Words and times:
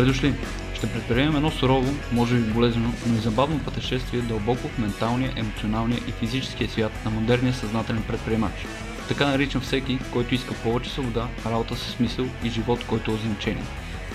Добре 0.00 0.12
дошли! 0.12 0.34
Ще 0.74 0.92
предприемем 0.92 1.36
едно 1.36 1.50
сурово, 1.50 1.94
може 2.12 2.36
би 2.36 2.52
болезнено, 2.52 2.92
но 3.06 3.14
и 3.14 3.18
забавно 3.18 3.58
пътешествие 3.58 4.20
дълбоко 4.20 4.68
в 4.68 4.78
менталния, 4.78 5.32
емоционалния 5.36 6.00
и 6.08 6.12
физическия 6.12 6.68
свят 6.68 6.92
на 7.04 7.10
модерния 7.10 7.54
съзнателен 7.54 8.02
предприемач. 8.02 8.52
Така 9.08 9.26
наричам 9.26 9.60
всеки, 9.60 9.98
който 10.12 10.34
иска 10.34 10.54
повече 10.54 10.90
свобода, 10.90 11.28
работа 11.46 11.76
със 11.76 11.94
смисъл 11.94 12.26
и 12.44 12.50
живот, 12.50 12.84
който 12.86 13.10
е 13.10 13.16
значение. 13.16 13.62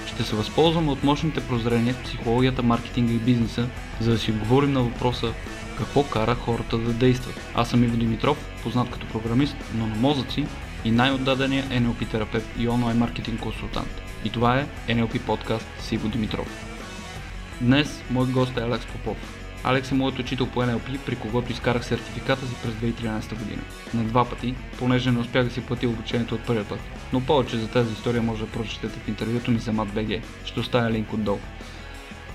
Ще 0.06 0.24
се 0.24 0.36
възползваме 0.36 0.92
от 0.92 1.04
мощните 1.04 1.48
прозрения 1.48 1.94
в 1.94 2.04
психологията, 2.04 2.64
маркетинга 2.64 3.14
и 3.14 3.18
бизнеса, 3.18 3.68
за 4.00 4.12
да 4.12 4.18
си 4.18 4.32
отговорим 4.32 4.74
на 4.74 4.84
въпроса 4.84 5.34
какво 5.78 6.04
кара 6.04 6.36
хората 6.36 6.78
да 6.78 6.94
действат. 6.94 7.40
Аз 7.56 7.70
съм 7.70 7.84
Иво 7.84 7.98
Димитров, 7.98 8.38
познат 8.64 8.90
като 8.90 9.08
програмист, 9.08 9.56
но 9.76 9.88
на 9.88 9.96
мозъци 9.96 10.46
и 10.86 10.92
най-отдадения 10.92 11.64
NLP 11.64 12.12
терапевт 12.12 12.48
и 12.60 12.68
онлайн 12.68 12.98
маркетинг 12.98 13.40
консултант. 13.40 14.05
И 14.26 14.30
това 14.30 14.60
е 14.60 14.68
NLP 14.88 15.22
подкаст 15.22 15.68
с 15.80 15.92
Иво 15.92 16.08
Димитров. 16.08 16.66
Днес 17.62 18.04
моят 18.10 18.32
гост 18.32 18.58
е 18.58 18.62
Алекс 18.62 18.86
Попов. 18.86 19.18
Алекс 19.64 19.92
е 19.92 19.96
моят 19.96 20.20
учител 20.20 20.48
по 20.48 20.64
NLP, 20.64 21.00
при 21.06 21.16
когото 21.16 21.52
изкарах 21.52 21.86
сертификата 21.86 22.48
си 22.48 22.56
през 22.64 22.74
2013 22.74 23.38
година. 23.38 23.62
На 23.94 24.04
два 24.04 24.30
пъти, 24.30 24.56
понеже 24.80 25.12
не 25.12 25.20
успях 25.20 25.46
да 25.46 25.52
си 25.52 25.62
платя 25.62 25.90
обучението 25.90 26.36
от 26.36 26.42
първия 26.42 26.66
път. 26.66 26.80
Но 27.14 27.22
повече 27.22 27.58
за 27.58 27.68
тази 27.68 27.94
история 27.94 28.22
може 28.22 28.46
да 28.46 28.52
прочетете 28.52 29.00
в 29.00 29.08
интервюто 29.08 29.52
ми 29.52 29.60
за 29.60 29.72
MatBG. 29.72 30.22
Ще 30.46 30.60
оставя 30.60 30.92
линк 30.92 31.14
отдолу. 31.14 31.40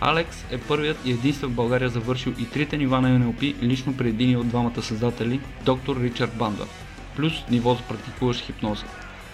Алекс 0.00 0.44
е 0.50 0.58
първият 0.58 0.98
и 1.06 1.10
единствен 1.10 1.50
в 1.50 1.54
България 1.54 1.88
завършил 1.88 2.34
и 2.38 2.50
трите 2.50 2.76
нива 2.76 3.00
на 3.00 3.20
NLP 3.20 3.62
лично 3.62 3.96
при 3.96 4.08
един 4.08 4.36
от 4.36 4.48
двамата 4.48 4.82
създатели, 4.82 5.40
доктор 5.64 6.00
Ричард 6.00 6.36
Бандър, 6.36 6.66
плюс 7.16 7.32
ниво 7.50 7.74
за 7.74 7.82
практикуващ 7.82 8.40
хипноза. 8.40 8.86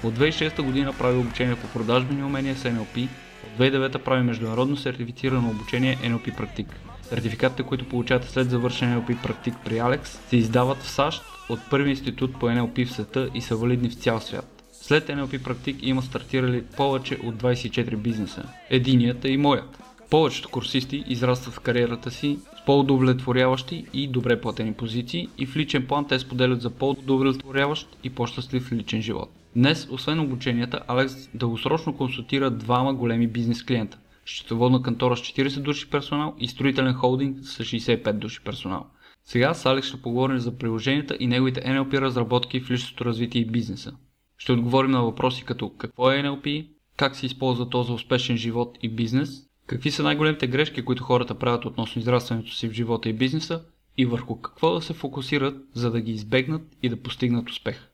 От 0.05 0.19
2006 0.19 0.63
година 0.63 0.93
прави 0.99 1.19
обучение 1.19 1.57
по 1.57 1.69
продажбени 1.69 2.25
умения 2.25 2.57
с 2.57 2.65
NLP, 2.65 3.09
от 3.45 3.61
2009 3.61 3.99
прави 3.99 4.23
международно 4.23 4.77
сертифицирано 4.77 5.51
обучение 5.51 5.97
NLP 5.97 6.37
практик. 6.37 6.67
Сертификатите, 7.03 7.63
които 7.63 7.89
получавате 7.89 8.29
след 8.29 8.51
завършен 8.51 8.89
NLP 8.89 9.23
практик 9.23 9.55
при 9.65 9.79
Алекс, 9.79 10.19
се 10.29 10.37
издават 10.37 10.79
в 10.79 10.91
САЩ 10.91 11.23
от 11.49 11.61
първи 11.71 11.91
институт 11.91 12.41
по 12.41 12.47
NLP 12.47 12.87
в 12.87 12.93
света 12.93 13.31
и 13.35 13.41
са 13.41 13.57
валидни 13.57 13.91
в 13.91 13.95
цял 13.95 14.21
свят. 14.21 14.63
След 14.73 15.07
NLP 15.09 15.43
практик 15.43 15.77
има 15.83 16.03
стартирали 16.03 16.65
повече 16.77 17.19
от 17.25 17.35
24 17.35 17.97
бизнеса. 17.97 18.43
Единият 18.71 19.25
е 19.25 19.29
и 19.29 19.37
моят. 19.37 19.79
Повечето 20.11 20.49
курсисти 20.49 21.05
израстват 21.07 21.55
в 21.55 21.61
кариерата 21.61 22.11
си 22.11 22.39
по-удовлетворяващи 22.67 23.85
и 23.93 24.09
добре 24.09 24.41
платени 24.41 24.73
позиции 24.73 25.29
и 25.39 25.47
в 25.47 25.57
личен 25.57 25.87
план 25.87 26.07
те 26.09 26.19
споделят 26.19 26.63
за 26.63 26.71
по-удовлетворяващ 26.71 27.89
и 28.05 28.11
по-щастлив 28.11 28.73
личен 28.73 29.03
живот. 29.03 29.31
Днес, 29.57 29.89
освен 29.91 30.21
обученията, 30.21 30.81
Алекс 30.89 31.29
дългосрочно 31.35 31.97
консултира 31.97 32.51
двама 32.51 32.95
големи 32.95 33.27
бизнес 33.27 33.63
клиента. 33.63 33.99
Счетоводна 34.27 34.83
кантора 34.83 35.17
с 35.17 35.21
40 35.21 35.61
души 35.61 35.91
персонал 35.91 36.35
и 36.39 36.49
строителен 36.49 36.95
холдинг 36.95 37.39
с 37.43 37.65
65 37.65 38.13
души 38.13 38.41
персонал. 38.45 38.87
Сега 39.25 39.55
с 39.55 39.67
Алекс 39.67 39.89
ще 39.89 40.03
поговорим 40.03 40.39
за 40.39 40.59
приложенията 40.59 41.17
и 41.21 41.27
неговите 41.27 41.61
NLP 41.61 42.01
разработки 42.01 42.61
в 42.61 42.71
личностното 42.71 43.05
развитие 43.05 43.43
и 43.43 43.51
бизнеса. 43.51 43.93
Ще 44.39 44.53
отговорим 44.53 44.91
на 44.91 45.03
въпроси 45.03 45.45
като 45.45 45.71
какво 45.71 46.11
е 46.11 46.23
NLP, 46.23 46.69
как 46.97 47.17
се 47.17 47.27
използва 47.27 47.69
то 47.69 47.83
за 47.83 47.93
успешен 47.93 48.37
живот 48.37 48.79
и 48.83 48.89
бизнес, 48.89 49.46
Какви 49.67 49.91
са 49.91 50.03
най-големите 50.03 50.47
грешки, 50.47 50.85
които 50.85 51.05
хората 51.05 51.39
правят 51.39 51.65
относно 51.65 52.01
израстването 52.01 52.51
си 52.51 52.69
в 52.69 52.73
живота 52.73 53.09
и 53.09 53.13
бизнеса 53.13 53.65
и 53.97 54.07
върху 54.07 54.41
какво 54.41 54.75
да 54.75 54.83
се 54.83 54.95
фокусират, 54.95 55.55
за 55.75 55.91
да 55.91 56.01
ги 56.01 56.13
избегнат 56.13 56.63
и 56.83 56.89
да 56.89 57.03
постигнат 57.03 57.51
успех? 57.51 57.89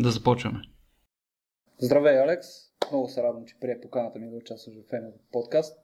Да 0.00 0.10
започваме. 0.10 0.60
Здравей, 1.78 2.18
Алекс! 2.18 2.46
Много 2.90 3.08
се 3.08 3.22
радвам, 3.22 3.46
че 3.46 3.60
прие 3.60 3.80
поканата 3.80 4.18
ми 4.18 4.30
да 4.30 4.36
участваш 4.36 4.74
в 4.74 4.92
един 4.92 5.12
подкаст. 5.32 5.78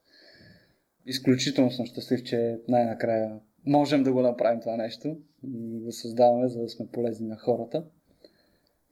Изключително 1.07 1.71
съм 1.71 1.87
щастлив, 1.87 2.21
че 2.25 2.59
най-накрая 2.69 3.41
можем 3.67 4.03
да 4.03 4.13
го 4.13 4.23
направим 4.23 4.61
това 4.61 4.77
нещо 4.77 5.09
и 5.45 5.81
го 5.85 5.93
създаваме, 5.93 6.49
за 6.49 6.63
да 6.63 6.69
сме 6.69 6.93
полезни 6.95 7.29
на 7.29 7.39
хората. 7.39 7.85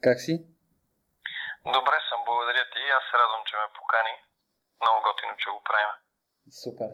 Как 0.01 0.21
си? 0.21 0.35
Добре 1.77 1.99
съм, 2.09 2.21
благодаря 2.29 2.65
ти. 2.73 2.83
Аз 2.99 3.05
се 3.09 3.15
радвам, 3.21 3.43
че 3.49 3.55
ме 3.61 3.75
покани. 3.79 4.15
Много 4.83 4.99
готино, 5.07 5.35
че 5.43 5.49
го 5.55 5.61
правим. 5.69 6.08
Супер. 6.51 6.89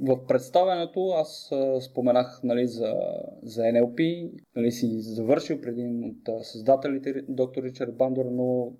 В 0.00 0.26
представянето 0.26 1.08
аз 1.08 1.50
споменах 1.90 2.40
нали, 2.44 2.66
за, 2.66 2.94
за 3.42 3.62
NLP, 3.62 4.30
нали, 4.56 4.70
си 4.70 4.86
завършил 5.00 5.60
преди 5.60 6.14
от 6.28 6.44
създателите 6.44 7.12
доктор 7.28 7.62
Ричард 7.62 7.96
Бандор, 7.96 8.24
но 8.24 8.72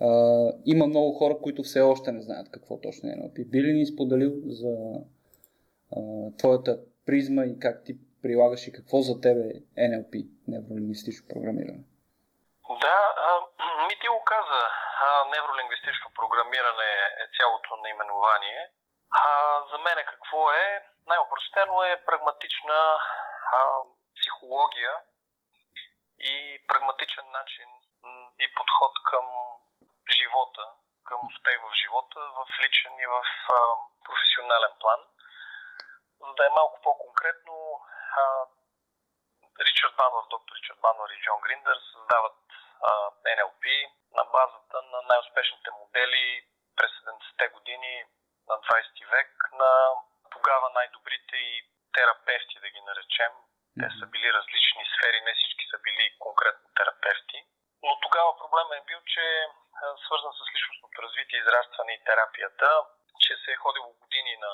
а, 0.00 0.08
има 0.66 0.86
много 0.86 1.12
хора, 1.12 1.38
които 1.42 1.62
все 1.62 1.80
още 1.80 2.12
не 2.12 2.22
знаят 2.22 2.50
какво 2.50 2.80
точно 2.80 3.08
е 3.08 3.12
NLP. 3.12 3.50
Би 3.50 3.62
ли 3.62 3.72
ни 3.72 3.86
споделил 3.86 4.32
за 4.44 4.74
а, 5.96 6.00
твоята 6.38 6.78
призма 7.06 7.44
и 7.44 7.58
как 7.58 7.84
ти 7.84 7.92
прилагаш 8.22 8.66
и 8.66 8.72
какво 8.72 9.00
за 9.00 9.20
тебе 9.20 9.46
е 9.76 9.88
NLP, 9.88 10.28
невролингвистично 10.48 11.28
програмиране? 11.28 11.82
Да, 12.84 12.98
а, 13.26 13.30
ми 13.88 13.94
ти 14.00 14.08
го 14.14 14.20
каза. 14.32 14.62
Невролингвистично 15.34 16.06
програмиране 16.20 16.90
е 17.22 17.24
цялото 17.36 17.70
наименование 17.84 18.60
а, 19.12 19.60
за 19.70 19.78
мен 19.78 20.04
какво 20.06 20.52
е? 20.52 20.86
Най-опростено 21.06 21.82
е 21.82 22.04
прагматична 22.04 23.00
а, 23.52 23.82
психология 24.16 24.92
и 26.20 26.64
прагматичен 26.68 27.30
начин 27.30 27.68
и 28.38 28.54
подход 28.54 28.92
към 29.04 29.26
живота, 30.10 30.64
към 31.04 31.20
успех 31.26 31.60
в 31.62 31.74
живота, 31.74 32.20
в 32.20 32.46
личен 32.60 32.98
и 32.98 33.06
в 33.06 33.24
а, 33.52 33.56
професионален 34.04 34.72
план. 34.80 35.00
За 36.20 36.34
да 36.34 36.46
е 36.46 36.56
малко 36.58 36.80
по-конкретно, 36.82 37.80
а, 38.16 38.22
Ричард 39.60 39.94
Банвар, 39.96 40.24
доктор 40.30 40.56
Ричард 40.56 40.80
Банвар 40.80 41.10
и 41.10 41.22
Джон 41.22 41.40
Гриндър 41.40 41.78
създават 41.92 42.36
а, 42.82 42.90
NLP 43.36 43.64
на 44.16 44.24
базата 44.24 44.82
на 44.82 45.02
най-успешните 45.02 45.70
модели 45.70 46.46
през 46.76 46.90
70-те 46.90 47.48
години 47.48 48.04
на 48.48 48.54
20 48.54 49.10
век 49.10 49.30
на 49.52 49.72
тогава 50.34 50.70
най-добрите 50.74 51.36
и 51.36 51.68
терапевти, 51.94 52.60
да 52.60 52.68
ги 52.70 52.80
наречем. 52.80 53.32
Те 53.80 53.88
са 53.98 54.06
били 54.06 54.32
различни 54.32 54.84
сфери, 54.94 55.20
не 55.20 55.34
всички 55.34 55.64
са 55.70 55.78
били 55.78 56.04
конкретно 56.18 56.66
терапевти. 56.76 57.38
Но 57.82 58.00
тогава 58.00 58.30
проблема 58.40 58.76
е 58.76 58.86
бил, 58.90 59.00
че 59.14 59.24
свързан 60.04 60.32
с 60.36 60.42
личностното 60.54 61.02
развитие, 61.02 61.38
израстване 61.38 61.92
и 61.94 62.04
терапията, 62.04 62.68
че 63.24 63.32
се 63.42 63.50
е 63.52 63.62
ходило 63.64 63.88
години 64.02 64.34
на, 64.44 64.52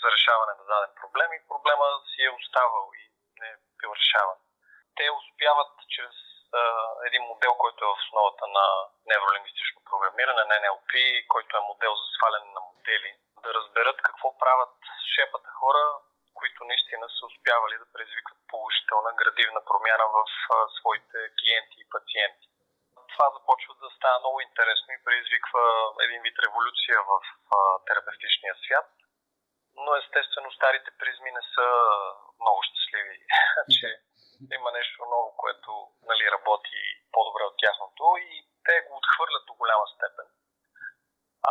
за 0.00 0.06
решаване 0.14 0.52
на 0.58 0.64
даден 0.72 0.92
проблем 1.00 1.30
и 1.32 1.48
проблема 1.48 1.86
си 2.10 2.20
е 2.24 2.36
оставал 2.40 2.86
и 3.00 3.04
не 3.40 3.48
е 3.48 3.60
бил 3.80 3.90
решаван. 4.00 4.38
Те 4.96 5.04
успяват 5.10 5.72
чрез 5.94 6.16
един 7.08 7.22
модел, 7.22 7.54
който 7.62 7.84
е 7.84 7.88
в 7.88 8.00
основата 8.04 8.44
на 8.46 8.66
невролингвистично 9.06 9.80
програмиране, 9.90 10.42
на 10.44 10.54
NLP, 10.62 10.92
който 11.26 11.56
е 11.56 11.68
модел 11.70 11.92
за 12.00 12.06
сваляне 12.16 12.50
на 12.56 12.60
модели, 12.60 13.10
да 13.44 13.54
разберат 13.54 13.98
какво 14.02 14.38
правят 14.38 14.74
шепата 15.14 15.50
хора, 15.60 15.84
които 16.34 16.64
наистина 16.64 17.06
са 17.16 17.26
успявали 17.30 17.76
да 17.78 17.92
предизвикат 17.92 18.38
положителна 18.52 19.10
градивна 19.20 19.60
промяна 19.68 20.04
в 20.16 20.18
своите 20.78 21.18
клиенти 21.38 21.76
и 21.80 21.90
пациенти. 21.94 22.48
Това 23.12 23.26
започва 23.36 23.72
да 23.82 23.88
става 23.96 24.18
много 24.20 24.40
интересно 24.40 24.88
и 24.94 25.04
предизвиква 25.04 25.62
един 26.06 26.20
вид 26.22 26.36
революция 26.46 26.98
в 27.10 27.12
терапевтичния 27.86 28.54
свят. 28.64 28.88
Но 29.84 29.90
естествено 29.96 30.52
старите 30.52 30.90
призми 30.98 31.30
не 31.38 31.44
са 31.54 31.66
много 32.40 32.60
щастливи, 32.68 33.16
че 33.76 33.88
има 34.52 34.70
нещо 34.72 35.04
ново, 35.04 35.36
което 35.36 35.70
нали, 36.02 36.30
работи 36.30 36.80
по-добре 37.12 37.42
от 37.42 37.56
тяхното 37.62 38.04
и 38.18 38.48
те 38.66 38.74
го 38.80 38.96
отхвърлят 38.96 39.44
до 39.46 39.54
голяма 39.54 39.86
степен. 39.94 40.28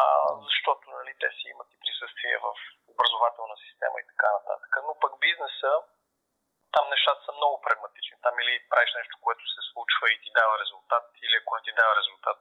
А, 0.01 0.03
защото 0.45 0.83
нали, 0.89 1.13
те 1.21 1.29
си 1.38 1.45
имат 1.53 1.69
и 1.73 1.79
присъствие 1.83 2.38
в 2.45 2.47
образователна 2.94 3.56
система 3.65 3.95
и 4.00 4.07
така 4.12 4.27
нататък. 4.38 4.71
Но 4.88 5.00
пък 5.00 5.13
бизнеса, 5.19 5.71
там 6.75 6.85
нещата 6.89 7.21
са 7.25 7.31
много 7.31 7.62
прагматични. 7.62 8.18
Там 8.25 8.35
или 8.39 8.53
правиш 8.69 8.91
нещо, 9.00 9.15
което 9.25 9.44
се 9.56 9.62
случва 9.71 10.06
и 10.12 10.21
ти 10.23 10.29
дава 10.39 10.53
резултат, 10.63 11.06
или 11.25 11.35
ако 11.38 11.56
не 11.56 11.62
ти 11.62 11.71
дава 11.81 11.94
резултат, 12.00 12.39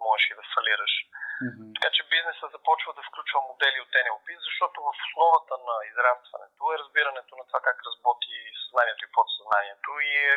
можеш 0.00 0.30
и 0.30 0.34
да 0.34 0.44
фалираш. 0.54 0.94
Mm-hmm. 1.40 1.68
Така 1.76 1.90
че 1.96 2.10
бизнеса 2.14 2.46
започва 2.56 2.90
да 2.94 3.02
включва 3.08 3.40
модели 3.50 3.78
от 3.80 3.92
NLP, 4.04 4.28
защото 4.46 4.76
в 4.88 4.90
основата 5.06 5.54
на 5.68 5.76
израстването 5.90 6.60
е 6.72 6.80
разбирането 6.82 7.32
на 7.36 7.44
това 7.46 7.60
как 7.68 7.78
работи 7.88 8.36
съзнанието 8.64 9.02
и 9.04 9.14
подсъзнанието 9.16 9.90
и 10.10 10.12
е, 10.32 10.36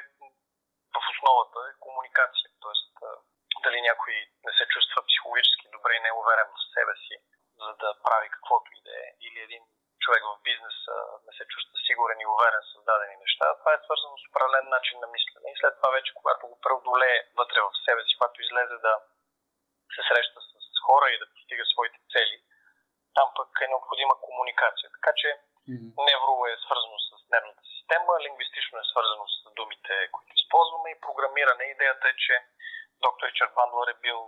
в 0.95 0.99
основата 1.13 1.59
е 1.69 1.79
комуникация. 1.85 2.49
Тоест, 2.63 2.93
дали 3.65 3.79
някой 3.89 4.15
не 4.47 4.53
се 4.57 4.65
чувства 4.73 4.99
психологически 5.09 5.75
добре 5.75 5.91
и 5.95 6.03
не 6.03 6.11
е 6.13 6.19
уверен 6.21 6.47
в 6.51 6.63
себе 6.75 6.95
си, 7.05 7.15
за 7.65 7.71
да 7.81 7.89
прави 8.05 8.27
каквото 8.35 8.67
и 8.77 8.81
да 8.87 8.93
е, 9.03 9.07
или 9.27 9.39
един 9.47 9.63
човек 10.03 10.23
в 10.31 10.43
бизнеса 10.49 10.95
не 11.27 11.33
се 11.37 11.43
чувства 11.53 11.75
сигурен 11.87 12.19
и 12.21 12.31
уверен 12.35 12.63
с 12.71 12.73
дадени 12.89 13.15
неща, 13.23 13.45
това 13.59 13.71
е 13.73 13.83
свързано 13.85 14.15
с 14.17 14.27
определен 14.29 14.67
начин 14.75 14.97
на 14.99 15.07
мислене. 15.15 15.47
И 15.51 15.59
след 15.59 15.73
това 15.75 15.89
вече, 15.97 16.11
когато 16.19 16.43
го 16.51 16.57
преодолее 16.65 17.17
вътре 17.39 17.59
в 17.61 17.71
себе 17.85 18.01
си, 18.03 18.17
когато 18.17 18.41
излезе 18.41 18.77
да 18.87 18.93
се 19.95 20.01
среща 20.09 20.39
с 20.41 20.52
хора 20.87 21.07
и 21.09 21.19
да 21.21 21.29
постига 21.33 21.65
своите 21.65 21.99
цели, 22.13 22.37
там 23.17 23.27
пък 23.37 23.49
е 23.61 23.71
необходима 23.73 24.15
комуникация. 24.27 24.87
Така 24.97 25.11
че 25.21 25.29
mm-hmm. 25.69 25.89
невро 26.07 26.35
е 26.51 26.61
свързано 26.65 26.97
с 27.07 27.11
нервната 27.33 27.63
система, 27.75 28.21
лингвистично 28.25 28.75
е 28.79 28.89
свързано 28.91 29.25
с 29.27 29.37
думите, 29.59 29.93
които 30.13 30.31
използваме 30.35 30.89
и 30.91 31.01
програмиране. 31.05 31.63
Идеята 31.63 32.05
е, 32.09 32.15
че 32.25 32.35
доктор 33.05 33.27
Ричард 33.27 33.53
Бандлър 33.57 33.87
е 33.91 34.01
бил 34.05 34.19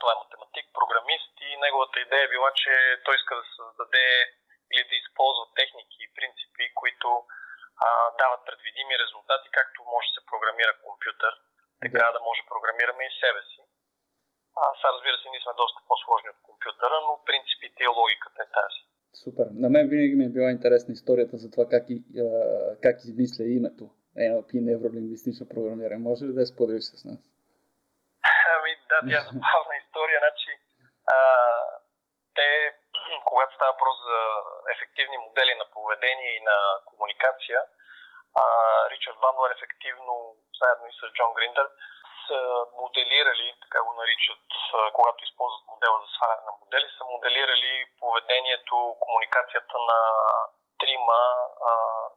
той 0.00 0.12
е 0.12 0.22
математик, 0.22 0.66
програмист 0.78 1.32
и 1.40 1.56
неговата 1.56 2.00
идея 2.00 2.24
е 2.24 2.32
била, 2.34 2.50
че 2.62 2.72
той 3.04 3.14
иска 3.16 3.34
да 3.36 3.44
създаде 3.56 4.06
или 4.72 4.84
да 4.90 4.94
използва 4.94 5.44
техники 5.54 5.98
и 6.00 6.14
принципи, 6.18 6.74
които 6.74 7.08
а, 7.86 7.88
дават 8.20 8.42
предвидими 8.46 8.98
резултати, 8.98 9.48
както 9.58 9.90
може 9.92 10.08
да 10.08 10.14
се 10.14 10.26
програмира 10.30 10.82
компютър, 10.86 11.32
така 11.82 12.12
да 12.12 12.20
може 12.20 12.42
да 12.42 12.50
програмираме 12.52 13.04
и 13.06 13.18
себе 13.20 13.42
си. 13.50 13.60
Сега 14.78 14.90
разбира 14.96 15.16
се, 15.18 15.30
ние 15.30 15.42
сме 15.44 15.60
доста 15.62 15.78
по-сложни 15.88 16.28
от 16.34 16.40
компютъра, 16.48 16.96
но 17.06 17.12
принципите 17.28 17.80
и 17.84 17.94
логиката 17.98 18.40
е 18.42 18.52
тази. 18.58 18.80
Супер. 19.22 19.46
На 19.64 19.68
мен 19.74 19.84
винаги 19.92 20.14
ми 20.16 20.24
е 20.26 20.34
била 20.36 20.50
интересна 20.50 20.92
историята 20.98 21.36
за 21.42 21.48
това 21.54 21.64
как, 21.72 21.84
и, 21.94 21.96
а, 22.24 22.28
как 22.84 22.96
измисля 23.04 23.44
името 23.58 23.84
NLP, 24.28 24.50
невролингвистично 24.68 25.50
програмиране. 25.54 26.06
Може 26.08 26.22
ли 26.24 26.32
да 26.34 26.40
я 26.44 26.52
споделиш 26.52 26.84
с 26.84 27.04
нас? 27.10 27.20
Ами 28.54 28.72
да, 28.90 28.98
тя 29.08 29.18
е 29.20 29.26
забавна 29.30 29.74
история. 29.82 30.18
Значи, 30.24 30.52
а, 31.16 31.18
те, 32.38 32.48
когато 33.30 33.54
става 33.54 33.72
въпрос 33.72 33.96
за 34.08 34.18
ефективни 34.74 35.16
модели 35.26 35.54
на 35.60 35.66
поведение 35.74 36.30
и 36.36 36.44
на 36.50 36.58
комуникация, 36.88 37.60
а, 38.42 38.44
Ричард 38.90 39.18
Бандлер 39.22 39.50
ефективно, 39.56 40.14
заедно 40.60 40.84
и 40.88 40.94
с 40.98 41.00
Джон 41.14 41.30
Гриндър, 41.36 41.68
са 42.28 42.38
моделирали, 42.82 43.54
така 43.62 43.82
го 43.82 43.92
наричат, 44.00 44.44
когато 44.92 45.24
използват 45.24 45.66
модела 45.72 45.96
за 46.00 46.08
сваляне 46.16 46.42
на 46.46 46.52
модели, 46.60 46.88
са 46.98 47.04
моделирали 47.04 47.72
поведението, 48.00 48.96
комуникацията 49.00 49.76
на 49.90 49.98
трима 50.78 51.20
а, 51.70 51.72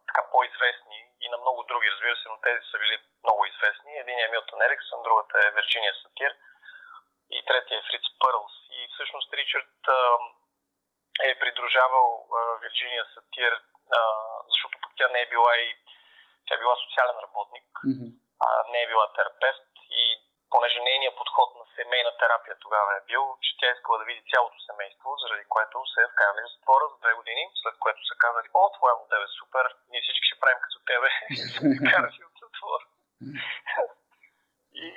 така 0.08 0.22
по-известни 0.32 1.00
и 1.22 1.30
на 1.30 1.38
много 1.38 1.64
други, 1.64 1.92
разбира 1.92 2.16
се, 2.16 2.30
но 2.30 2.38
тези 2.46 2.62
са 2.72 2.78
били 2.78 2.98
много 3.24 3.46
известни. 3.46 3.92
Един 3.98 4.20
е 4.20 4.28
Милтон 4.28 4.62
Ериксън, 4.62 5.04
другата 5.04 5.36
е 5.40 5.52
Вирджиния 5.52 5.94
Сатир 6.02 6.32
и 7.32 7.46
третия 7.46 7.78
е 7.80 7.88
Фриц 7.88 8.06
Пърлс. 8.20 8.56
И 8.78 8.80
всъщност 8.94 9.34
Ричард 9.34 9.78
а, 9.88 10.00
е 11.24 11.40
придружавал 11.40 12.08
Вирджиния 12.62 13.06
Сатир, 13.14 13.54
а, 14.00 14.02
защото 14.50 14.78
пък 14.82 14.92
тя 14.98 15.08
не 15.08 15.22
е 15.22 15.30
била 15.34 15.58
и 15.58 15.76
тя 16.46 16.56
е 16.56 16.58
била 16.58 16.76
социален 16.76 17.18
работник, 17.26 17.68
mm-hmm. 17.88 18.12
А 18.46 18.48
не 18.72 18.80
е 18.82 18.88
била 18.88 19.14
терапевт 19.14 19.68
и 19.90 20.04
понеже 20.50 20.80
нейният 20.80 21.16
подход 21.18 21.50
на 21.60 21.66
семейна 21.76 22.12
терапия 22.20 22.56
тогава 22.60 22.92
е 22.96 23.06
бил, 23.10 23.24
че 23.44 23.58
тя 23.60 23.68
искала 23.72 23.98
да 23.98 24.06
види 24.06 24.30
цялото 24.32 24.60
семейство, 24.70 25.10
заради 25.24 25.46
което 25.54 25.78
се 25.94 26.00
е 26.02 26.12
вкарали 26.14 26.42
в 26.44 26.52
затвора 26.54 26.86
за 26.92 26.98
две 27.04 27.14
години, 27.20 27.44
след 27.62 27.76
което 27.84 28.02
са 28.10 28.16
казали, 28.24 28.48
о, 28.54 28.62
твоя 28.78 28.96
модел 29.02 29.22
е 29.28 29.36
супер, 29.40 29.66
ние 29.90 30.02
всички 30.02 30.26
ще 30.28 30.40
правим 30.42 30.60
като 30.64 30.80
тебе, 30.90 31.10
и 31.76 31.78
карали 31.92 32.22
от 32.30 32.36
затвора. 32.44 32.86
и, 34.86 34.88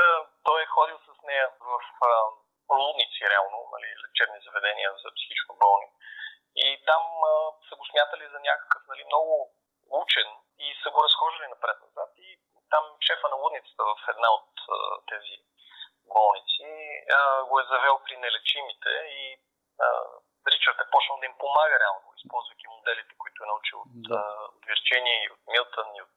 а, 0.00 0.04
той 0.46 0.58
е 0.62 0.72
ходил 0.74 0.98
с 0.98 1.10
нея 1.28 1.46
в 1.60 1.80
лудници, 2.80 3.30
реално, 3.32 3.58
нали, 3.74 3.88
лечебни 4.02 4.38
заведения 4.46 4.90
за 5.02 5.08
психично 5.16 5.52
болни. 5.64 5.88
И 6.64 6.66
там 6.88 7.02
а, 7.30 7.32
са 7.68 7.74
го 7.76 7.84
смятали 7.90 8.24
за 8.32 8.40
някакъв 8.40 8.82
нали, 8.88 9.02
много 9.10 9.32
учен 10.02 10.28
и 10.58 10.66
са 10.82 10.90
го 10.90 11.04
разхождали 11.04 11.48
напред-назад. 11.48 12.10
И 12.16 12.28
там 12.70 12.84
шефа 13.06 13.26
на 13.28 13.36
лудницата 13.36 13.82
в 13.90 13.96
една 14.08 14.28
от 14.38 14.50
а, 14.68 14.76
тези 15.10 15.34
болници 16.14 16.70
а, 17.18 17.42
го 17.48 17.60
е 17.60 17.68
завел 17.72 18.00
при 18.04 18.16
нелечимите 18.16 18.90
и 19.20 19.22
а, 19.80 19.88
Ричард 20.52 20.78
е 20.80 20.90
почнал 20.92 21.18
да 21.20 21.26
им 21.26 21.36
помага 21.38 21.76
реално, 21.82 22.14
използвайки 22.18 22.66
моделите, 22.76 23.14
които 23.22 23.38
е 23.42 23.50
научил 23.52 23.78
от, 23.80 23.92
да. 24.10 24.20
от 24.56 24.62
Вирчения 24.70 25.16
и 25.24 25.30
от 25.34 25.42
Милтън 25.52 25.88
и 25.98 26.02
от 26.06 26.14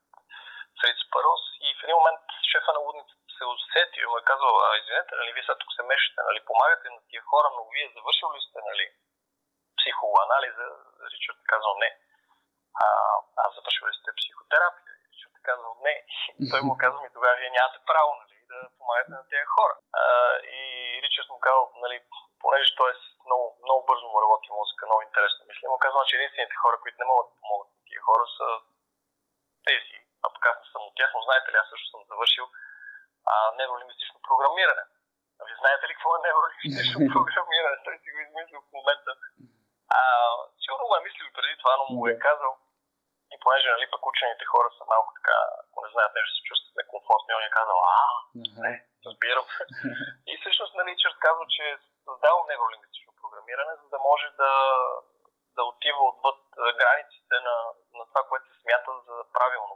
Фриц 0.79 0.99
Парос. 1.13 1.43
И 1.67 1.67
в 1.77 1.83
един 1.83 1.95
момент 1.99 2.23
шефа 2.51 2.71
на 2.73 2.79
лудницата 2.85 3.23
се 3.37 3.43
усети 3.53 3.99
и 3.99 4.09
му 4.09 4.17
е 4.17 4.29
казал, 4.31 4.51
а, 4.65 4.67
извинете, 4.81 5.11
нали, 5.15 5.33
вие 5.33 5.43
сега 5.43 5.57
тук 5.61 5.71
се 5.73 5.83
мешате, 5.91 6.21
нали, 6.29 6.47
помагате 6.49 6.87
на 6.89 6.99
тия 7.09 7.21
хора, 7.29 7.47
но 7.55 7.61
вие 7.73 7.93
завършили 7.95 8.31
ли 8.35 8.41
сте, 8.47 8.59
нали, 8.71 8.85
психоанализа? 9.77 10.65
Ричард 11.11 11.39
е 11.43 11.49
казал 11.53 11.73
не. 11.83 11.89
А, 12.83 12.87
аз 13.43 13.49
завършил 13.55 13.87
ли 13.87 13.93
сте 13.99 14.11
психотерапия? 14.19 14.90
Казал 15.49 15.71
не. 15.85 15.95
Той 16.51 16.61
му 16.61 16.73
казва 16.83 16.99
ми 17.01 17.09
тогава, 17.15 17.35
вие 17.39 17.55
нямате 17.57 17.79
право 17.91 18.11
нали, 18.21 18.35
да 18.51 18.57
помагате 18.77 19.11
на 19.11 19.23
тези 19.31 19.47
хора. 19.55 19.75
А, 20.01 20.03
и 20.59 20.61
Ричард 21.03 21.29
му 21.29 21.39
казал, 21.47 21.63
нали, 21.83 21.97
понеже 22.43 22.69
той 22.79 22.89
е 22.91 23.01
много, 23.27 23.45
много 23.65 23.81
бързо 23.89 24.05
му 24.11 24.21
работи 24.23 24.57
музика, 24.59 24.81
много 24.85 25.01
интересно 25.07 25.47
мисли, 25.47 25.71
му 25.73 25.77
казва, 25.85 26.07
че 26.07 26.15
единствените 26.15 26.61
хора, 26.63 26.75
които 26.81 26.97
не 26.99 27.09
могат 27.11 27.27
да 27.29 27.39
помогат 27.39 27.69
на 27.73 27.79
тези 27.87 28.01
хора 28.07 28.25
са 28.37 28.47
тези, 29.69 29.97
а 30.23 30.27
пък 30.33 30.43
аз 30.49 30.55
не 30.61 30.67
съм 30.71 30.81
от 30.87 30.95
тях, 30.97 31.09
но 31.13 31.21
знаете 31.27 31.47
ли, 31.51 31.57
аз 31.61 31.67
също 31.69 31.87
съм 31.89 32.01
завършил 32.09 32.45
а, 33.31 33.35
невролингвистично 33.59 34.27
програмиране. 34.29 34.83
А 35.39 35.41
ви 35.49 35.53
знаете 35.61 35.83
ли 35.87 35.93
какво 35.95 36.11
е 36.15 36.25
невролингвистично 36.27 36.99
програмиране? 37.15 37.77
Той 37.85 37.95
си 38.01 38.09
го 38.13 38.19
измислил 38.25 38.59
в 38.61 38.73
момента. 38.77 39.11
А, 39.97 40.01
сигурно 40.63 40.87
го 40.87 40.95
е 40.95 41.05
мислил 41.07 41.27
преди 41.37 41.55
това, 41.61 41.73
но 41.77 41.83
му 41.95 42.03
е 42.07 42.23
казал, 42.27 42.51
и 43.33 43.35
понеже 43.43 43.67
нали, 43.71 43.85
пък 43.93 44.01
учените 44.05 44.45
хора 44.51 44.69
са 44.77 44.83
малко 44.93 45.09
знаят 45.93 46.13
нещо, 46.15 46.31
се 46.37 46.47
чувстват 46.49 46.75
некомфортни, 46.77 47.37
он 47.37 47.43
е 47.47 47.57
казал, 47.59 47.77
а, 47.95 47.97
не, 48.63 48.73
разбирам. 49.05 49.45
и 50.31 50.33
всъщност 50.39 50.73
нали, 50.75 50.99
Чърт 51.01 51.17
казва, 51.25 51.45
че 51.55 51.63
е 51.73 51.81
създал 52.05 52.37
невролингвистично 52.49 53.11
програмиране, 53.21 53.73
за 53.81 53.87
да 53.93 53.99
може 54.09 54.27
да, 54.41 54.51
да 55.57 55.63
отива 55.71 56.01
отвъд 56.11 56.39
границите 56.81 57.35
на, 57.47 57.55
на 57.97 58.03
това, 58.09 58.21
което 58.29 58.45
се 58.47 58.61
смята 58.61 58.91
за 59.07 59.15
правилно. 59.37 59.75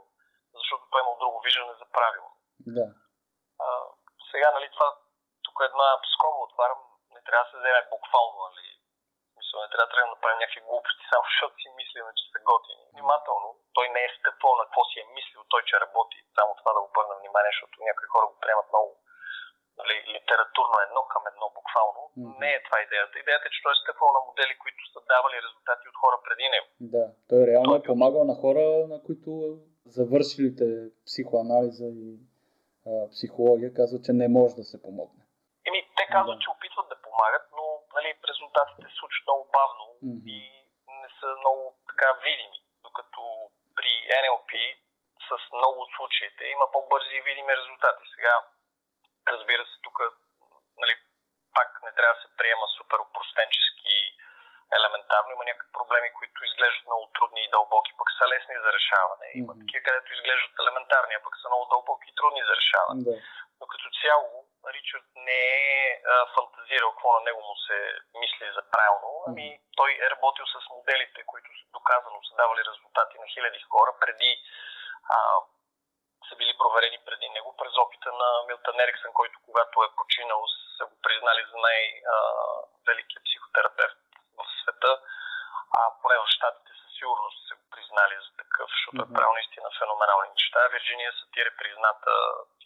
Защото 0.58 0.82
той 0.90 1.00
имал 1.00 1.16
друго 1.22 1.38
виждане 1.46 1.74
за 1.80 1.86
правилно. 1.96 2.32
Да. 2.76 2.86
А, 3.64 3.68
сега, 4.30 4.48
нали, 4.56 4.68
това, 4.74 4.88
тук 5.46 5.56
една 5.60 5.88
скоба 6.14 6.38
отварям, 6.48 6.80
не 7.14 7.20
трябва 7.26 7.44
да 7.44 7.50
се 7.50 7.58
вземе 7.58 7.90
буквално, 7.94 8.36
нали, 8.48 8.66
смисъл, 9.32 9.56
не 9.60 9.70
трябва 9.72 9.86
да 9.86 9.92
трябва 9.92 10.08
да 10.08 10.14
направим 10.14 10.40
някакви 10.40 10.66
глупости, 10.68 11.04
само 11.10 11.24
защото 11.30 11.54
си 11.62 11.68
мислим, 11.80 12.06
че 12.18 12.24
са 12.32 12.38
готини. 12.50 12.84
Внимателно, 12.94 13.48
той 13.76 13.86
не 13.94 14.02
е 14.04 14.14
стъпвал 14.18 14.52
на 14.56 14.64
какво 14.66 14.82
си 14.90 14.96
е 15.00 15.12
мислил, 15.16 15.40
той 15.52 15.62
че 15.68 15.82
работи, 15.84 16.18
само 16.36 16.50
това 16.60 16.70
да 16.72 16.80
го 16.80 16.88
обърна 16.90 17.14
внимание, 17.16 17.52
защото 17.52 17.74
някои 17.88 18.12
хора 18.12 18.26
го 18.30 18.40
приемат 18.42 18.68
много 18.72 18.90
нали, 19.80 19.94
литературно 20.14 20.76
едно 20.86 21.02
към 21.12 21.22
едно 21.32 21.46
буквално. 21.58 22.00
Mm-hmm. 22.04 22.38
Не 22.42 22.50
е 22.56 22.64
това 22.66 22.78
идеята. 22.86 23.14
Идеята 23.18 23.44
е, 23.48 23.54
че 23.54 23.62
той 23.64 23.72
е 23.74 23.82
стъпвал 23.82 24.10
на 24.16 24.20
модели, 24.28 24.54
които 24.62 24.80
са 24.92 25.00
давали 25.12 25.36
резултати 25.46 25.84
от 25.90 25.96
хора 26.02 26.16
преди 26.26 26.46
него. 26.54 26.68
Да, 26.94 27.04
той 27.30 27.40
реално 27.48 27.70
той 27.70 27.78
е 27.80 27.88
помагал 27.90 28.24
на 28.32 28.36
хора, 28.42 28.64
на 28.92 28.98
които 29.06 29.30
завършилите 29.98 30.66
психоанализа 31.06 31.88
и 32.04 32.08
а, 32.90 32.90
психология 33.14 33.70
казват, 33.78 34.04
че 34.06 34.12
не 34.22 34.28
може 34.38 34.54
да 34.60 34.64
се 34.70 34.82
помогне. 34.84 35.22
Еми, 35.68 35.80
те 35.98 36.04
казват, 36.14 36.38
да. 36.38 36.42
че 36.42 36.52
опитват 36.54 36.86
да 36.92 37.02
помагат, 37.06 37.44
но 37.58 37.64
нали, 37.96 38.10
резултатите 38.30 38.84
се 38.88 38.98
случват 39.00 39.26
много 39.28 39.44
бавно 39.58 39.84
mm-hmm. 39.92 40.26
и 40.36 40.38
не 41.02 41.08
са 41.18 41.28
много 41.42 41.62
така 41.90 42.08
видими. 42.26 42.58
Докато 42.86 43.22
при 43.78 43.92
NLP 44.22 44.52
с 45.28 45.30
много 45.58 45.78
от 45.84 45.90
случаите 45.96 46.42
има 46.54 46.66
по-бързи 46.74 47.14
и 47.16 47.26
видими 47.28 47.52
резултати. 47.60 48.04
Сега, 48.14 48.34
разбира 49.34 49.62
се, 49.70 49.76
тук 49.86 49.96
нали, 50.82 50.94
пак 51.56 51.70
не 51.86 51.92
трябва 51.96 52.14
да 52.16 52.22
се 52.22 52.30
приема 52.38 52.66
супер 52.78 52.98
упростенчески 53.06 53.75
елементарно. 54.78 55.30
Има 55.30 55.44
някакви 55.44 55.72
проблеми, 55.78 56.08
които 56.18 56.38
изглеждат 56.44 56.86
много 56.86 57.04
трудни 57.16 57.40
и 57.44 57.52
дълбоки, 57.56 57.92
пък 57.98 58.08
са 58.18 58.24
лесни 58.32 58.56
за 58.64 58.70
решаване. 58.78 59.26
Има 59.34 59.52
mm-hmm. 59.52 59.60
такива, 59.60 59.84
където 59.84 60.12
изглеждат 60.12 60.54
елементарни, 60.62 61.14
а 61.14 61.24
пък 61.26 61.34
са 61.42 61.48
много 61.48 61.64
дълбоки 61.72 62.06
и 62.08 62.16
трудни 62.18 62.42
за 62.48 62.54
решаване. 62.60 63.02
Mm-hmm. 63.02 63.22
Но 63.60 63.64
като 63.72 63.86
цяло, 64.02 64.32
Ричард 64.74 65.08
не 65.28 65.44
е 65.80 66.02
а, 66.12 66.26
фантазирал 66.34 66.90
какво 66.92 67.08
на 67.12 67.20
него 67.20 67.40
му 67.48 67.56
се 67.66 67.78
мисли 68.22 68.46
за 68.56 68.62
правилно. 68.74 69.10
Ами 69.28 69.46
той 69.78 69.90
е 70.04 70.10
работил 70.10 70.46
с 70.46 70.56
моделите, 70.76 71.20
които 71.30 71.48
доказано 71.78 72.18
са 72.22 72.34
давали 72.36 72.62
резултати 72.70 73.14
на 73.18 73.26
хиляди 73.32 73.60
хора 73.70 73.92
преди 74.00 74.30
а, 75.14 75.18
са 76.28 76.36
били 76.36 76.58
проверени 76.58 76.98
преди 77.08 77.28
него 77.28 77.56
през 77.60 77.74
опита 77.78 78.10
на 78.12 78.28
Милтън 78.48 78.80
Ериксън, 78.80 79.12
който 79.12 79.36
когато 79.46 79.76
е 79.82 79.94
починал 79.96 80.42
са 80.76 80.84
го 80.90 80.96
признали 81.02 81.42
за 81.50 81.56
най-великия 81.68 83.20
психотерапевт 83.26 84.05
света. 84.76 84.92
А 85.78 85.80
поне 86.02 86.16
в 86.18 86.26
Штатите 86.36 86.72
със 86.80 86.90
сигурност 86.98 87.38
са 87.48 87.54
го 87.58 87.64
признали 87.74 88.16
за 88.24 88.30
такъв, 88.42 88.66
защото 88.76 88.98
mm-hmm. 88.98 89.12
е 89.12 89.16
правил 89.16 89.32
наистина 89.38 89.68
феноменални 89.80 90.28
неща. 90.36 90.68
Вирджиния 90.74 91.12
Сатир 91.18 91.46
е 91.48 91.58
призната 91.60 92.12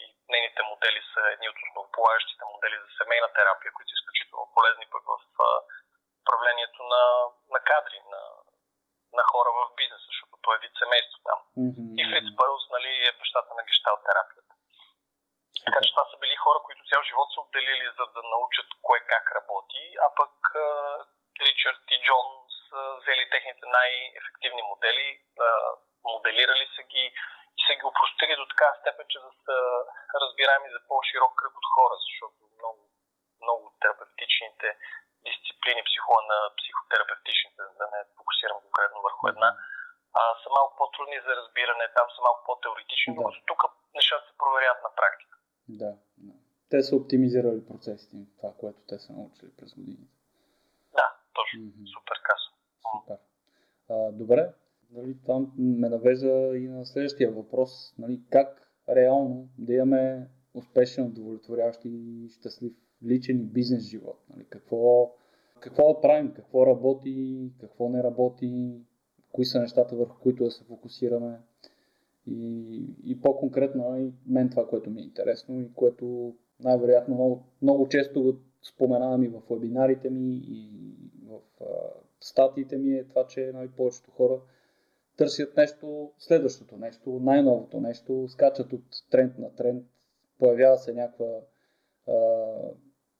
и 0.02 0.04
нейните 0.32 0.62
модели 0.70 1.00
са 1.12 1.20
едни 1.34 1.46
от 1.48 1.58
основополагащите 1.66 2.44
модели 2.52 2.76
за 2.84 2.88
семейна 3.00 3.28
терапия, 3.36 3.70
които 3.72 3.90
са 3.90 3.98
изключително 3.98 4.54
полезни 4.56 4.86
пък 4.92 5.04
в 5.12 5.16
управлението 6.22 6.80
на, 6.92 7.02
на 7.54 7.60
кадри, 7.70 8.00
на, 8.14 8.22
на 9.18 9.22
хора 9.30 9.50
в 9.58 9.60
бизнеса, 9.80 10.06
защото 10.12 10.34
той 10.44 10.54
е 10.56 10.62
вид 10.64 10.74
семейство 10.82 11.18
там. 11.28 11.38
Mm-hmm. 11.60 11.90
И 12.00 12.02
Фриц 12.10 12.28
Пърлс 12.38 12.64
нали, 12.76 12.90
е 13.08 13.18
бащата 13.20 13.50
на 13.58 13.62
гещал 13.68 13.96
терапията. 14.06 14.52
Така 15.66 15.78
че 15.84 15.92
това 15.94 16.04
са 16.10 16.16
били 16.22 16.36
хора, 16.44 16.58
които 16.66 16.88
цял 16.90 17.02
живот 17.10 17.28
са 17.34 17.40
отделили 17.40 17.86
за 17.98 18.04
да 18.14 18.22
научат 18.34 18.68
кое 18.86 19.00
как 19.12 19.24
работи, 19.38 19.82
а 20.04 20.06
пък 20.20 20.34
Ричард 21.46 21.84
и 21.94 21.96
Джон 22.04 22.26
са 22.68 22.80
взели 23.00 23.24
техните 23.34 23.64
най-ефективни 23.78 24.62
модели, 24.70 25.06
моделирали 26.04 26.66
са 26.76 26.82
ги 26.92 27.04
и 27.58 27.62
са 27.66 27.72
ги 27.78 27.84
упростили 27.90 28.34
до 28.40 28.46
така 28.52 28.68
степен, 28.80 29.06
че 29.12 29.18
да 29.26 29.30
са 29.44 29.56
разбираеми 30.22 30.68
за 30.74 30.80
по-широк 30.88 31.32
кръг 31.40 31.54
от 31.60 31.66
хора, 31.74 31.94
защото 32.06 32.38
много, 32.58 32.80
много 33.44 33.62
терапевтичните 33.82 34.68
дисциплини, 35.28 35.82
психо, 35.88 36.12
на 36.30 36.38
психотерапевтичните, 36.58 37.62
да 37.80 37.86
не 37.94 38.00
фокусирам 38.18 38.58
конкретно 38.64 38.98
върху 39.06 39.24
една, 39.32 39.50
а, 40.18 40.22
са 40.42 40.48
малко 40.56 40.72
по-трудни 40.80 41.18
за 41.26 41.32
разбиране, 41.40 41.94
там 41.98 42.06
са 42.14 42.20
малко 42.26 42.40
по-теоретични, 42.48 43.10
да. 43.12 43.16
докато 43.18 43.40
тук 43.50 43.60
нещата 43.98 44.24
се 44.28 44.34
проверят 44.42 44.78
на 44.86 44.90
практика. 44.98 45.36
Да, 45.80 45.92
да. 46.26 46.34
Те 46.70 46.78
са 46.86 46.92
оптимизирали 46.96 47.68
процесите, 47.70 48.16
това, 48.38 48.50
което 48.60 48.80
те 48.90 48.96
са 49.04 49.10
научили 49.12 49.52
през 49.58 49.70
годините. 49.78 50.09
Точно. 51.40 51.64
Mm-hmm. 51.64 51.86
Супер 51.94 52.16
каза. 52.28 52.48
Супер. 52.92 53.16
А, 53.88 54.12
добре, 54.12 54.52
нали, 54.92 55.16
там 55.26 55.52
ме 55.58 55.88
навежда 55.88 56.56
и 56.56 56.68
на 56.68 56.86
следващия 56.86 57.32
въпрос. 57.32 57.94
Нали, 57.98 58.20
как 58.30 58.72
реално 58.88 59.48
да 59.58 59.74
имаме 59.74 60.28
успешен, 60.54 61.06
удовлетворяващ 61.06 61.80
и 61.84 62.28
щастлив 62.30 62.72
личен 63.04 63.40
и 63.40 63.44
бизнес 63.44 63.82
живот? 63.82 64.18
Нали, 64.34 64.46
какво, 64.50 65.14
какво 65.60 65.94
да 65.94 66.00
правим, 66.00 66.32
какво 66.34 66.66
работи, 66.66 67.50
какво 67.60 67.88
не 67.88 68.02
работи, 68.02 68.80
кои 69.32 69.44
са 69.44 69.60
нещата 69.60 69.96
върху 69.96 70.20
които 70.20 70.44
да 70.44 70.50
се 70.50 70.64
фокусираме. 70.64 71.40
И, 72.26 72.94
и 73.04 73.20
по-конкретно 73.20 73.90
нали, 73.90 74.12
мен 74.26 74.50
това, 74.50 74.68
което 74.68 74.90
ми 74.90 75.00
е 75.00 75.04
интересно 75.04 75.60
и 75.60 75.72
което 75.72 76.34
най-вероятно 76.60 77.14
много, 77.14 77.42
много 77.62 77.88
често 77.88 78.22
го 78.22 78.32
споменавам 78.62 79.22
и 79.22 79.28
в 79.28 79.42
вебинарите 79.50 80.10
ми 80.10 80.34
и 80.34 80.94
статиите 82.20 82.76
ми 82.76 82.94
е 82.94 83.04
това, 83.04 83.26
че 83.26 83.50
нали, 83.54 83.68
повечето 83.68 84.10
хора 84.10 84.40
търсят 85.16 85.56
нещо, 85.56 86.10
следващото 86.18 86.76
нещо, 86.76 87.10
най-новото 87.22 87.80
нещо, 87.80 88.28
скачат 88.28 88.72
от 88.72 88.84
тренд 89.10 89.38
на 89.38 89.54
тренд, 89.54 89.84
появява 90.38 90.78
се 90.78 90.92
някаква 90.92 91.40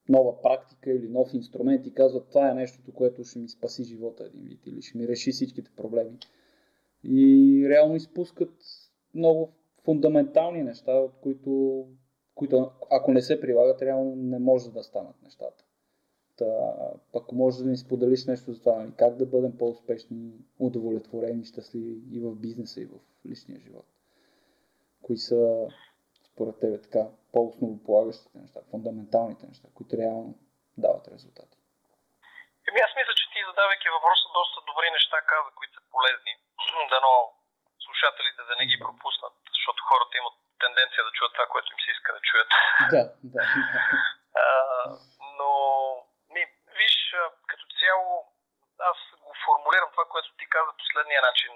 нова 0.08 0.42
практика 0.42 0.92
или 0.92 1.08
нов 1.08 1.34
инструмент 1.34 1.86
и 1.86 1.94
казват 1.94 2.28
това 2.28 2.50
е 2.50 2.54
нещото, 2.54 2.92
което 2.94 3.24
ще 3.24 3.38
ми 3.38 3.48
спаси 3.48 3.84
живота 3.84 4.24
един 4.24 4.42
вид 4.42 4.66
или 4.66 4.82
ще 4.82 4.98
ми 4.98 5.08
реши 5.08 5.32
всичките 5.32 5.70
проблеми. 5.76 6.18
И 7.04 7.66
реално 7.68 7.96
изпускат 7.96 8.54
много 9.14 9.52
фундаментални 9.84 10.62
неща, 10.62 10.92
от 10.92 11.12
които, 11.20 11.84
които 12.34 12.70
ако 12.90 13.12
не 13.12 13.22
се 13.22 13.40
прилагат, 13.40 13.82
реално 13.82 14.16
не 14.16 14.38
може 14.38 14.70
да 14.70 14.82
станат 14.82 15.22
нещата. 15.22 15.64
Та, 16.40 16.50
ако 17.18 17.30
може 17.42 17.56
да 17.64 17.70
ни 17.70 17.76
споделиш 17.84 18.22
нещо 18.32 18.52
за 18.52 18.58
това, 18.64 18.74
нали, 18.80 18.92
как 19.02 19.12
да 19.22 19.26
бъдем 19.34 19.52
по-успешни, 19.60 20.22
удовлетворени, 20.66 21.50
щастливи 21.52 21.94
и 22.16 22.18
в 22.24 22.28
бизнеса, 22.44 22.80
и 22.80 22.90
в 22.92 22.94
личния 23.30 23.58
живот. 23.66 23.86
Кои 25.04 25.18
са 25.28 25.40
според 26.28 26.54
тебе 26.62 26.76
така 26.86 27.02
по-основополагащите 27.34 28.38
неща, 28.38 28.60
фундаменталните 28.70 29.44
неща, 29.50 29.68
които 29.76 29.92
реално 30.02 30.30
дават 30.84 31.04
резултати? 31.14 31.56
Еми 32.68 32.80
аз 32.86 32.92
мисля, 32.98 33.14
че 33.18 33.30
ти 33.32 33.38
задавайки 33.50 33.88
въпроса 33.96 34.26
доста 34.38 34.58
добри 34.68 34.88
неща 34.96 35.16
каза, 35.32 35.50
които 35.58 35.72
са 35.76 35.82
полезни. 35.94 36.32
Дано 36.94 37.12
слушателите 37.86 38.40
да 38.50 38.54
не 38.60 38.64
ги 38.70 38.82
пропуснат, 38.84 39.34
защото 39.54 39.78
хората 39.90 40.12
имат 40.20 40.36
тенденция 40.62 41.02
да 41.04 41.12
чуят 41.16 41.32
това, 41.36 41.46
което 41.52 41.68
им 41.72 41.80
се 41.82 41.90
иска 41.94 42.10
да 42.16 42.20
чуят. 42.28 42.50
Да, 42.94 43.02
да. 43.34 43.42
а, 44.42 44.46
но 45.38 45.50
цяло, 47.80 48.32
аз 48.78 48.98
го 49.24 49.32
формулирам 49.44 49.90
това, 49.90 50.04
което 50.12 50.36
ти 50.38 50.46
каза 50.48 50.72
последния 50.82 51.22
начин. 51.22 51.52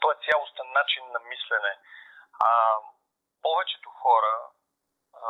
Това 0.00 0.12
е 0.12 0.24
цялостен 0.30 0.68
начин 0.72 1.04
на 1.14 1.18
мислене. 1.18 1.72
А, 2.48 2.50
повечето 3.42 3.90
хора, 3.90 4.34
а, 5.14 5.20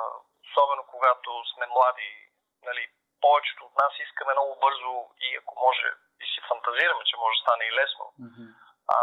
особено 0.46 0.82
когато 0.86 1.30
сме 1.54 1.66
млади, 1.66 2.12
нали, 2.62 2.82
повечето 3.20 3.64
от 3.64 3.74
нас 3.82 3.92
искаме 3.98 4.32
много 4.32 4.54
бързо 4.64 4.94
и 5.26 5.36
ако 5.36 5.54
може 5.66 5.88
и 6.24 6.26
си 6.32 6.40
фантазираме, 6.48 7.04
че 7.04 7.16
може 7.16 7.38
да 7.38 7.42
стане 7.42 7.64
и 7.64 7.76
лесно, 7.80 8.06
mm-hmm. 8.20 8.48
а, 8.94 8.98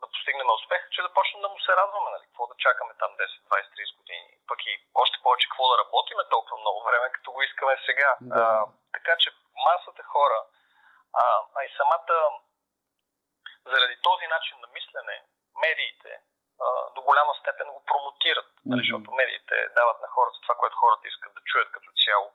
да 0.00 0.06
постигнем 0.12 0.50
успех, 0.50 0.82
че 0.90 1.02
да 1.02 1.14
почнем 1.14 1.42
да 1.42 1.48
му 1.48 1.58
се 1.60 1.72
радваме, 1.80 2.10
нали, 2.10 2.24
какво 2.26 2.46
да 2.46 2.54
чакаме 2.64 2.92
там 3.02 3.10
10, 3.16 3.26
20, 3.48 3.94
30 3.94 3.96
години. 3.96 4.28
Пък 4.48 4.58
и 4.66 4.72
още 4.94 5.16
повече 5.22 5.48
какво 5.48 5.68
да 5.68 5.78
работиме 5.82 6.22
толкова 6.30 6.56
много 6.60 6.80
време, 6.88 7.12
като 7.12 7.32
го 7.32 7.42
искаме 7.42 7.74
сега. 7.86 8.10
Да. 8.20 8.42
А, 8.44 8.66
така 8.92 9.16
че 9.22 9.30
масата 9.68 10.02
хора, 10.02 10.40
а, 11.22 11.24
а 11.56 11.64
и 11.64 11.70
самата 11.80 12.16
заради 13.72 13.96
този 14.02 14.26
начин 14.26 14.56
на 14.60 14.68
мислене, 14.76 15.16
медиите 15.64 16.12
а, 16.64 16.66
до 16.94 17.00
голяма 17.02 17.32
степен 17.40 17.68
го 17.74 17.82
промотират, 17.90 18.50
mm-hmm. 18.54 18.76
защото 18.78 19.06
медиите 19.20 19.56
дават 19.78 19.98
на 20.00 20.08
хората 20.14 20.38
това, 20.42 20.54
което 20.54 20.76
хората 20.76 21.08
искат 21.08 21.34
да 21.34 21.40
чуят 21.50 21.70
като 21.72 21.90
цяло, 22.04 22.28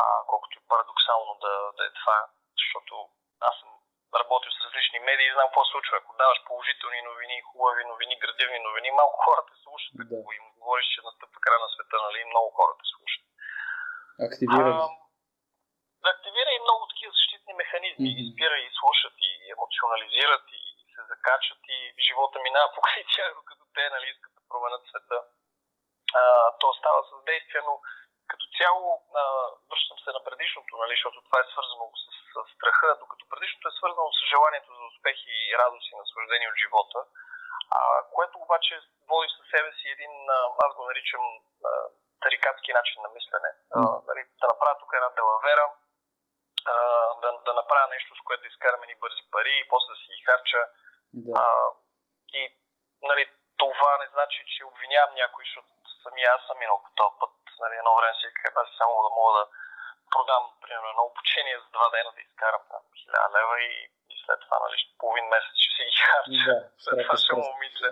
а, 0.00 0.04
колкото 0.30 0.58
и 0.58 0.68
парадоксално 0.68 1.32
да, 1.44 1.54
да 1.76 1.82
е 1.86 1.92
това, 2.00 2.18
защото 2.60 2.94
аз 3.40 3.54
съм 3.60 3.70
работил 4.20 4.50
с 4.52 4.64
различни 4.66 4.98
медии 4.98 5.26
и 5.28 5.34
знам 5.34 5.48
какво 5.48 5.64
се 5.64 5.72
случва. 5.74 5.96
Ако 5.96 6.20
даваш 6.22 6.38
положителни 6.48 7.00
новини, 7.02 7.46
хубави 7.48 7.84
новини, 7.92 8.22
градивни 8.24 8.58
новини, 8.58 8.90
малко 8.90 9.16
хората 9.26 9.52
слушат. 9.64 9.92
Да. 9.94 10.16
Ако 10.20 10.32
им 10.32 10.46
говориш, 10.58 10.86
че 10.94 11.06
настъпва 11.08 11.38
края 11.44 11.60
на 11.64 11.68
света, 11.74 11.96
нали, 12.06 12.30
много 12.32 12.48
хората 12.58 12.84
слушат. 12.92 13.24
Активират. 14.26 14.76
А, 14.82 14.88
активира 16.14 16.50
и 16.54 16.64
много 16.66 16.82
такива 16.92 17.12
Mm-hmm. 18.00 18.20
Изпира 18.24 18.56
и 18.66 18.68
слушат, 18.78 19.16
и 19.28 19.30
емоционализират, 19.54 20.46
и 20.58 20.60
се 20.94 21.02
закачат, 21.12 21.62
и 21.76 21.78
живота 22.06 22.36
минава 22.46 22.68
покрай 22.76 23.04
тях, 23.14 23.30
докато 23.40 23.62
те 23.76 23.84
нали, 23.94 24.06
искат 24.08 24.32
да 24.36 24.42
променят 24.50 24.82
света. 24.90 25.18
А, 26.20 26.22
то 26.60 26.66
става 26.80 27.00
с 27.08 27.12
действие, 27.30 27.62
но 27.68 27.74
като 28.30 28.44
цяло 28.58 28.86
а, 29.20 29.22
връщам 29.70 29.98
се 30.04 30.10
на 30.16 30.22
предишното, 30.28 30.72
нали, 30.82 30.94
защото 30.96 31.18
това 31.26 31.38
е 31.40 31.50
свързано 31.52 31.84
с, 32.02 32.04
с 32.32 32.34
страха, 32.54 32.88
докато 33.02 33.24
предишното 33.32 33.66
е 33.68 33.78
свързано 33.78 34.08
с 34.18 34.20
желанието 34.32 34.70
за 34.78 34.84
успехи 34.90 35.32
и 35.46 35.56
радост 35.60 35.86
и 35.90 36.00
наслаждение 36.02 36.50
от 36.50 36.60
живота, 36.64 37.00
а, 37.76 37.80
което 38.14 38.34
обаче 38.38 38.74
води 39.10 39.28
със 39.36 39.44
себе 39.52 39.70
си 39.78 39.86
един, 39.96 40.14
а, 40.30 40.36
аз 40.66 40.70
го 40.76 40.82
наричам 40.90 41.24
а, 41.68 41.70
тарикатски 42.22 42.70
начин 42.78 42.98
на 43.02 43.10
мислене. 43.16 43.50
А, 43.76 43.78
нали, 44.08 44.22
да 44.40 44.46
направя 44.52 44.76
тук 44.80 44.92
една 44.94 45.10
делавера, 45.18 45.66
а, 46.66 46.76
да, 47.20 47.30
да 47.46 47.52
направя 47.54 47.88
нещо, 47.88 48.10
с 48.14 48.20
което 48.26 48.42
да 48.42 48.48
изкараме 48.48 48.86
ни 48.86 48.94
бързи 48.94 49.22
пари 49.30 49.54
и 49.58 49.68
после 49.68 49.92
да 49.92 49.98
си 50.00 50.06
ги 50.16 50.22
харча. 50.28 50.62
Да. 51.14 51.32
А, 51.42 51.44
и 52.40 52.42
нали, 53.02 53.24
това 53.56 53.92
не 54.00 54.06
значи, 54.14 54.40
че 54.52 54.64
обвинявам 54.64 55.14
някой, 55.14 55.44
защото 55.44 55.68
самия 56.02 56.28
аз 56.36 56.42
съм 56.46 56.58
минал 56.58 56.78
по 56.84 56.90
този 57.00 57.14
път. 57.20 57.34
Нали, 57.62 57.74
едно 57.76 57.92
време 57.96 58.14
си 58.14 58.26
аз 58.62 58.68
само 58.78 58.92
да 59.06 59.10
мога 59.18 59.32
да 59.38 59.44
продам, 60.14 60.44
примерно, 60.62 60.88
едно 60.90 61.04
обучение 61.12 61.56
за 61.62 61.68
два 61.76 61.86
дена 61.90 62.10
да 62.16 62.20
изкарам 62.20 62.62
там 62.70 62.82
1000 62.82 63.34
лева 63.36 63.54
и, 63.70 63.72
и 64.12 64.14
след 64.24 64.38
това, 64.44 64.56
нали, 64.64 64.76
половин 64.98 65.26
месец 65.34 65.56
ще 65.64 65.72
си 65.76 65.82
ги 65.90 65.96
харча. 66.10 66.44
Да, 66.50 66.58
след 66.84 66.96
това 67.06 67.16
ще 67.24 67.34
му 67.34 67.58
мисля. 67.64 67.90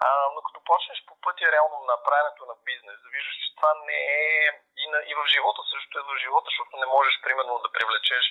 А, 0.00 0.08
но 0.34 0.42
като 0.42 0.60
почнеш 0.64 1.04
по 1.06 1.20
пътя 1.20 1.52
реално 1.52 1.76
на 1.90 2.02
правенето 2.06 2.46
на 2.46 2.56
бизнес, 2.64 2.98
виждаш, 3.14 3.36
че 3.42 3.54
това 3.56 3.72
не 3.88 4.00
е 4.16 4.62
и, 4.82 4.86
на, 4.92 4.98
и 5.10 5.14
в 5.14 5.26
живота 5.34 5.62
също 5.72 5.98
е 5.98 6.08
в 6.08 6.18
живота, 6.24 6.46
защото 6.50 6.76
не 6.76 6.86
можеш 6.86 7.14
примерно 7.22 7.58
да 7.58 7.72
привлечеш 7.72 8.24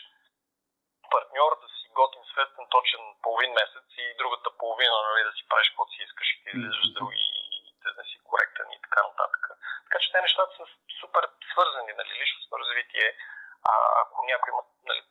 партньор, 1.12 1.52
да 1.62 1.68
си 1.68 1.86
готин, 2.00 2.24
светен, 2.32 2.66
точен 2.76 3.02
половин 3.24 3.52
месец 3.60 3.88
и 3.98 4.18
другата 4.18 4.58
половина 4.58 4.96
нали, 5.10 5.24
да 5.24 5.34
си 5.38 5.44
правиш 5.50 5.70
каквото 5.70 5.92
си 5.92 6.02
искаш 6.04 6.28
и 6.32 6.44
ти 6.44 6.50
излизаш 6.50 6.86
с 6.88 6.94
други 6.94 7.26
да 7.84 7.92
не 7.98 8.04
си 8.10 8.18
коректен 8.30 8.68
и 8.72 8.82
така 8.86 9.02
нататък. 9.08 9.44
Така 9.86 10.00
че 10.02 10.12
те 10.12 10.22
нещата 10.22 10.52
са 10.58 10.66
супер 11.02 11.24
свързани, 11.52 11.94
нали, 11.94 12.12
личностно 12.22 12.60
развитие. 12.60 13.08
А, 13.72 13.74
ако 14.02 14.26
някой 14.26 14.50
има 14.54 14.64
нали, 14.90 15.02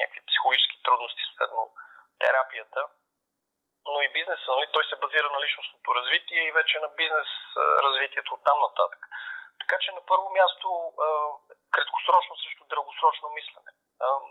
някакви 0.00 0.26
психологически 0.28 0.82
трудности, 0.82 1.22
следно 1.36 1.62
терапията, 2.18 2.80
но 3.92 3.98
и 4.02 4.08
бизнеса, 4.18 4.48
нали, 4.56 4.66
той 4.72 4.84
се 4.84 4.96
базира 4.96 5.28
на 5.30 5.40
личностното 5.44 5.94
развитие 5.94 6.40
и 6.44 6.56
вече 6.58 6.80
на 6.80 6.88
бизнес 6.88 7.30
развитието 7.86 8.34
от 8.34 8.44
там 8.44 8.58
нататък. 8.66 9.02
Така 9.60 9.76
че 9.82 9.92
на 9.92 10.02
първо 10.10 10.26
място 10.38 10.68
краткосрочно 11.74 12.36
срещу 12.36 12.64
дългосрочно 12.64 13.28
мислене. 13.38 13.70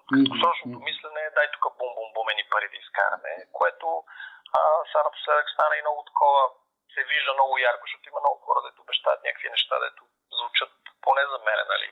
Краткосрочното 0.09 0.79
мислене 0.89 1.21
е 1.21 1.35
дай 1.37 1.47
тук 1.51 1.63
бум-бум-бумени 1.79 2.49
пари 2.51 2.67
да 2.69 2.77
изкараме, 2.77 3.31
което 3.59 3.87
а, 4.57 4.59
сега 4.89 5.03
напоследък 5.03 5.47
стана 5.49 5.75
и 5.77 5.85
много 5.85 6.01
такова, 6.09 6.41
се 6.93 7.01
вижда 7.03 7.33
много 7.33 7.57
ярко, 7.57 7.83
защото 7.85 8.09
има 8.09 8.19
много 8.21 8.39
хора, 8.45 8.59
дето 8.61 8.81
обещават 8.81 9.23
някакви 9.23 9.49
неща, 9.49 9.75
дето 9.79 10.01
звучат 10.39 10.71
поне 11.01 11.23
за 11.31 11.37
мен, 11.47 11.59
нали, 11.73 11.87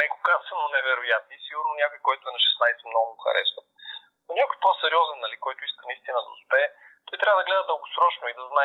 неко 0.00 0.16
казано 0.28 0.68
невероятни. 0.68 1.36
Сигурно 1.48 1.72
някой, 1.74 2.00
който 2.06 2.28
е 2.28 2.36
на 2.36 2.38
16 2.38 2.90
много 2.90 3.06
му 3.10 3.22
харесва. 3.24 3.62
Но 4.26 4.34
някой 4.34 4.56
по-сериозен, 4.60 5.18
нали, 5.20 5.36
който 5.44 5.64
иска 5.64 5.82
наистина 5.86 6.18
да 6.22 6.30
успее, 6.36 6.68
той 7.06 7.18
трябва 7.18 7.38
да 7.40 7.48
гледа 7.48 7.64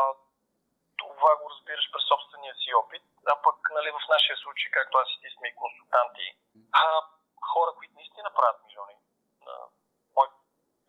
това 0.97 1.31
го 1.39 1.49
разбираш 1.49 1.85
през 1.91 2.03
собствения 2.11 2.55
си 2.55 2.73
опит, 2.73 3.03
а 3.31 3.33
пък 3.45 3.57
нали, 3.77 3.89
в 3.91 4.07
нашия 4.09 4.37
случай, 4.37 4.71
както 4.71 4.97
аз 4.97 5.09
и 5.11 5.21
ти 5.21 5.29
сме 5.35 5.47
и 5.47 5.59
консултанти, 5.61 6.27
а, 6.71 6.85
хора, 7.51 7.71
които 7.77 7.93
наистина 7.95 8.29
правят 8.37 8.59
милиони. 8.67 8.97
А, 9.47 9.51
мой 10.17 10.27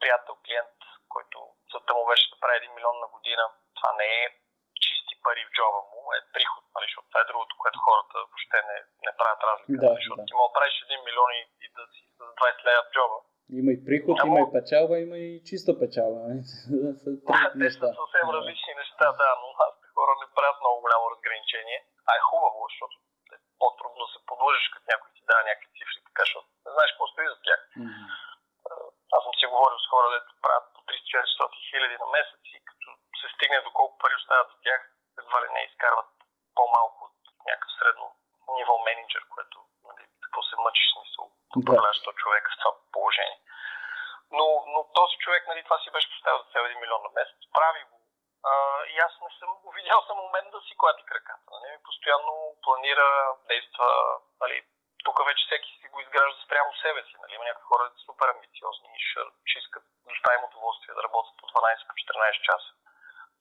приятел, 0.01 0.35
клиент, 0.45 0.79
който 1.09 1.37
целта 1.71 1.95
му 1.95 2.07
беше 2.11 2.31
да 2.31 2.41
прави 2.41 2.59
1 2.69 2.75
милион 2.75 2.97
на 3.05 3.09
година, 3.15 3.45
това 3.79 3.91
не 4.01 4.09
е 4.25 4.27
чисти 4.85 5.15
пари 5.25 5.43
в 5.47 5.53
джоба 5.57 5.81
му, 5.91 6.01
е 6.19 6.21
приход, 6.35 6.65
нали, 6.75 6.87
защото 6.89 7.09
това 7.09 7.21
е 7.21 7.31
другото, 7.31 7.53
което 7.61 7.85
хората 7.87 8.17
въобще 8.19 8.59
не, 8.71 8.79
не 9.07 9.13
правят 9.19 9.43
разлика. 9.49 9.81
Да, 9.83 9.87
нали, 9.87 9.99
защото 10.01 10.21
да. 10.21 10.27
ти 10.27 10.35
мога 10.35 10.49
да 10.51 10.57
правиш 10.59 10.75
1 10.89 11.05
милион 11.07 11.31
и, 11.41 11.43
и 11.65 11.67
да 11.77 11.85
си 11.95 12.03
с 12.17 12.19
20 12.19 12.65
лева 12.67 12.83
в 12.87 12.93
джоба. 12.95 13.19
Има 13.61 13.71
и 13.73 13.80
приход, 13.91 14.17
Ама- 14.17 14.27
има 14.31 14.39
и 14.43 14.53
печалба, 14.55 14.95
има 14.99 15.17
и 15.27 15.29
чиста 15.49 15.71
печалба. 15.81 16.19
три 17.53 17.61
Те 17.61 17.69
са 17.79 17.87
съвсем 18.01 18.27
Да. 18.29 18.35
различни 18.37 18.73
неща, 18.81 19.07
да, 19.21 19.29
но 19.41 19.47
нашите 19.61 19.87
хора 19.97 20.13
не 20.23 20.27
правят 20.37 20.59
много 20.61 20.79
голямо 20.85 21.05
разграничение. 21.13 21.79
А 22.09 22.13
е 22.19 22.27
хубаво, 22.31 22.59
защото 22.69 22.95
е 23.35 23.39
по-трудно 23.61 23.99
да 24.05 24.11
се 24.15 24.21
подлъжиш, 24.29 24.67
като 24.73 24.85
някой 24.93 25.09
ти 25.17 25.23
дава 25.31 25.43
някакви 25.49 25.69
цифри, 25.79 25.99
така, 26.09 26.23
защото 26.25 26.47
не 26.65 26.71
знаеш 26.75 26.91
какво 26.93 27.07
стои 27.13 27.33
за 27.33 27.39
тях. 27.47 27.61
Мгм. 27.85 28.05
Аз 29.17 29.21
съм 29.25 29.35
си 29.39 29.53
говорил 29.53 29.79
с 29.81 29.91
хора, 29.93 30.07
дето 30.09 30.31
правят 30.45 30.67
по 30.75 30.81
300-400 30.89 31.67
хиляди 31.69 31.97
на 32.03 32.09
месец 32.17 32.43
и 32.55 32.59
като 32.69 32.87
се 33.21 33.27
стигне 33.35 33.59
до 33.67 33.71
колко 33.79 33.95
пари 34.01 34.15
остават 34.21 34.49
за 34.53 34.59
тях, 34.67 34.81
едва 35.23 35.39
ли 35.43 35.49
не 35.53 35.67
изкарват 35.69 36.11
по-малко 36.59 37.01
от 37.09 37.17
някакъв 37.49 37.71
средно 37.79 38.07
ниво 38.59 38.75
менеджер, 38.89 39.23
което 39.35 39.57
нали, 39.89 40.03
какво 40.23 40.41
се 40.43 40.57
мъчиш 40.65 40.87
смисъл 40.95 41.25
да 41.31 41.55
Да. 41.55 41.61
управляваш 41.63 41.99
този 42.03 42.21
човек 42.23 42.45
в 42.49 42.59
това 42.61 42.73
положение. 42.97 43.39
Но, 44.39 44.47
но 44.73 44.79
този 44.99 45.17
човек, 45.19 45.43
нали, 45.47 45.65
това 45.65 45.79
си 45.79 45.91
беше 45.91 46.11
поставил 46.11 46.39
за 46.43 46.51
цел 46.53 46.63
1 46.63 46.81
милион 46.81 47.03
на 47.03 47.11
месец, 47.19 47.41
прави 47.59 47.83
го. 47.91 47.97
А, 48.51 48.53
и 48.93 48.99
аз 49.07 49.13
не 49.23 49.31
съм 49.39 49.51
го 49.63 49.71
видял 49.71 50.01
за 50.09 50.15
момент 50.15 50.51
да 50.51 50.61
си 50.61 50.73
клати 50.79 51.03
краката. 51.11 51.51
Нали? 51.51 51.83
Постоянно 51.89 52.33
планира, 52.65 53.09
действа. 53.49 53.89
Нали? 54.41 54.59
Тук 55.05 55.17
вече 55.27 55.47
всеки 55.47 55.71
си 55.81 55.89
го 55.89 56.01
изгражда 56.01 56.43
спрямо 56.45 56.71
себе 56.83 57.03
си. 57.03 57.15
Нали? 57.21 57.35
Има 57.35 57.45
някакви 57.45 57.71
хора, 57.71 57.91
са 57.91 57.99
супер 58.07 58.29
амбициозни 58.29 58.89
и 58.97 59.01
ще, 59.09 59.59
искат 59.59 59.83
да 59.83 60.09
доставим 60.13 60.45
удоволствие 60.45 60.95
да 60.95 61.03
работят 61.03 61.35
по 61.41 61.47
12 61.47 61.87
по 61.89 61.95
14 61.95 62.43
часа. 62.49 62.71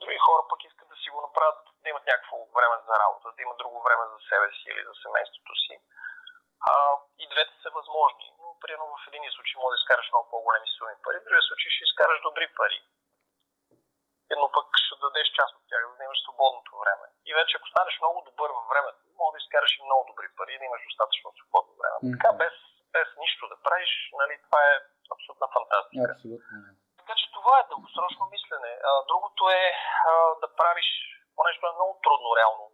Други 0.01 0.17
хора 0.27 0.43
пък 0.49 0.63
искат 0.63 0.87
да 0.89 0.97
си 1.01 1.09
го 1.09 1.21
направят, 1.21 1.59
да 1.83 1.89
имат 1.89 2.05
някакво 2.05 2.37
време 2.57 2.75
за 2.87 2.93
работа, 3.03 3.35
да 3.35 3.41
имат 3.41 3.57
друго 3.57 3.77
време 3.85 4.03
за 4.13 4.19
себе 4.29 4.47
си 4.57 4.65
или 4.69 4.81
за 4.89 4.93
семейството 5.03 5.53
си. 5.63 5.75
А, 6.71 6.73
и 7.23 7.25
двете 7.33 7.53
са 7.63 7.69
възможни. 7.79 8.27
Но, 8.41 8.47
примерно, 8.63 8.95
в 9.03 9.07
един 9.07 9.23
случай 9.31 9.55
може 9.59 9.73
да 9.75 9.81
изкараш 9.81 10.07
много 10.09 10.27
по-големи 10.31 10.69
суми 10.77 10.95
пари, 11.03 11.17
в 11.19 11.25
другия 11.25 11.45
случай 11.49 11.69
ще 11.71 11.87
изкараш 11.87 12.19
добри 12.27 12.47
пари. 12.59 12.79
Едно 14.33 14.47
пък 14.55 14.67
ще 14.85 14.95
дадеш 15.05 15.27
част 15.39 15.53
от 15.55 15.65
тях, 15.69 15.81
за 15.89 15.95
да 15.97 16.03
имаш 16.07 16.19
свободното 16.21 16.71
време. 16.83 17.05
И 17.29 17.31
вече, 17.39 17.57
ако 17.57 17.67
станеш 17.69 17.95
много 17.99 18.19
добър 18.29 18.49
във 18.57 18.65
времето, 18.71 18.99
може 19.19 19.33
да 19.35 19.43
изкараш 19.43 19.71
и 19.75 19.87
много 19.87 20.03
добри 20.11 20.27
пари, 20.37 20.59
да 20.59 20.65
имаш 20.65 20.81
достатъчно 20.89 21.37
свободно 21.39 21.73
време. 21.81 21.97
Мгм. 22.03 22.13
Така, 22.13 22.29
без, 22.41 22.55
без 22.95 23.07
нищо 23.23 23.43
да 23.51 23.57
правиш, 23.65 23.91
нали, 24.21 24.35
това 24.45 24.59
е 24.71 24.73
абсолютна 25.13 25.47
фантастика. 25.55 26.11
Абсолютно. 26.15 26.55
Така 26.99 27.13
че 27.19 27.25
това 27.37 27.53
е 27.59 27.69
дългосрочно 27.71 28.23
мислене. 28.35 28.71
А, 28.89 28.91
другото 29.11 29.43
е 29.61 29.63
а, 30.09 30.11
да 30.43 30.47
правиш, 30.59 30.89
понеже 31.35 31.59
е 31.59 31.77
много 31.79 31.93
трудно 32.05 32.29
реално. 32.39 32.65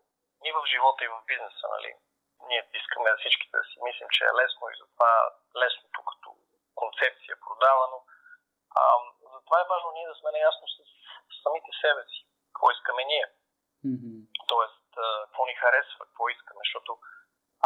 И 0.47 0.49
в 0.57 0.59
живота, 0.73 0.99
и 1.03 1.07
в 1.07 1.25
бизнеса, 1.31 1.65
нали? 1.75 1.91
Ние 2.49 2.61
искаме 2.73 3.09
всичките 3.19 3.57
да 3.57 3.63
си 3.69 3.77
мислим, 3.87 4.09
че 4.15 4.23
е 4.25 4.37
лесно 4.39 4.63
и 4.69 4.79
затова 4.81 5.11
лесното 5.61 5.99
като 6.09 6.29
концепция 6.81 7.35
продава, 7.47 7.83
но 7.93 7.99
а, 8.79 8.81
затова 9.35 9.57
е 9.61 9.69
важно 9.73 9.89
ние 9.91 10.07
да 10.07 10.15
сме 10.15 10.31
наясно 10.31 10.65
с 10.67 10.77
самите 11.43 11.72
себе 11.81 12.03
си. 12.11 12.20
Какво 12.53 12.67
искаме 12.72 13.03
ние? 13.11 13.27
Мгм. 13.91 14.11
Тоест, 14.51 14.85
какво 15.24 15.46
ни 15.46 15.55
харесва, 15.61 16.05
какво 16.05 16.29
искаме, 16.29 16.61
защото 16.65 16.91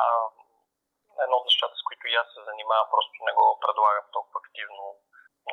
а, 0.01 0.05
едно 1.23 1.35
от 1.37 1.45
нещата, 1.49 1.75
с 1.77 1.83
които 1.87 2.03
и 2.07 2.19
аз 2.21 2.27
се 2.33 2.47
занимавам, 2.49 2.87
просто 2.95 3.15
не 3.27 3.33
го 3.37 3.45
предлагам 3.65 4.07
толкова 4.15 4.39
активно, 4.43 4.83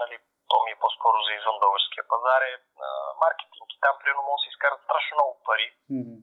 нали, 0.00 0.16
то 0.50 0.56
ми 0.64 0.70
е 0.70 0.82
по-скоро 0.82 1.16
за 1.26 1.32
извън 1.32 1.58
българския 1.64 2.04
пазар, 2.12 2.40
е 2.42 2.54
а, 2.86 2.88
маркетинг. 3.24 3.68
Там, 3.84 3.94
примерно, 4.00 4.22
може 4.22 4.40
да 4.40 4.44
се 4.44 4.52
изкарат 4.52 4.80
страшно 4.84 5.16
много 5.16 5.34
пари 5.46 5.66
Мгм. 5.90 6.16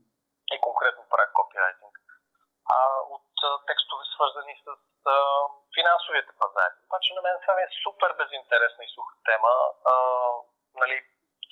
и 0.53 0.55
конкретно 0.67 1.09
правя 1.11 1.33
копирайтинг. 1.33 1.92
А 2.69 2.79
от 3.15 3.31
а, 3.43 3.65
текстове 3.67 4.03
свързани 4.15 4.55
с 4.65 4.67
а, 5.05 5.15
финансовите 5.75 6.31
пазари. 6.39 6.75
Обаче 6.85 7.13
на 7.13 7.21
мен 7.21 7.35
това 7.41 7.53
ми 7.55 7.63
е 7.63 7.75
супер 7.83 8.13
безинтересна 8.13 8.83
и 8.85 8.93
суха 8.95 9.15
тема. 9.25 9.51
А, 9.91 9.93
нали, 10.81 10.95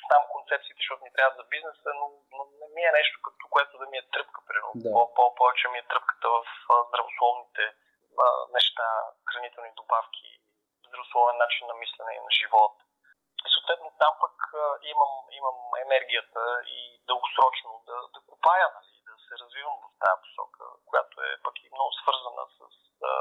знам 0.08 0.24
концепциите, 0.36 0.80
защото 0.82 1.04
ми 1.04 1.14
трябва 1.14 1.36
за 1.40 1.44
бизнеса, 1.44 1.90
но, 2.00 2.06
но 2.38 2.42
не 2.62 2.68
ми 2.76 2.82
е 2.86 2.98
нещо, 3.00 3.16
като 3.26 3.44
което 3.54 3.78
да 3.78 3.86
ми 3.86 3.98
е 3.98 4.10
тръпка, 4.14 4.40
примерно. 4.48 4.72
Да. 4.76 4.92
По- 4.94 5.14
по- 5.16 5.36
повече 5.36 5.68
ми 5.68 5.78
е 5.80 5.88
тръпката 5.92 6.28
в 6.30 6.46
а, 6.74 6.76
здравословните 6.90 7.64
а, 8.24 8.26
неща, 8.58 8.88
хранителни 9.30 9.72
добавки, 9.82 10.28
здравословен 10.88 11.38
начин 11.38 11.68
на 11.68 11.74
мислене 11.74 12.12
и 12.16 12.26
на 12.28 12.32
живот. 12.40 12.76
И 13.48 13.50
съответно 13.56 13.88
там 14.04 14.14
пък 14.24 14.38
а, 14.54 14.66
имам, 14.94 15.14
имам 15.40 15.58
енергията 15.86 16.42
и 16.68 16.80
дългосрочно 17.08 17.84
да, 17.88 17.98
да 18.14 18.20
копая, 18.30 18.66
нали, 18.76 18.92
да 19.08 19.14
се 19.26 19.34
развивам 19.44 19.78
в 19.84 19.88
тази 20.04 20.22
посока, 20.24 20.64
която 20.90 21.16
е 21.30 21.42
пък 21.46 21.56
и 21.64 21.70
много 21.76 21.92
свързана 22.02 22.44
с 22.58 22.60
а, 23.12 23.14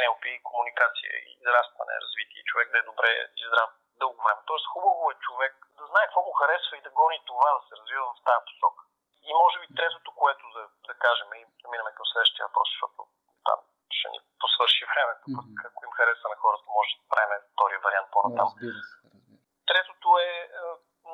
NLP, 0.00 0.42
комуникация 0.76 1.12
израстване, 1.40 2.00
развитие, 2.04 2.48
човек 2.50 2.68
да 2.72 2.78
е 2.78 2.88
добре 2.90 3.10
и 3.36 3.42
здрав 3.48 3.70
дълго 4.00 4.22
време. 4.24 4.40
Тоест 4.46 4.66
хубаво 4.72 5.10
е 5.10 5.22
човек 5.26 5.54
да 5.78 5.84
знае 5.86 6.06
какво 6.06 6.22
му 6.22 6.32
харесва 6.32 6.76
и 6.76 6.86
да 6.86 6.90
гони 6.90 7.18
това, 7.26 7.48
да 7.54 7.60
се 7.68 7.76
развива 7.80 8.06
в 8.06 8.24
тази 8.26 8.44
посока. 8.48 8.82
И 9.28 9.30
може 9.42 9.56
би 9.60 9.74
третото, 9.78 10.10
което 10.22 10.44
да, 10.56 10.62
да 10.88 10.94
кажем 11.04 11.28
и 11.34 11.42
да 11.62 11.68
минем 11.70 11.86
към 11.96 12.06
следващия 12.12 12.46
въпрос, 12.46 12.68
защото 12.72 13.00
там 13.48 13.58
ще 13.98 14.08
ни 14.08 14.18
посвърши 14.42 14.84
времето, 14.92 15.24
пък 15.36 15.46
Мгм. 15.46 15.66
ако 15.68 15.80
им 15.84 15.92
хареса 15.98 16.26
на 16.32 16.36
хората, 16.42 16.64
може 16.78 16.90
да 17.00 17.04
правим 17.12 17.40
втория 17.52 17.80
вариант 17.86 18.08
по-натам. 18.12 18.48
Разбира 18.48 18.78
се. 18.88 18.94
разбира 19.04 19.28
се. 19.28 19.34
Третото 19.70 20.08
е, 20.18 20.28
е 20.28 20.60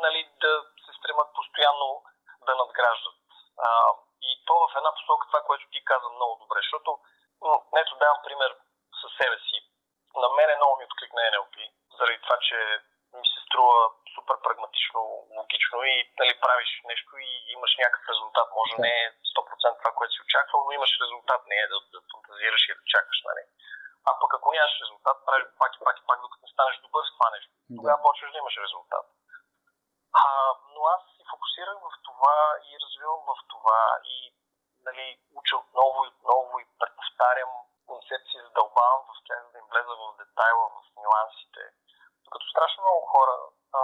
нали, 0.05 0.21
да 0.45 0.53
се 0.85 0.93
стремат 0.99 1.29
постоянно 1.39 1.89
да 2.47 2.53
надграждат. 2.61 3.19
А, 3.67 3.69
и 4.29 4.31
то 4.47 4.55
в 4.65 4.77
една 4.79 4.91
посока, 4.99 5.27
това, 5.27 5.41
което 5.49 5.65
ти 5.73 5.85
каза 5.85 6.09
много 6.09 6.35
добре, 6.43 6.59
защото, 6.65 6.91
м, 7.43 7.59
ето 7.83 7.93
давам 8.03 8.21
пример 8.27 8.51
със 9.03 9.11
себе 9.21 9.39
си. 9.49 9.59
На 10.23 10.29
мен 10.37 10.49
е 10.51 10.61
много 10.61 10.75
ми 10.79 10.85
откликна 10.85 11.21
NLP, 11.33 11.57
заради 11.99 12.19
това, 12.25 12.37
че 12.49 12.57
ми 13.19 13.27
се 13.33 13.39
струва 13.47 13.79
супер 14.15 14.37
прагматично, 14.47 15.01
логично 15.39 15.77
и 15.93 15.95
нали, 16.21 16.33
правиш 16.45 16.71
нещо 16.93 17.11
и 17.29 17.31
имаш 17.57 17.73
някакъв 17.79 18.09
резултат. 18.13 18.49
Може 18.59 18.73
Да. 18.77 18.83
не 18.83 18.95
е 19.03 19.13
100% 19.33 19.79
това, 19.83 19.93
което 19.99 20.15
си 20.15 20.23
очаквал, 20.27 20.61
но 20.65 20.71
имаш 20.73 20.93
резултат, 21.05 21.41
не 21.51 21.57
е 21.65 21.71
да, 21.73 21.79
да 21.93 21.99
фантазираш 22.13 22.63
и 22.69 22.75
да 22.79 22.85
чакаш. 22.95 23.19
Нали. 23.29 23.43
А 24.09 24.11
пък 24.21 24.31
ако 24.35 24.49
нямаш 24.53 24.75
резултат, 24.83 25.17
правиш 25.27 25.45
го 25.49 25.55
пак 25.63 25.73
и 25.77 25.81
пак 25.87 25.97
и 26.01 26.07
пак, 26.09 26.19
докато 26.25 26.43
не 26.45 26.53
станеш 26.55 26.77
добър 26.87 27.03
в 27.07 27.15
това 27.17 27.29
нещо 27.37 27.53
Да. 27.71 27.77
тогава 27.79 27.99
почваш 28.07 28.31
да 28.33 28.39
имаш 28.43 28.57
резултат. 28.67 29.07
А, 30.25 30.27
но 30.75 30.81
аз 30.95 31.01
се 31.17 31.23
фокусирам 31.33 31.79
в 31.87 31.91
това 32.09 32.37
и 32.69 32.71
развивам 32.83 33.21
в 33.31 33.33
това 33.53 33.72
и 34.05 34.17
нали, 34.87 35.07
уча 35.39 35.57
отново 35.57 35.99
и 36.05 36.09
отново 36.09 36.59
и 36.59 36.67
преповтарям 36.81 37.53
концепции, 37.87 38.47
задълбавам 38.47 39.03
в 39.09 39.13
тях, 39.27 39.41
за 39.45 39.51
да 39.53 39.59
им 39.59 39.67
влеза 39.73 39.95
в 40.01 40.17
детайла, 40.23 40.65
в 40.77 40.79
нюансите. 41.03 41.63
Докато 42.25 42.45
страшно 42.53 42.85
много 42.85 43.03
хора 43.15 43.35
а, 43.79 43.81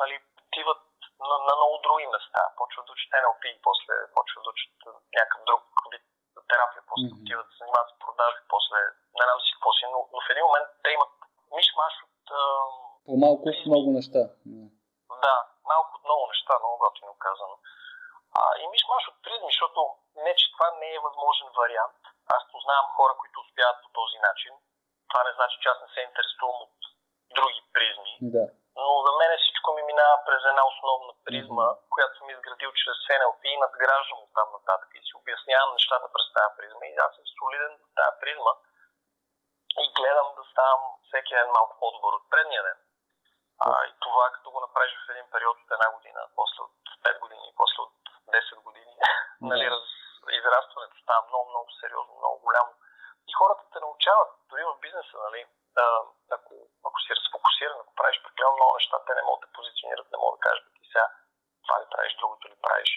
нали, 0.00 0.16
отиват 0.46 0.82
на, 1.28 1.36
на 1.48 1.52
много 1.56 1.76
други 1.86 2.06
места, 2.14 2.42
почват 2.60 2.86
да 2.86 2.92
учат 2.92 3.12
NLP 3.22 3.44
после 3.66 3.94
почват 4.16 4.44
да 4.44 4.50
учат 4.54 4.72
някакъв 5.18 5.40
друг 5.48 5.62
вид 5.92 6.04
терапия, 6.50 6.82
после 6.90 7.06
Мгм. 7.08 7.18
отиват 7.20 7.46
да 7.48 7.52
се 7.52 7.60
занимават 7.62 7.90
с 7.92 7.98
продажби, 8.04 8.42
после 8.54 8.78
не 9.18 9.22
знам 9.26 9.38
си 9.44 9.50
какво 9.54 9.70
си, 9.78 9.84
но, 9.92 9.98
но 10.12 10.18
в 10.24 10.30
един 10.32 10.44
момент 10.48 10.68
те 10.82 10.88
имат 10.96 11.12
миш-маш 11.56 11.94
от 12.06 12.20
а, 12.40 12.42
По-малко 13.06 13.44
в 13.48 13.66
много 13.72 13.88
неща. 13.98 14.22
Да. 14.52 14.66
да, 15.24 15.36
малко 15.72 15.90
от 15.96 16.04
много 16.08 16.24
неща, 16.32 16.52
много 16.58 16.76
готино 16.84 17.12
казано. 17.26 17.56
А, 18.38 18.42
и 18.60 18.64
миш 18.72 18.82
маш 18.92 19.04
от 19.10 19.18
призми, 19.24 19.50
защото 19.52 19.80
не, 20.24 20.32
че 20.40 20.46
това 20.54 20.68
не 20.82 20.88
е 20.94 21.04
възможен 21.06 21.48
вариант. 21.60 22.00
Аз 22.36 22.42
познавам 22.52 22.94
хора, 22.96 23.12
които 23.20 23.40
успяват 23.40 23.78
по 23.84 23.88
този 23.98 24.18
начин. 24.28 24.52
Това 25.08 25.20
не 25.24 25.32
значи, 25.38 25.56
че 25.62 25.68
аз 25.72 25.78
не 25.84 25.88
се 25.94 26.00
интересувам 26.08 26.58
от 26.66 26.76
други 27.36 27.62
призми. 27.74 28.14
Да. 28.36 28.44
Но 28.82 28.90
за 29.06 29.12
мен 29.18 29.30
всичко 29.38 29.68
ми 29.76 29.82
минава 29.90 30.16
през 30.26 30.42
една 30.50 30.64
основна 30.72 31.12
призма, 31.26 31.66
която 31.94 32.12
съм 32.18 32.30
изградил 32.30 32.70
чрез 32.80 32.98
NLP 33.20 33.42
и 33.44 33.62
надграждам 33.64 34.18
от 34.24 34.32
там 34.38 34.48
нататък. 34.56 34.88
И 34.94 35.00
си 35.06 35.12
обяснявам 35.78 36.02
нещата 36.04 36.06
през 36.14 36.26
тази 36.36 36.54
призма. 36.58 36.84
И 36.86 36.96
аз 37.04 37.10
съм 37.16 37.24
солиден 37.38 37.74
в 37.82 37.88
тази 37.98 38.18
призма 38.20 38.52
и 39.82 39.84
гледам 39.98 40.28
да 40.38 40.42
ставам 40.52 40.82
всеки 41.06 41.32
ден 41.34 41.48
малко 41.56 41.74
по-добър 41.80 42.12
от 42.18 42.30
предния 42.30 42.62
ден. 42.68 42.78
А, 43.66 43.70
и 43.88 43.92
това, 44.04 44.24
като 44.34 44.50
го 44.50 44.60
направиш 44.60 44.92
в 44.94 45.10
един 45.12 45.26
период 45.34 45.56
от 45.64 45.70
една 45.76 45.88
година, 45.96 46.20
после 46.38 46.60
от 46.66 46.76
5 47.04 47.18
години, 47.24 47.54
после 47.60 47.78
от 47.86 47.94
10 48.28 48.62
години, 48.66 48.94
нали, 49.50 49.64
раз, 49.70 49.86
израстването 50.40 50.96
става 51.02 51.22
много, 51.28 51.46
много 51.50 51.68
сериозно, 51.80 52.14
много 52.18 52.36
голямо. 52.46 52.72
И 53.28 53.32
хората 53.38 53.62
те 53.72 53.78
научават, 53.80 54.30
дори 54.50 54.62
в 54.64 54.80
бизнеса, 54.84 55.16
нали, 55.26 55.40
да, 55.76 55.86
ако, 56.36 56.54
ако 56.86 56.98
си 57.04 57.10
разфокусиран, 57.18 57.78
ако 57.80 57.94
правиш 57.94 58.16
прекалено 58.24 58.56
много 58.56 58.74
неща, 58.78 58.96
те 59.06 59.14
не 59.14 59.22
могат 59.22 59.42
да 59.44 59.54
позиционират, 59.56 60.12
не 60.12 60.18
могат 60.22 60.40
да 60.40 60.44
кажат, 60.46 60.64
ти 60.74 60.84
сега 60.92 61.06
това 61.64 61.76
ли 61.80 61.86
правиш, 61.92 62.12
другото 62.20 62.48
ли 62.48 62.56
правиш. 62.66 62.90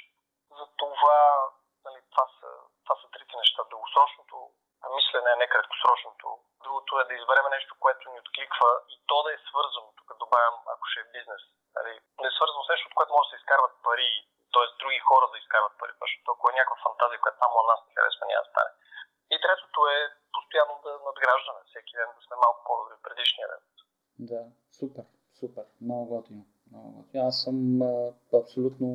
нещо, 7.62 7.76
което 7.80 8.12
ни 8.12 8.20
откликва 8.20 8.70
и 8.94 8.96
то 9.10 9.17
да 9.24 9.34
е 9.34 9.44
свързано, 9.50 9.94
тук 9.98 10.10
добавям, 10.24 10.56
ако 10.74 10.84
ще 10.91 11.00
е 11.00 11.12
бизнес, 11.15 11.44
нали, 11.78 11.94
да 12.22 12.28
е 12.28 12.36
свързано 12.38 12.63
с 12.63 12.70
нещо, 12.70 12.88
от 12.88 12.96
което 12.98 13.13
може 13.13 13.30
да 13.30 13.32
се 13.32 13.44
изкарват 13.62 13.84
пари, 13.88 14.12
т.е. 14.54 14.67
други 14.82 15.00
хора 15.10 15.26
да 15.32 15.38
изкарват 15.43 15.76
пари, 15.80 15.93
защото 16.02 16.28
ако 16.32 16.43
е 16.50 16.58
някаква 16.60 16.78
фантазия, 16.88 17.19
която 17.21 17.41
само 17.41 17.54
на 17.60 17.65
нас 17.71 17.82
не 17.84 17.95
харесва, 17.95 18.24
няма 18.26 18.43
да 18.43 18.50
стане. 18.52 18.71
И 19.34 19.36
третото 19.43 19.80
е 19.95 19.97
постоянно 20.36 20.76
да 20.86 20.91
надграждаме 21.08 21.62
всеки 21.69 21.93
ден, 21.97 22.10
да 22.17 22.21
сме 22.26 22.36
малко 22.43 22.60
по-добри 22.67 22.97
предишния 23.06 23.47
ден. 23.52 23.62
Да, 24.30 24.41
супер, 24.80 25.06
супер, 25.39 25.65
много 25.86 26.04
готино. 26.13 26.43
Много 26.69 26.88
готино. 26.97 27.28
Аз 27.30 27.36
съм 27.45 27.58
а, 27.82 27.93
абсолютно 28.41 28.88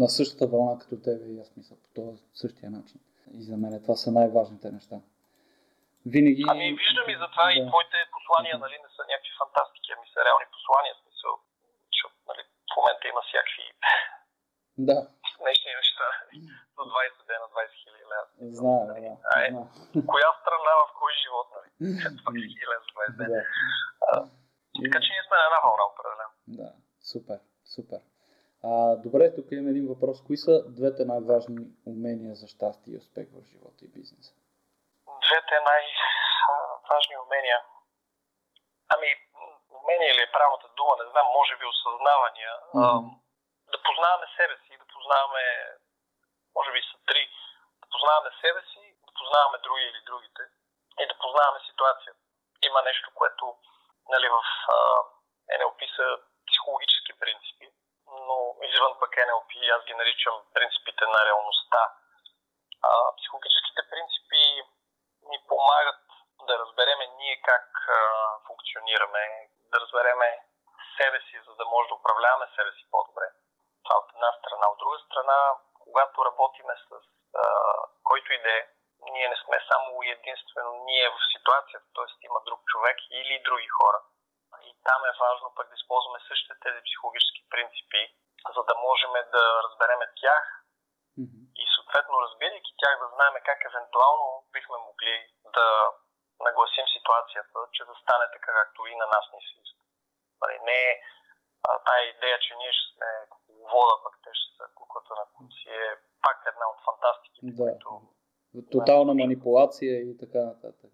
на 0.00 0.06
същата 0.16 0.44
вълна 0.52 0.74
като 0.80 0.94
тебе 1.06 1.24
и 1.32 1.40
аз 1.44 1.48
мисля 1.58 1.76
по 1.82 1.88
този 1.98 2.22
същия 2.42 2.68
начин. 2.78 2.98
И 3.38 3.40
за 3.48 3.54
мен 3.60 3.72
това 3.84 3.96
са 4.02 4.08
най-важните 4.18 4.68
неща. 4.78 4.96
Винаги... 6.14 6.42
Ами 6.52 6.66
виждам 6.82 7.08
и 7.14 7.16
затова 7.22 7.44
да. 7.46 7.52
и 7.56 7.58
твоите 7.70 7.98
послания 8.14 8.54
нали, 8.64 8.76
не 8.84 8.90
са 8.96 9.02
някакви 9.10 9.32
фантастики, 9.40 9.88
ами 9.94 10.06
са 10.12 10.18
реални 10.26 10.46
послания, 10.56 10.94
смисъл, 11.02 11.32
защото 11.92 12.16
нали, 12.30 12.42
в 12.70 12.74
момента 12.78 13.04
има 13.12 13.22
всякакви 13.28 13.66
да. 14.88 14.96
смешни 15.36 15.72
неща 15.80 16.06
за 16.76 16.82
20 16.92 17.26
дена, 17.28 17.46
20 17.54 17.72
хиляди 17.80 18.04
лева. 18.12 18.26
Знае, 18.58 18.84
да. 18.86 19.12
А, 19.30 19.34
е, 19.44 19.48
коя 20.10 20.30
страна 20.40 20.72
в 20.82 20.86
кой 21.00 21.12
живот, 21.22 21.46
нали? 21.56 21.68
20 21.80 22.54
хиляди 22.54 22.80
за 22.84 22.90
20 23.12 23.16
дена. 23.18 23.30
Да. 23.34 23.42
А, 24.08 24.14
така 24.84 24.98
че 25.02 25.08
ние 25.12 25.24
сме 25.26 25.36
на 25.40 25.44
една 25.48 25.60
вълна, 25.64 25.84
определено. 25.92 26.32
Да, 26.58 26.68
супер, 27.10 27.38
супер. 27.74 28.00
А, 28.68 28.70
добре, 29.04 29.34
тук 29.36 29.46
имам 29.50 29.68
един 29.68 29.86
въпрос. 30.00 30.18
Кои 30.26 30.36
са 30.46 30.54
двете 30.78 31.02
най-важни 31.12 31.60
умения 31.92 32.34
за 32.40 32.46
щастие 32.54 32.92
и 32.94 33.00
успех 33.02 33.26
в 33.36 33.38
живота 33.50 33.80
и 33.84 33.92
бизнеса? 33.96 34.32
Двете 35.26 35.56
най-важни 35.70 37.16
умения. 37.24 37.58
Ами, 38.94 39.08
умение 39.80 40.12
ли 40.16 40.22
е 40.22 40.34
правилната 40.34 40.68
дума, 40.78 40.92
не 41.00 41.06
знам, 41.12 41.26
може 41.38 41.54
би 41.58 41.64
осъзнавания. 41.74 42.52
Mm-hmm. 42.74 43.02
да 43.72 43.78
познаваме 43.86 44.26
себе 44.38 44.54
си, 44.64 44.72
да 44.82 44.86
познаваме, 44.94 45.44
може 46.56 46.70
би 46.72 46.80
са 46.90 46.96
три, 47.08 47.22
да 47.82 47.86
познаваме 47.92 48.30
себе 48.42 48.60
си, 48.70 48.82
да 49.06 49.12
познаваме 49.18 49.58
други 49.66 49.84
или 49.90 50.00
другите 50.10 50.42
и 51.02 51.04
да 51.10 51.14
познаваме 51.22 51.60
ситуацията. 51.70 52.20
Има 52.68 52.80
нещо, 52.90 53.08
което 53.18 53.44
нали, 54.14 54.28
в 54.36 54.40
а, 54.74 54.76
NLP 55.58 55.80
са 55.96 56.06
психологически 56.48 57.12
принципи, 57.22 57.66
но 58.28 58.36
NLP 59.30 59.52
аз 59.76 59.84
ги 59.84 59.94
наричам 59.94 60.34
принципите 60.54 61.04
на 61.06 61.20
реалността. 61.26 61.80
А, 62.82 62.90
психологическите 63.18 63.82
принципи 63.90 64.42
ни 65.30 65.38
помагат 65.48 66.02
да 66.48 66.58
разбереме 66.58 67.06
ние 67.06 67.36
как 67.50 67.68
а, 67.88 68.00
функционираме, 68.46 69.24
да 69.72 69.80
разбереме 69.80 70.28
себе 70.96 71.20
си, 71.20 71.36
за 71.46 71.54
да 71.54 71.64
може 71.64 71.88
да 71.88 71.94
управляваме 71.94 72.46
себе 72.56 72.72
си 72.72 72.84
по-добре. 72.90 73.26
Това 73.84 73.96
от 73.98 74.08
една 74.14 74.30
страна. 74.38 74.66
От 74.70 74.78
друга 74.78 74.98
страна, 75.06 75.38
когато 75.84 76.24
работиме 76.24 76.74
с 76.86 76.90
а, 77.42 77.44
който 78.04 78.32
иде, 78.32 78.68
ние 79.12 79.28
не 79.28 79.36
сме 79.44 79.58
само 79.72 80.02
единствено 80.02 80.70
ние 80.84 81.08
в 81.08 81.18
ситуацията, 81.32 81.86
т.е. 81.94 82.26
има 82.26 82.40
друг 82.46 82.60
човек 82.72 82.96
или 83.10 83.42
други 83.46 83.68
хора 83.68 84.00
и 84.68 84.70
там 84.88 85.00
е 85.04 85.18
важно 85.24 85.54
пък 85.56 85.68
да 85.68 85.74
използваме 85.74 86.18
същите 86.28 86.54
тези 86.64 86.80
психологически 86.86 87.42
принципи, 87.50 88.02
за 88.56 88.62
да 88.70 88.74
можем 88.86 89.12
да 89.36 89.44
разбереме 89.64 90.06
тях 90.22 90.44
mm-hmm. 91.20 91.44
и 91.62 91.64
съответно 91.76 92.22
разбирайки 92.24 92.72
тях 92.82 92.94
да 93.02 93.08
знаем 93.14 93.34
как 93.48 93.60
евентуално 93.70 94.26
бихме 94.54 94.76
могли 94.88 95.14
да 95.56 95.66
нагласим 96.46 96.86
ситуацията, 96.96 97.58
че 97.74 97.82
да 97.90 97.94
стане 98.02 98.26
така 98.36 98.50
както 98.60 98.80
и 98.86 98.94
на 99.00 99.06
нас 99.14 99.24
ни 99.34 99.40
се 99.46 99.54
иска. 99.64 99.84
Нали, 100.42 100.56
не 100.68 100.78
е 100.90 100.92
тая 101.88 102.02
идея, 102.14 102.38
че 102.44 102.52
ние 102.60 102.72
ще 102.76 102.86
сме 102.92 103.08
вода, 103.72 103.94
пък 104.04 104.14
те 104.24 104.30
ще 104.38 104.48
са 104.56 104.64
куклата 104.78 105.12
на 105.20 105.26
куци, 105.34 105.68
е 105.82 105.90
пак 106.24 106.38
една 106.52 106.66
от 106.72 106.80
фантастиките, 106.86 107.52
да. 107.58 107.62
които... 107.64 107.88
Тотална 108.74 109.14
манипулация 109.22 109.94
и 110.10 110.12
така 110.22 110.40
нататък. 110.50 110.90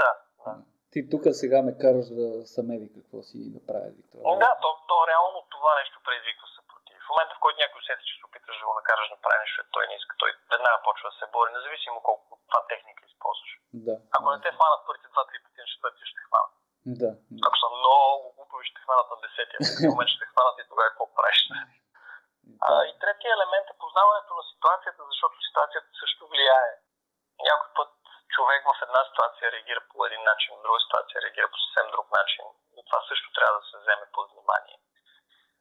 Да, 0.00 0.12
да. 0.44 0.54
Ти 0.92 0.98
тук 1.10 1.22
сега 1.42 1.58
ме 1.62 1.78
караш 1.82 2.06
да 2.20 2.26
самеви 2.56 2.86
какво 2.96 3.16
си 3.28 3.38
да 3.54 3.60
прави 3.68 3.90
Виктор. 3.98 4.18
Да, 4.44 4.50
то, 4.62 4.68
то 4.90 4.96
реално 5.10 5.38
това 5.54 5.72
нещо 5.80 5.96
предизвиква 6.06 6.46
момента, 7.12 7.34
в 7.36 7.42
който 7.42 7.62
някой 7.62 7.80
усети, 7.82 8.04
че 8.08 8.14
се 8.18 8.26
опиташ 8.28 8.56
да 8.58 8.66
го 8.68 8.74
накараш 8.78 9.06
да 9.12 9.22
прави 9.24 9.38
нещо, 9.42 9.72
той 9.74 9.84
не 9.86 9.94
иска, 10.00 10.12
той 10.22 10.30
веднага 10.52 10.78
почва 10.86 11.06
да 11.10 11.16
се 11.16 11.32
бори, 11.34 11.48
независимо 11.52 11.98
колко 12.08 12.22
това 12.48 12.60
техника 12.72 13.00
използваш. 13.04 13.52
Да. 13.86 13.94
Ако 14.16 14.26
не 14.30 14.38
те 14.44 14.50
хванат 14.56 14.80
първите 14.86 15.08
два-три 15.14 15.38
пъти, 15.44 15.58
на 15.60 15.70
четвъртия 15.72 16.06
ще 16.12 16.20
хванат. 16.26 16.52
Да. 17.00 17.10
Ако 17.46 17.56
са 17.62 17.68
много 17.78 18.32
глупави, 18.36 18.64
ще 18.70 18.82
хванат 18.84 19.08
на 19.12 19.18
десетия. 19.24 19.58
В 19.60 19.68
момент 19.90 20.10
ще 20.16 20.30
хванат 20.30 20.56
и 20.58 20.68
тогава 20.70 20.88
какво 20.90 21.06
правиш. 21.16 21.38
А, 22.68 22.72
и 22.90 22.92
третия 23.02 23.30
елемент 23.34 23.66
е 23.70 23.80
познаването 23.84 24.30
на 24.38 24.44
ситуацията, 24.52 25.00
защото 25.10 25.46
ситуацията 25.48 25.90
също 26.02 26.22
влияе. 26.32 26.70
Някой 27.48 27.70
път 27.78 27.90
човек 28.34 28.62
в 28.70 28.82
една 28.86 29.00
ситуация 29.08 29.52
реагира 29.54 29.80
по 29.90 30.06
един 30.08 30.22
начин, 30.30 30.50
в 30.54 30.62
друга 30.64 30.78
ситуация 30.84 31.22
реагира 31.24 31.48
по 31.52 31.58
съвсем 31.64 31.86
друг 31.94 32.06
начин. 32.18 32.44
И 32.78 32.80
това 32.88 33.00
също 33.10 33.28
трябва 33.36 33.56
да 33.60 33.66
се 33.70 33.76
вземе 33.82 34.06
под 34.14 34.26
внимание. 34.32 34.76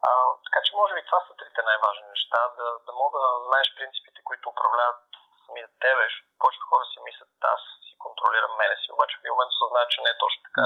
А, 0.10 0.12
така 0.46 0.60
че, 0.66 0.72
може 0.80 0.94
би, 0.96 1.02
това 1.10 1.20
са 1.24 1.32
трите 1.40 1.62
най-важни 1.70 2.08
неща. 2.14 2.40
Да, 2.58 2.68
да 2.88 2.92
мога 3.02 3.18
да 3.26 3.32
знаеш 3.48 3.68
принципите, 3.78 4.20
които 4.28 4.46
управляват 4.54 5.02
самия 5.46 5.68
тебе. 5.84 6.06
Повечето 6.42 6.70
хора 6.72 6.86
си 6.92 7.00
мислят, 7.08 7.32
аз 7.56 7.62
си 7.86 7.94
контролирам 8.06 8.54
мене 8.62 8.76
си, 8.82 8.88
обаче 8.96 9.16
в 9.16 9.22
един 9.22 9.34
момент 9.34 9.54
осъзнават, 9.56 9.92
че 9.94 10.00
не 10.04 10.12
е 10.14 10.22
точно 10.24 10.42
така. 10.48 10.66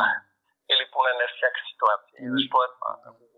Или 0.74 0.84
поне 0.94 1.12
не 1.20 1.26
всяка 1.28 1.60
ситуация. 1.72 2.16
И 2.24 2.28
защо 2.36 2.58
е 2.66 2.70
това? 2.76 2.92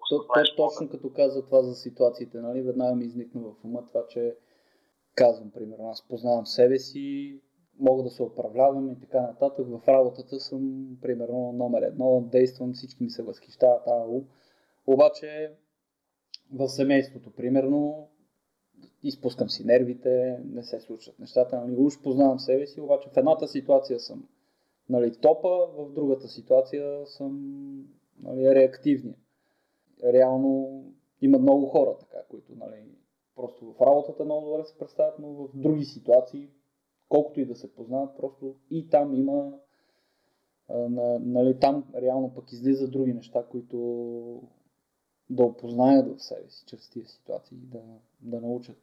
То, 0.09 0.15
то, 0.33 0.55
точно 0.63 0.83
като 0.93 1.07
каза 1.19 1.39
това 1.47 1.61
за 1.67 1.73
ситуациите, 1.85 2.37
нали? 2.47 2.67
веднага 2.69 2.95
ми 2.95 3.05
изникна 3.05 3.39
в 3.47 3.51
ума 3.65 3.81
това, 3.89 4.03
че 4.13 4.21
казвам, 5.21 5.49
примерно, 5.55 5.89
аз 5.93 6.07
познавам 6.07 6.45
себе 6.45 6.77
си, 6.87 7.05
мога 7.79 8.03
да 8.03 8.09
се 8.09 8.23
управлявам 8.23 8.91
и 8.91 8.99
така 8.99 9.21
нататък. 9.21 9.65
В 9.67 9.87
работата 9.87 10.35
съм, 10.39 10.61
примерно, 11.01 11.51
номер 11.61 11.81
едно, 11.81 12.21
действам, 12.21 12.73
всички 12.73 13.03
ми 13.03 13.09
се 13.09 13.23
възхищават, 13.23 13.87
ау. 13.87 14.21
Обаче, 14.87 15.51
в 16.53 16.67
семейството, 16.69 17.31
примерно, 17.31 18.07
изпускам 19.03 19.49
си 19.49 19.65
нервите, 19.65 20.39
не 20.45 20.63
се 20.63 20.79
случват 20.79 21.19
нещата, 21.19 21.61
нали, 21.61 21.75
уж 21.77 22.01
познавам 22.01 22.39
себе 22.39 22.67
си, 22.67 22.81
обаче 22.81 23.09
в 23.09 23.17
едната 23.17 23.47
ситуация 23.47 23.99
съм 23.99 24.27
нали, 24.89 25.15
топа, 25.15 25.67
в 25.77 25.91
другата 25.93 26.27
ситуация 26.27 27.05
съм 27.05 27.33
нали, 28.23 28.55
реактивния. 28.55 29.15
Реално 30.03 30.83
има 31.21 31.39
много 31.39 31.65
хора 31.65 31.97
така, 31.99 32.17
които 32.29 32.55
нали, 32.55 32.83
просто 33.35 33.73
в 33.73 33.81
работата 33.81 34.25
много 34.25 34.45
добре 34.45 34.63
се 34.63 34.77
представят, 34.77 35.19
но 35.19 35.27
в 35.27 35.49
други 35.53 35.85
ситуации 35.85 36.49
колкото 37.09 37.39
и 37.39 37.45
да 37.45 37.55
се 37.55 37.73
познават, 37.73 38.17
просто 38.17 38.55
и 38.69 38.89
там 38.89 39.13
има 39.13 39.53
на, 40.69 41.19
нали, 41.19 41.59
там 41.59 41.85
реално 41.95 42.33
пък 42.35 42.51
излиза 42.51 42.87
други 42.87 43.13
неща, 43.13 43.45
които 43.51 43.77
да 45.29 45.43
опознаят 45.43 46.05
в 46.07 46.23
себе 46.23 46.49
си 46.49 46.65
чрез 46.69 46.89
тия 46.89 47.05
ситуации, 47.05 47.57
да, 47.57 47.83
да 48.31 48.37
научат 48.47 48.81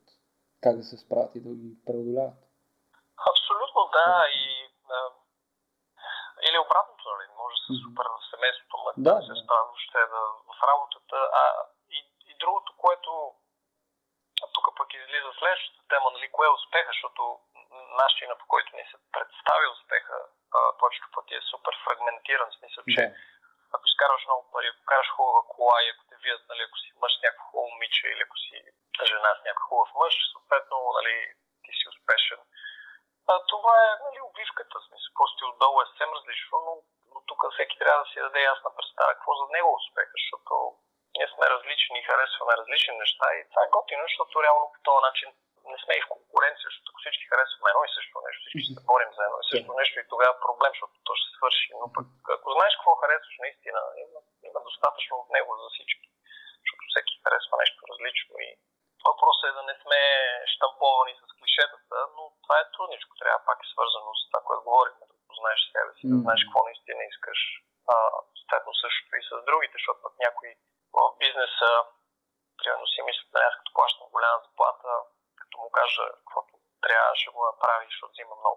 как 0.64 0.74
да 0.76 0.85
се 0.90 0.96
справят 1.04 1.33
и 1.35 1.40
да 1.46 1.52
ги 1.62 1.70
преодоляват. 1.87 2.40
Абсолютно 3.30 3.80
да, 3.96 4.09
и 4.42 4.44
а, 4.96 4.98
или 6.46 6.59
обратното, 6.64 7.04
нали? 7.12 7.26
може 7.40 7.54
да 7.57 7.62
се 7.66 7.74
супер 7.85 8.07
в 8.14 8.18
семейството, 8.33 8.74
но 8.80 8.88
да, 9.07 9.14
да 9.18 9.22
се 9.28 9.35
справя 9.42 9.64
въобще 9.68 10.00
да, 10.14 10.22
в 10.50 10.54
работата. 10.70 11.16
А 11.42 11.44
и, 11.96 11.98
и 12.30 12.33
другото, 12.42 12.70
което 12.85 13.11
тук 14.54 14.66
пък 14.78 14.88
излиза 14.94 15.30
следващата 15.38 15.83
тема, 15.92 16.09
нали, 16.14 16.26
кое 16.35 16.46
е 16.48 16.57
успеха, 16.59 16.90
защото 16.94 17.22
начина 18.02 18.35
по 18.40 18.46
който 18.52 18.70
ни 18.76 18.85
се 18.90 18.98
представи 19.14 19.66
успеха, 19.76 20.16
повечето 20.78 21.09
пъти 21.16 21.35
е 21.35 21.48
супер 21.50 21.74
фрагментиран, 21.85 22.48
в 22.50 22.59
смисъл, 22.59 22.83
че 22.94 23.02
да. 23.02 23.14
Ако 23.75 23.87
изкарваш 23.91 24.23
много 24.27 24.43
пари, 24.53 24.69
ако 24.71 24.83
караш 24.91 25.09
хубава 25.17 25.43
кола 25.55 25.77
и 25.83 25.91
ако 25.91 26.03
те 26.11 26.17
вият, 26.23 26.43
нали, 26.51 26.63
ако 26.65 26.77
си 26.83 26.89
мъж 27.03 27.13
с 27.15 27.23
някакво 27.25 27.45
хубаво 27.51 27.71
момиче 27.73 28.05
или 28.13 28.23
ако 28.25 28.37
си 28.45 28.57
жена 29.11 29.31
с 29.35 29.45
някакъв 29.47 29.67
хубав 29.69 29.91
мъж, 30.03 30.15
съответно, 30.33 30.77
нали, 30.99 31.15
ти 31.65 31.73
си 31.79 31.85
успешен. 31.93 32.41
А, 33.31 33.33
това 33.53 33.75
е 33.87 33.91
нали, 34.07 34.19
обвивката, 34.29 34.77
смисъл, 34.87 35.11
просто 35.19 35.41
отдолу 35.51 35.77
е 35.81 35.89
съвсем 35.91 36.11
различно, 36.17 36.55
но, 36.67 36.73
но 37.13 37.19
тук 37.29 37.41
всеки 37.53 37.77
трябва 37.79 38.01
да 38.05 38.11
си 38.11 38.19
даде 38.25 38.41
ясна 38.53 38.71
представа 38.77 39.15
какво 39.15 39.33
за 39.41 39.47
него 39.55 39.69
е 39.71 39.81
успеха, 39.81 40.15
защото 40.21 40.55
ние 41.17 41.29
сме 41.35 41.47
различни 41.55 41.97
и 41.99 42.07
харесваме 42.09 42.59
различни 42.61 42.95
неща 43.03 43.27
и 43.35 43.49
това 43.51 43.63
е 43.65 43.75
готино, 43.77 44.03
защото 44.09 44.43
реално 44.45 44.67
по 44.75 44.79
този 44.89 45.01
начин 45.09 45.29
не 45.71 45.79
сме 45.83 45.93
и 45.97 46.05
в 46.05 46.13
конкуренция, 46.15 46.69
защото 46.71 46.93
всички 47.05 47.31
харесваме 47.31 47.71
едно 47.71 47.83
и 47.85 47.95
също 47.97 48.14
нещо, 48.29 48.43
всички 48.45 48.73
се 48.77 48.87
борим 48.90 49.11
за 49.17 49.23
едно 49.27 49.38
и 49.40 49.47
също 49.51 49.71
нещо 49.81 49.97
и 49.99 50.11
тогава 50.12 50.35
проблем, 50.47 50.73
защото 50.75 50.95
то 51.07 51.12
ще 51.21 51.29
свърши. 51.37 51.69
Но 51.81 51.87
пък 51.97 52.07
ако 52.37 52.49
знаеш 52.57 52.73
какво 52.75 53.01
харесваш 53.03 53.37
наистина, 53.45 53.81
има, 54.05 54.19
има 54.49 54.61
достатъчно 54.69 55.14
от 55.23 55.29
него 55.37 55.51
за 55.61 55.67
всички, 55.75 56.07
защото 56.62 56.85
всеки 56.90 57.12
харесва 57.25 57.55
нещо 57.62 57.81
различно 57.90 58.33
и 58.47 58.49
въпросът 59.09 59.47
е 59.49 59.57
да 59.59 59.62
не 59.71 59.75
сме 59.83 60.01
штамповани 60.53 61.14
с 61.21 61.23
клишетата, 61.38 61.97
но 62.17 62.23
това 62.45 62.57
е 62.61 62.71
трудничко. 62.75 63.12
Трябва 63.21 63.40
пак 63.49 63.59
е 63.62 63.73
свързано 63.75 64.11
с 64.14 64.23
това, 64.29 64.40
което 64.47 64.67
говорихме, 64.69 65.05
да 65.11 65.17
познаеш 65.29 65.61
себе 65.75 65.93
си, 65.97 66.05
да 66.12 66.19
знаеш 66.25 66.40
какво 66.45 66.61
наистина 66.69 67.03
искаш. 67.12 67.40
А, 67.95 67.97
съответно 68.38 68.73
същото 68.85 69.12
и 69.17 69.23
с 69.29 69.31
другите, 69.49 69.77
защото 69.79 70.05
пък 70.05 70.14
някои 70.27 70.51
в 70.97 70.99
бизнеса, 71.23 71.71
maximum 78.14 78.54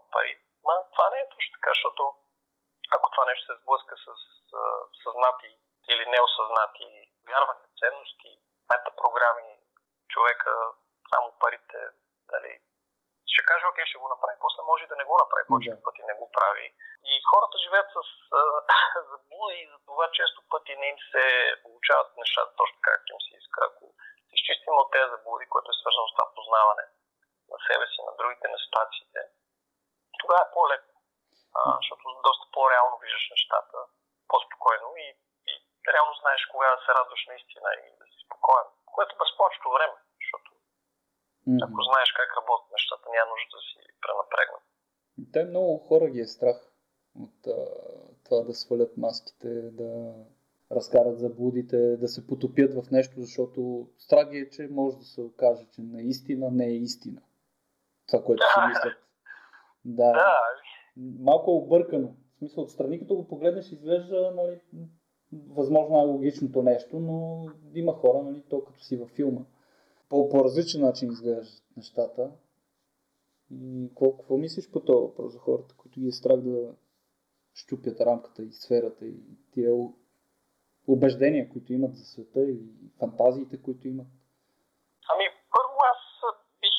си 43.82 43.94
пренапрегнат. 44.02 44.64
Те 45.32 45.44
много 45.44 45.78
хора 45.78 46.10
ги 46.10 46.20
е 46.20 46.28
страх 46.28 46.72
от 47.20 47.48
а, 47.48 47.66
това 48.24 48.42
да 48.42 48.54
свалят 48.54 48.98
маските, 48.98 49.50
да 49.72 50.14
разкарат 50.72 51.20
заблудите, 51.20 51.98
да 51.98 52.08
се 52.08 52.28
потопят 52.28 52.74
в 52.74 52.92
нещо, 52.92 53.22
защото 53.22 53.90
страх 53.98 54.28
е, 54.32 54.50
че 54.50 54.68
може 54.72 54.98
да 54.98 55.04
се 55.04 55.22
окаже, 55.22 55.66
че 55.72 55.82
наистина 55.82 56.52
не 56.52 56.66
е 56.66 56.76
истина. 56.76 57.22
Това, 58.08 58.24
което 58.24 58.44
си 58.44 58.60
мислят. 58.70 58.98
Да. 59.86 60.12
да. 60.12 60.40
Малко 61.20 61.52
е 61.52 61.54
объркано. 61.54 62.08
В 62.08 62.38
смисъл, 62.38 62.64
отстрани 62.64 63.00
като 63.00 63.16
го 63.16 63.28
погледнеш, 63.28 63.72
изглежда 63.72 64.34
нали, 64.36 64.60
възможно 65.48 65.96
най-логичното 65.96 66.62
нещо, 66.62 67.00
но 67.00 67.46
има 67.74 67.94
хора, 67.94 68.24
нали, 68.24 68.44
то 68.50 68.64
като 68.64 68.80
си 68.80 68.98
във 68.98 69.10
филма 69.10 69.42
по, 70.10 70.30
по 70.30 70.44
различен 70.44 70.82
начин 70.82 71.12
изглеждат 71.12 71.64
нещата. 71.78 72.32
И 73.52 73.90
какво, 73.90 74.18
какво 74.18 74.38
мислиш 74.38 74.72
по 74.72 74.80
това 74.80 75.00
въпрос 75.00 75.34
за 75.34 75.40
хората, 75.40 75.76
които 75.78 76.00
ги 76.00 76.08
е 76.08 76.20
страх 76.22 76.40
да 76.50 76.74
щупят 77.62 77.98
рамката 78.10 78.42
и 78.44 78.52
сферата 78.52 79.06
и 79.06 79.18
тия 79.54 79.72
убеждения, 80.88 81.50
които 81.52 81.74
имат 81.74 81.94
за 82.00 82.06
света 82.06 82.42
и 82.56 82.60
фантазиите, 83.00 83.56
които 83.66 83.84
имат? 83.88 84.12
Ами, 85.12 85.26
първо 85.56 85.76
аз 85.94 86.02
бих, 86.62 86.76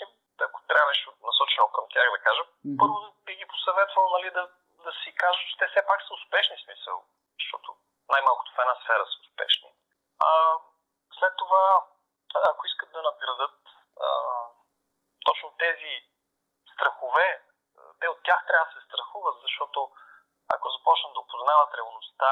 ако 0.49 0.59
трябва 0.69 0.89
нещо 0.93 1.09
насочено 1.29 1.67
към 1.77 1.85
тях 1.93 2.07
да 2.15 2.21
кажа, 2.27 2.43
mm-hmm. 2.45 2.79
първо 2.81 2.97
би 3.27 3.33
ги 3.41 3.47
посъветвал 3.53 4.05
нали, 4.17 4.29
да, 4.39 4.45
да 4.87 4.93
си 5.01 5.11
кажат, 5.23 5.45
че 5.49 5.59
те 5.59 5.67
все 5.69 5.83
пак 5.91 6.01
са 6.03 6.13
успешни 6.19 6.57
смисъл, 6.65 6.97
защото 7.41 7.69
най-малкото 8.13 8.51
в 8.53 8.63
една 8.65 8.77
сфера 8.83 9.05
са 9.07 9.17
успешни. 9.27 9.71
А, 10.29 10.31
след 11.19 11.33
това 11.43 11.65
ако 12.51 12.67
искат 12.67 12.91
да 12.93 13.03
надградат 13.03 13.59
а, 14.07 14.09
точно 15.25 15.49
тези 15.59 15.91
страхове, 17.19 17.43
те 18.01 18.09
от 18.09 18.23
тях 18.23 18.41
трябва 18.47 18.67
да 18.67 18.81
се 18.81 18.87
страхуват, 18.87 19.37
защото 19.43 19.91
ако 20.55 20.71
започнат 20.71 21.13
да 21.15 21.21
опознават 21.21 21.75
реалността, 21.75 22.31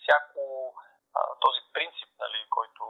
всяко 0.00 0.42
този 1.40 1.60
принцип, 1.72 2.10
нали, 2.18 2.46
който 2.50 2.82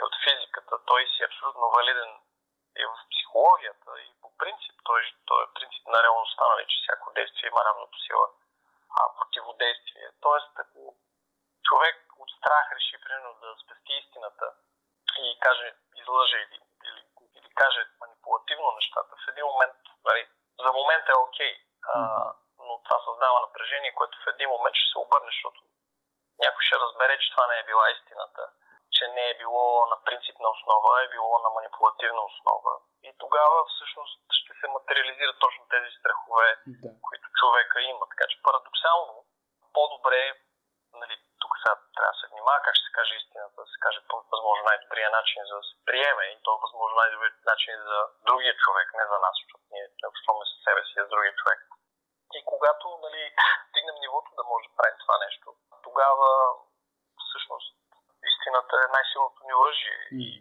е 0.00 0.02
от 0.08 0.14
физиката, 0.24 0.84
той 0.86 1.06
си 1.06 1.22
е 1.22 1.26
абсолютно 1.26 1.70
валиден 1.70 2.12
и 2.76 2.84
в 2.86 2.94
психологията 3.12 3.90
и 4.00 4.20
по 4.22 4.28
принцип, 4.36 4.76
той, 4.84 5.00
той 5.26 5.44
е 5.44 5.54
принцип 5.54 5.86
на 5.86 6.02
реалността, 6.02 6.44
нали, 6.48 6.66
че 6.68 6.76
всяко 6.82 7.12
действие 7.12 7.48
има 7.48 7.64
равното 7.64 7.98
сила 8.06 8.26
а, 8.98 9.00
противодействие. 9.18 10.08
Тоест, 10.20 10.52
ако 10.64 10.96
човек 11.62 11.96
от 12.18 12.30
страх 12.38 12.66
реши, 12.76 12.96
примерно, 13.04 13.34
да 13.40 13.56
спести 13.64 13.92
истината, 13.92 14.46
и 15.18 15.38
каже, 15.40 15.74
или, 16.42 17.04
или 17.36 17.50
каже 17.54 17.80
манипулативно 18.00 18.72
нещата, 18.72 19.12
в 19.16 19.28
един 19.28 19.44
момент, 19.44 19.76
нали, 20.04 20.28
за 20.64 20.72
момента 20.72 21.12
е 21.12 21.22
окей, 21.26 21.54
okay, 21.54 22.32
но 22.58 22.82
това 22.84 22.98
напрежение, 23.86 23.94
което 23.94 24.18
в 24.18 24.30
един 24.34 24.48
момент 24.48 24.76
ще 24.76 24.92
се 24.92 24.98
обърне, 24.98 25.26
защото 25.26 25.60
някой 26.44 26.62
ще 26.66 26.76
разбере, 26.84 27.18
че 27.18 27.30
това 27.30 27.46
не 27.46 27.58
е 27.58 27.68
била 27.70 27.90
истината, 27.90 28.42
че 28.92 29.04
не 29.08 29.24
е 29.30 29.38
било 29.38 29.86
на 29.86 29.96
принципна 30.04 30.48
основа, 30.48 31.02
е 31.02 31.08
било 31.08 31.38
на 31.38 31.50
манипулативна 31.50 32.22
основа. 32.30 32.55
Yeah. 60.10 60.35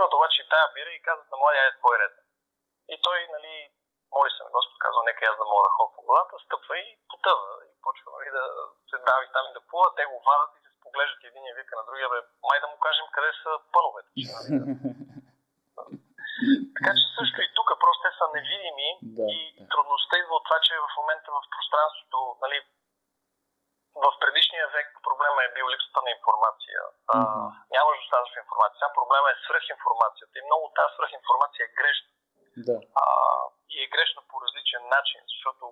Изпиват 0.00 0.14
обаче 0.18 0.48
тая 0.52 0.66
бира 0.74 0.90
и 0.92 1.02
казват 1.06 1.30
на 1.30 1.36
младия 1.38 1.64
е 1.66 1.78
твой 1.80 1.94
ред. 2.02 2.14
И 2.92 2.96
той, 3.04 3.18
нали, 3.34 3.52
моли 4.14 4.30
се 4.32 4.44
на 4.44 4.50
Господ, 4.56 4.78
казва, 4.84 5.00
нека 5.04 5.20
аз 5.30 5.36
да 5.40 5.44
мога 5.50 5.62
да 5.66 5.74
ходя 5.76 5.90
по 5.96 6.02
водата, 6.08 6.34
стъпва 6.44 6.74
и 6.84 6.88
потъва. 7.10 7.48
И 7.68 7.72
почва 7.84 8.08
нали, 8.16 8.28
да 8.38 8.44
се 8.90 8.96
дави 9.08 9.26
там 9.34 9.44
и 9.50 9.56
да 9.56 9.62
плува, 9.68 9.88
те 9.96 10.04
го 10.10 10.16
вадат 10.26 10.52
и 10.56 10.60
се 10.64 10.70
споглеждат 10.78 11.22
един 11.24 11.44
и 11.46 11.56
вика 11.58 11.72
на 11.76 11.84
другия, 11.88 12.08
бе, 12.12 12.18
май 12.48 12.58
да 12.60 12.68
му 12.72 12.76
кажем 12.86 13.06
къде 13.14 13.30
са 13.42 13.50
пъновете. 13.74 14.10
Нали, 14.34 14.48
така 16.76 16.92
че 16.98 17.04
също 17.18 17.38
и 17.46 17.48
тук 17.58 17.68
просто 17.82 18.00
те 18.04 18.10
са 18.18 18.26
невидими 18.36 18.88
да, 19.18 19.24
и 19.34 19.38
да. 19.58 19.68
трудността 19.72 20.14
идва 20.16 20.34
от 20.38 20.44
това, 20.48 20.58
че 20.66 20.84
в 20.86 20.90
момента 21.00 21.28
в 21.36 21.40
пространството, 21.54 22.18
нали, 22.44 22.58
в 24.04 24.08
предишния 24.22 24.64
век 24.76 24.88
проблема 25.08 25.40
е 25.42 25.54
бил 25.56 25.66
липсата 25.72 26.00
на 26.06 26.10
информация. 26.16 26.80
Mm-hmm. 27.14 27.48
нямаш 27.76 27.96
достатъчно 28.02 28.42
информация. 28.44 28.76
Сега 28.78 28.98
проблема 29.00 29.28
е 29.30 29.42
свръхинформацията. 29.46 30.34
И 30.36 30.46
много 30.48 30.64
от 30.66 30.74
тази 30.78 30.94
свръхинформация 30.96 31.62
е 31.64 31.74
грешна. 31.80 32.10
Да. 32.68 32.76
А, 33.02 33.04
и 33.74 33.76
е 33.84 33.92
грешна 33.94 34.20
по 34.30 34.36
различен 34.44 34.82
начин, 34.96 35.20
защото, 35.32 35.64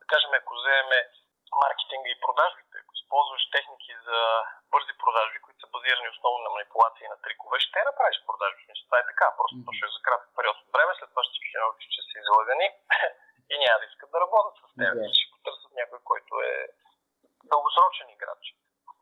да 0.00 0.04
кажем, 0.12 0.30
ако 0.34 0.52
вземем 0.54 0.90
маркетинга 1.62 2.10
и 2.12 2.22
продажбите, 2.24 2.74
ако 2.78 2.92
използваш 2.98 3.42
техники 3.56 3.92
за 4.06 4.18
бързи 4.72 4.92
продажби, 5.02 5.42
които 5.44 5.60
са 5.60 5.72
базирани 5.74 6.08
основно 6.14 6.38
на 6.46 6.50
манипулации 6.56 7.06
и 7.06 7.12
на 7.12 7.18
трикове, 7.24 7.56
ще 7.60 7.88
направиш 7.88 8.18
продажби. 8.28 8.60
Това 8.90 9.02
е 9.02 9.10
така, 9.12 9.26
просто 9.38 9.58
mm-hmm. 9.58 9.76
ще 9.76 9.86
е 9.86 9.94
за 9.96 10.00
кратък 10.06 10.30
период 10.36 10.56
от 10.64 10.70
време, 10.74 10.92
след 10.94 11.08
това 11.10 11.22
ще 11.24 11.34
ти 11.80 11.86
че 11.94 12.00
са 12.08 12.14
излагани 12.22 12.66
и 13.52 13.54
няма 13.62 13.78
да 13.80 13.86
искат 13.90 14.10
да 14.14 14.18
работят 14.24 14.54
с 14.58 14.62
теб. 14.78 14.92
Yeah. 14.98 15.10
Ще 15.18 15.30
потърсят 15.32 15.72
някой, 15.80 16.00
който 16.10 16.32
е 16.50 16.54
дългосрочен 17.52 18.08
играч. 18.16 18.44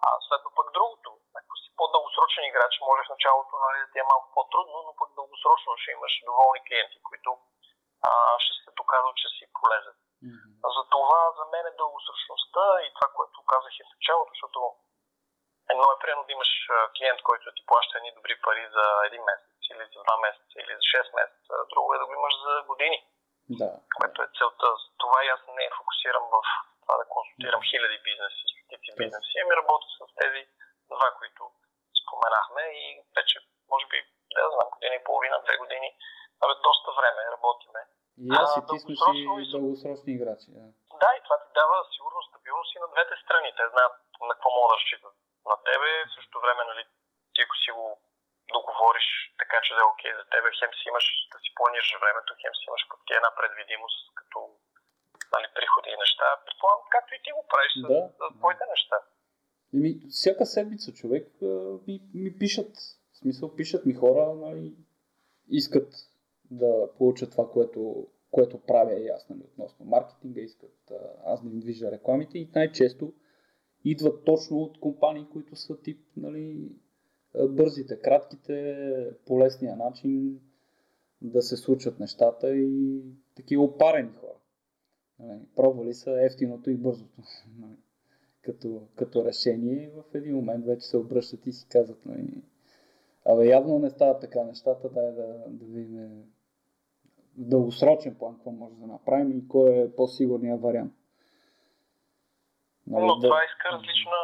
А 0.07 0.09
следва 0.27 0.51
пък 0.59 0.69
другото. 0.77 1.11
Ако 1.39 1.55
си 1.63 1.69
по-дългосрочен 1.79 2.45
играч, 2.45 2.75
може 2.89 3.03
в 3.07 3.13
началото 3.15 3.53
нали, 3.65 3.79
да 3.81 3.89
ти 3.93 3.99
е 3.99 4.11
малко 4.13 4.27
по-трудно, 4.37 4.77
но 4.87 4.93
пък 5.01 5.11
дългосрочно 5.19 5.71
ще 5.83 5.91
имаш 5.97 6.13
доволни 6.29 6.61
клиенти, 6.67 6.99
които 7.09 7.31
а, 8.09 8.11
ще 8.45 8.53
се 8.55 8.69
оказал, 8.89 9.13
че 9.21 9.29
си 9.37 9.45
полезен. 9.59 9.97
Мгм. 10.29 10.49
Затова 10.79 11.21
за 11.39 11.45
мен 11.53 11.65
е 11.67 11.79
дългосрочността 11.81 12.65
и 12.87 12.89
това, 12.97 13.09
което 13.17 13.51
казах 13.53 13.73
и 13.77 13.87
в 13.87 13.93
началото, 13.97 14.31
защото 14.35 14.61
едно 15.73 15.85
е 15.91 16.01
примерно 16.01 16.27
да 16.27 16.33
имаш 16.37 16.53
клиент, 16.97 17.21
който 17.29 17.55
ти 17.57 17.63
плаща 17.67 17.95
едни 17.99 18.17
добри 18.19 18.35
пари 18.45 18.65
за 18.77 18.85
един 19.09 19.23
месец, 19.31 19.61
или 19.73 19.85
за 19.93 19.99
два 20.07 20.17
месеца, 20.27 20.55
или 20.63 20.73
за 20.79 20.85
6 20.95 21.19
месеца. 21.21 21.53
Друго 21.73 21.89
е 21.95 22.01
да 22.01 22.07
го 22.07 22.13
имаш 22.21 22.35
за 22.47 22.53
години, 22.71 22.99
Да. 23.61 23.71
което 23.99 24.19
е 24.23 24.33
целта. 24.39 24.69
Това 25.03 25.19
и 25.25 25.29
аз 25.35 25.41
не 25.59 25.77
фокусирам 25.79 26.25
в 26.35 26.37
това 26.89 26.99
да 27.03 27.13
консултирам 27.15 27.63
хиляди 27.71 27.99
бизнеси, 28.09 28.43
стотици 28.51 28.91
бизнеси. 29.01 29.35
Ами 29.43 29.53
работя 29.61 29.89
с 29.97 29.99
тези 30.23 30.41
два, 30.93 31.09
които 31.19 31.43
споменахме 32.01 32.63
и 32.83 32.85
вече, 33.17 33.37
може 33.73 33.87
би, 33.93 33.99
да 34.35 34.39
я 34.45 34.49
знам, 34.55 34.69
година 34.75 34.95
и 34.97 35.07
половина, 35.09 35.37
две 35.47 35.57
години, 35.63 35.89
абе, 36.43 36.55
доста 36.69 36.91
време 36.99 37.33
работиме. 37.37 37.81
И 38.27 38.29
аз 38.43 38.51
и 38.57 38.61
А, 38.61 38.67
ти 38.69 38.77
сме 38.83 38.95
си 38.97 39.51
дългосрочни 39.53 40.11
играчи. 40.17 40.49
Да. 40.57 40.65
Да, 41.03 41.11
и 41.17 41.21
това 41.25 41.37
ти 41.43 41.49
дава 41.61 41.77
сигурност, 41.95 42.29
стабилност 42.31 42.71
и 42.75 42.83
на 42.85 42.89
двете 42.95 43.15
страни. 43.25 43.51
Те 43.59 43.65
знаят 43.73 43.95
на 44.29 44.35
какво 44.35 44.49
могат 44.51 44.71
да 44.71 44.77
разчитат. 44.79 45.15
На 45.51 45.57
тебе, 45.69 45.89
в 46.07 46.13
същото 46.15 46.39
време, 46.45 46.63
нали, 46.71 46.83
ти 47.33 47.41
ако 47.43 47.57
си 47.63 47.71
го 47.79 47.87
договориш 48.57 49.09
така, 49.43 49.59
че 49.65 49.75
да 49.75 49.81
е 49.83 49.91
окей 49.93 50.13
за 50.19 50.25
тебе, 50.33 50.49
хем 50.59 50.73
си 50.79 50.85
имаш 50.89 51.07
да 51.33 51.39
си 51.43 51.51
планираш 51.57 51.91
времето, 52.03 52.39
хем 52.43 52.55
си 52.59 52.65
имаш 52.69 52.83
пък 52.91 53.01
ти 53.07 53.13
една 53.15 53.31
предвидимост, 53.39 54.01
като 54.19 54.39
нали, 55.35 55.47
приходи 55.57 55.91
и 55.91 56.01
неща. 56.05 56.27
Предполагам, 56.47 56.83
както 56.95 57.11
и 57.15 57.23
ти 57.25 57.31
го 57.37 57.43
правиш 57.51 57.68
с, 57.79 57.89
Да. 57.89 58.11
с 58.33 58.39
твоите 58.39 58.61
неща. 58.71 58.97
Еми, 59.75 60.01
всяка 60.11 60.47
седмица 60.47 60.93
човек 60.93 61.29
ми, 61.87 62.03
ми 62.15 62.39
пишат, 62.39 62.77
в 63.13 63.19
смисъл 63.19 63.55
пишат 63.57 63.87
ми 63.87 63.95
хора, 63.95 64.35
нали, 64.35 64.77
искат 65.49 65.95
да 66.51 66.89
получат 66.99 67.31
това, 67.31 67.51
което, 67.51 68.07
което 68.31 68.59
правя 68.59 68.95
и 68.95 69.09
аз, 69.09 69.29
нали, 69.29 69.43
относно 69.53 69.87
маркетинга, 69.87 70.41
искат 70.41 70.93
аз 71.25 71.43
да 71.43 71.49
им 71.49 71.61
движа 71.61 71.91
рекламите 71.91 72.39
и 72.39 72.51
най-често 72.55 73.13
идват 73.85 74.25
точно 74.25 74.57
от 74.59 74.81
компании, 74.81 75.27
които 75.33 75.57
са 75.57 75.81
тип, 75.81 76.01
нали, 76.17 76.73
бързите, 77.49 78.01
кратките, 78.01 78.87
по 79.27 79.41
лесния 79.41 79.77
начин 79.77 80.41
да 81.23 81.43
се 81.43 81.57
случат 81.57 82.01
нещата 82.01 82.57
и 82.57 83.03
такива 83.37 83.65
опарени 83.65 84.13
хора. 84.13 84.39
Нали, 85.19 85.41
пробвали 85.57 85.95
са 85.95 86.25
ефтиното 86.27 86.71
и 86.71 86.77
бързото. 86.77 87.23
Като, 88.59 88.69
като 88.99 89.17
решение, 89.25 89.91
в 89.97 90.03
един 90.15 90.35
момент 90.37 90.63
вече 90.67 90.85
се 90.91 90.97
обръщат 90.97 91.47
и 91.47 91.53
си 91.53 91.65
казват, 91.75 92.01
нали, 92.07 92.29
абе 93.31 93.45
явно 93.47 93.79
не 93.79 93.91
стават 93.91 94.21
така 94.21 94.41
нещата, 94.45 94.85
дай 94.97 95.11
да, 95.19 95.27
да 95.61 95.65
видим 95.75 96.09
в 97.39 97.45
дългосрочен 97.53 98.19
план 98.19 98.33
какво 98.35 98.51
може 98.63 98.75
да 98.83 98.87
направим 98.97 99.29
и 99.39 99.49
кой 99.53 99.69
е 99.83 99.95
по-сигурният 99.97 100.61
вариант. 100.67 100.95
Нали, 102.87 103.05
Но 103.07 103.15
да- 103.17 103.29
това 103.29 103.41
иска 103.49 103.67
различна, 103.77 104.19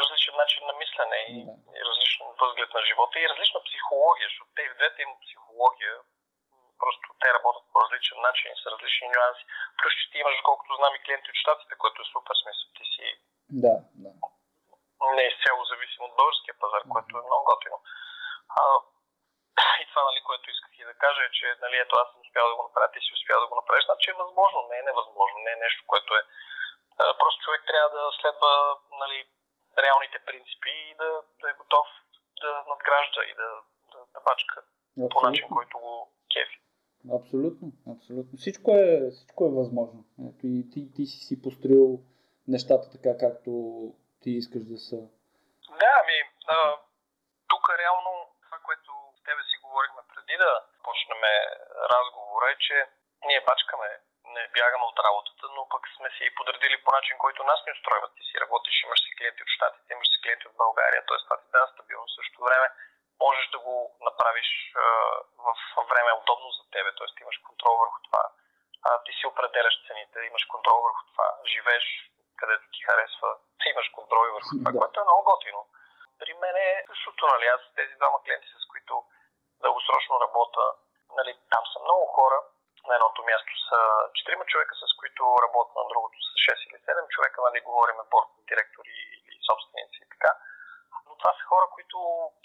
различен 0.00 0.34
начин 0.42 0.62
на 0.70 0.74
мислене 0.82 1.18
и, 1.34 1.38
Да. 1.48 1.54
и 1.78 1.80
различен 1.88 2.24
възглед 2.42 2.70
на 2.76 2.80
живота 2.88 3.14
и 3.20 3.30
различна 3.32 3.58
психология, 3.68 4.26
защото 4.28 4.50
те 4.56 4.62
и 4.66 4.70
в 4.72 4.78
двете 4.78 4.98
имат 5.04 5.20
психология, 5.26 5.94
просто 6.82 7.04
те 7.22 7.28
работят 7.36 7.64
по 7.72 7.78
различен 7.84 8.18
начин, 8.28 8.48
с 8.60 8.64
различни 8.72 9.06
нюанси. 9.14 9.44
Плюс, 9.78 9.92
че 9.98 10.04
ти 10.10 10.16
имаш, 10.22 10.36
колкото 10.48 10.78
знам 10.80 10.92
и 10.96 11.02
клиенти 11.04 11.28
от 11.32 11.40
щатите, 11.42 11.74
което 11.82 11.98
е 12.04 12.10
супер 12.14 12.34
смисъл. 12.42 12.66
Ти 12.76 12.84
си 12.94 13.06
Да, 13.64 13.74
да. 14.04 14.10
не 15.16 15.22
е 15.24 15.30
изцяло 15.32 15.60
зависим 15.72 16.02
от 16.04 16.16
българския 16.18 16.54
пазар, 16.62 16.82
което 16.92 17.12
е 17.16 17.28
много 17.28 17.44
готино. 17.52 17.78
А, 18.60 18.64
и 19.82 19.84
това, 19.90 20.02
нали, 20.08 20.20
което 20.28 20.46
исках 20.50 20.72
и 20.78 20.84
да 20.90 20.94
кажа 21.04 21.22
е, 21.24 21.34
че 21.38 21.46
нали, 21.64 21.76
ето 21.78 21.92
аз 21.96 22.06
съм 22.10 22.20
успял 22.24 22.46
да 22.48 22.56
го 22.56 22.66
направя, 22.68 22.92
ти 22.92 23.00
си 23.02 23.10
успял 23.18 23.38
да 23.40 23.50
го 23.50 23.58
направиш, 23.60 23.84
значи 23.86 24.06
е 24.10 24.20
възможно, 24.22 24.68
не 24.70 24.76
е 24.78 24.86
невъзможно, 24.88 25.36
не 25.46 25.52
е 25.54 25.62
нещо, 25.64 25.80
което 25.90 26.10
е. 26.20 26.22
А, 27.02 27.04
просто 27.20 27.38
човек 27.44 27.62
трябва 27.64 27.88
да 27.98 28.02
следва 28.18 28.52
нали, 29.02 29.18
реалните 29.84 30.18
принципи 30.28 30.74
и 30.90 30.94
да, 31.00 31.10
да 31.40 31.46
е 31.50 31.58
готов 31.62 31.86
да 32.42 32.50
надгражда 32.70 33.20
и 33.30 33.32
да, 33.40 33.48
да, 33.92 33.98
да 34.14 34.20
бачка 34.28 34.56
по 34.94 35.20
начин, 35.26 35.44
Абсолютно. 35.44 35.56
който 35.56 35.78
го 35.78 36.12
кефи. 36.32 36.58
Абсолютно, 37.18 37.68
абсолютно. 37.94 38.38
Всичко 38.38 38.70
е, 38.70 39.10
всичко 39.10 39.44
е 39.44 39.56
възможно. 39.60 40.04
Ето 40.28 40.46
и 40.46 40.70
ти, 40.72 40.92
ти 40.94 41.06
си 41.06 41.18
си 41.26 41.42
построил 41.42 42.00
нещата 42.54 42.84
така, 42.94 43.12
както 43.24 43.50
ти 44.22 44.30
искаш 44.40 44.62
да 44.72 44.78
са. 44.88 44.98
Да, 45.82 45.92
ами, 46.02 46.18
а, 46.54 46.56
тук 47.50 47.64
реално 47.82 48.12
това, 48.44 48.58
което 48.66 48.90
с 49.18 49.20
тебе 49.26 49.42
си 49.50 49.56
говорихме 49.64 50.02
преди 50.12 50.34
да 50.44 50.52
почнем 50.86 51.22
разговора 51.94 52.46
е, 52.52 52.60
че 52.66 52.76
ние 53.28 53.46
бачкаме, 53.50 53.88
не 54.34 54.42
бягаме 54.56 54.84
от 54.90 54.98
работата, 55.06 55.44
но 55.56 55.62
пък 55.72 55.82
сме 55.96 56.08
си 56.16 56.22
и 56.26 56.36
подредили 56.38 56.82
по 56.84 56.90
начин, 56.96 57.14
който 57.18 57.48
нас 57.50 57.60
не 57.66 57.76
устройва. 57.76 58.08
Ти 58.16 58.22
си 58.28 58.34
работиш, 58.44 58.76
имаш 58.82 59.00
си 59.02 59.10
клиенти 59.16 59.42
от 59.42 59.54
Штатите, 59.56 59.92
имаш 59.92 60.08
си 60.12 60.18
клиенти 60.22 60.46
от 60.48 60.56
България, 60.64 61.00
т.е. 61.06 61.18
това 61.24 61.36
ти 61.42 61.48
дава 61.56 61.66
стабилност. 61.74 62.12
В 62.12 62.18
същото 62.18 62.44
време 62.48 62.66
можеш 63.24 63.44
да 63.54 63.58
го 63.66 63.74
направиш 64.08 64.48
а, 64.74 64.84
в 65.46 65.48
време 65.90 66.18
удобно 66.20 66.48
за 66.58 66.62
тебе, 66.74 66.90
т.е. 66.96 67.08
имаш 67.24 67.38
контрол 67.48 67.74
върху 67.82 67.98
това. 68.08 68.24
А, 68.86 68.90
ти 69.04 69.12
си 69.18 69.24
определяш 69.26 69.74
цените, 69.86 70.18
имаш 70.30 70.44
контрол 70.44 70.78
върху 70.86 71.02
това, 71.10 71.28
живееш 71.54 71.86
където 72.40 72.64
ти 72.74 72.80
харесва, 72.88 73.30
имаш 73.72 73.88
контрол 73.96 74.22
върху 74.36 74.50
това, 74.58 74.70
Да. 74.72 74.78
което 74.78 74.96
е 75.00 75.08
много 75.08 75.22
готино. 75.32 75.60
При 76.20 76.32
мен 76.42 76.56
е 76.68 76.70
същото, 76.90 77.22
нали, 77.32 77.46
аз 77.56 77.60
тези 77.78 77.94
двама 78.00 78.18
клиенти, 78.24 78.48
с 78.62 78.64
които 78.72 78.94
дългосрочно 79.64 80.20
работя, 80.26 80.64
нали, 81.18 81.32
там 81.52 81.64
са 81.72 81.78
много 81.86 82.04
хора, 82.16 82.38
на 82.88 82.94
едното 82.94 83.20
място 83.30 83.52
са 83.68 83.78
четирима 84.16 84.44
човека, 84.52 84.74
с 84.82 84.84
които 85.00 85.22
работя, 85.46 85.72
на 85.80 85.86
другото 85.92 86.16
са 86.28 86.34
6 86.48 86.68
или 86.68 86.78
7 86.88 87.08
човека, 87.14 87.38
нали, 87.46 87.68
говориме 87.70 88.10
борт 88.12 88.30
директори 88.50 88.94
или 89.28 89.38
собственици 89.48 89.98
и 90.02 90.08
така. 90.14 90.32
Но 91.06 91.12
това 91.20 91.32
са 91.38 91.44
хора, 91.52 91.66
които 91.74 91.96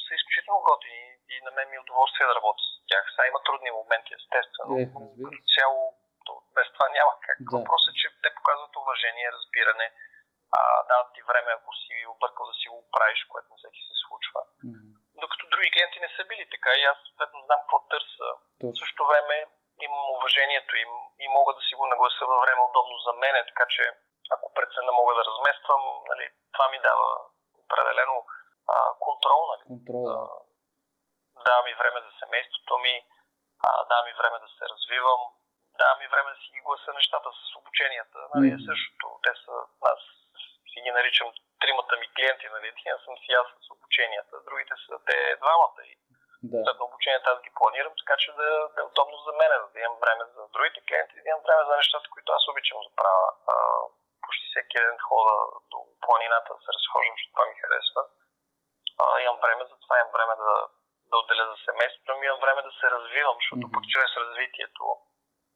са 0.06 0.12
изключително 0.16 0.68
готини 0.70 1.04
и 1.34 1.36
на 1.46 1.52
мен 1.56 1.70
ми 1.70 1.76
е 1.78 1.84
удоволствие 1.86 2.28
да 2.28 2.36
работя 2.40 2.64
с 2.70 2.72
тях. 2.90 3.04
Сега 3.12 3.28
има 3.28 3.40
трудни 3.48 3.70
моменти, 3.72 4.12
естествено. 4.20 4.72
Е, 4.82 4.84
като 5.24 5.42
цяло 5.56 5.80
то, 6.26 6.34
без 6.56 6.68
това 6.74 6.88
няма 6.98 7.14
как. 7.26 7.38
Да. 7.40 7.58
Въпросът 7.58 7.90
е, 7.92 8.00
че 8.02 8.05
уважение, 8.96 9.36
разбиране, 9.38 9.88
а, 10.58 10.60
дават 10.90 11.10
ти 11.16 11.22
време, 11.30 11.52
ако 11.58 11.70
си 11.84 11.94
объркал 12.14 12.46
да 12.52 12.56
си 12.62 12.68
го 12.74 12.80
правиш, 12.96 13.20
което 13.32 13.48
не 13.52 13.58
всеки 13.60 13.82
се 13.90 13.96
случва. 14.06 14.40
Мгм. 14.68 14.88
Докато 15.22 15.44
други 15.52 15.72
клиенти 15.74 16.00
не 16.06 16.10
са 16.16 16.24
били 16.30 16.46
така 16.54 16.72
и 16.76 16.84
аз 16.92 16.98
съответно 17.06 17.46
знам 17.46 17.60
какво 17.62 17.78
търся. 17.92 18.28
В 18.36 18.40
Точно. 18.62 18.80
същото 18.82 19.04
време 19.12 19.36
имам 19.88 20.06
уважението 20.18 20.74
им 20.84 20.92
и 21.24 21.26
мога 21.38 21.52
да 21.58 21.62
си 21.68 21.74
го 21.80 21.86
нагласа 21.94 22.24
във 22.32 22.40
време 22.44 22.62
удобно 22.70 22.96
за 23.08 23.14
мене, 23.24 23.40
така 23.52 23.66
че 23.74 23.84
ако 24.36 24.48
прецена 24.58 24.92
мога 25.00 25.12
да 25.16 25.28
размествам, 25.30 25.82
нали, 26.12 26.26
това 26.54 26.66
ми 26.70 26.80
дава 26.90 27.08
определено 27.64 28.18
а, 28.74 28.76
контрол, 29.06 29.42
нали, 29.52 29.64
Контрол. 29.72 30.04
да. 30.10 30.20
дава 31.48 31.62
ми 31.68 31.74
време 31.82 32.00
за 32.06 32.12
семейството 32.22 32.74
ми, 32.86 32.96
а, 33.68 33.70
дава 33.92 34.04
ми 34.08 34.14
време 34.20 34.38
да 34.46 34.50
се 34.58 34.64
развивам, 34.74 35.22
дава 35.82 35.96
ми 36.00 36.08
време 36.14 36.30
да 36.32 36.40
си 36.44 36.50
ги 36.54 36.62
гласа 36.66 36.94
нещата 36.94 37.30
с 37.40 37.56
обученията. 37.60 38.18
Нали, 38.36 38.48
Мгм. 38.54 38.64
същото. 38.70 39.06
Те 39.26 39.32
са, 39.44 39.54
аз 39.94 40.00
си 40.72 40.78
ги 40.84 40.92
наричам 40.98 41.28
тримата 41.62 41.94
ми 41.98 42.08
клиенти, 42.16 42.48
нали, 42.56 42.68
един 42.68 42.98
съм 43.06 43.16
си 43.24 43.32
аз 43.42 43.48
с 43.66 43.68
обученията, 43.76 44.36
другите 44.48 44.74
са 44.86 44.94
те 45.08 45.18
двамата 45.44 45.82
и 45.92 45.94
Да. 46.52 46.58
след 46.66 46.78
обучението 46.88 47.30
аз 47.34 47.40
ги 47.46 47.52
планирам, 47.60 47.94
така 48.02 48.16
че 48.22 48.30
да, 48.40 48.50
да 48.74 48.78
е 48.82 48.90
удобно 48.92 49.18
за 49.26 49.32
мен, 49.40 49.52
за 49.64 49.68
да 49.74 49.80
имам 49.80 49.98
време 50.04 50.24
за 50.36 50.42
другите 50.56 50.80
клиенти, 50.88 51.24
да 51.24 51.30
имам 51.30 51.46
време 51.48 51.64
за 51.70 51.74
нещата, 51.82 52.08
които 52.14 52.30
аз 52.38 52.44
обичам 52.52 52.80
да 52.86 52.92
правя. 53.02 53.30
А, 53.54 53.56
почти 54.24 54.46
всеки 54.50 54.78
ден 54.86 54.98
хода 55.08 55.34
до 55.72 55.78
планината 56.06 56.50
да 56.58 56.62
се 56.66 56.72
разхождам, 56.78 57.16
защото 57.16 57.34
това 57.36 57.46
ми 57.50 57.56
харесва. 57.62 58.02
А, 59.02 59.06
имам 59.26 59.38
време 59.44 59.64
за 59.72 59.76
това, 59.84 59.96
имам 60.00 60.14
време 60.18 60.34
да, 60.44 60.52
да 61.12 61.16
отделя 61.22 61.46
за 61.52 61.58
семейството 61.68 62.10
ми, 62.18 62.26
имам 62.26 62.42
време 62.46 62.62
да 62.68 62.74
се 62.80 62.86
развивам, 62.96 63.36
защото 63.42 63.64
Мгм. 63.68 63.74
пък 63.76 63.84
чрез 63.94 64.12
развитието 64.24 64.84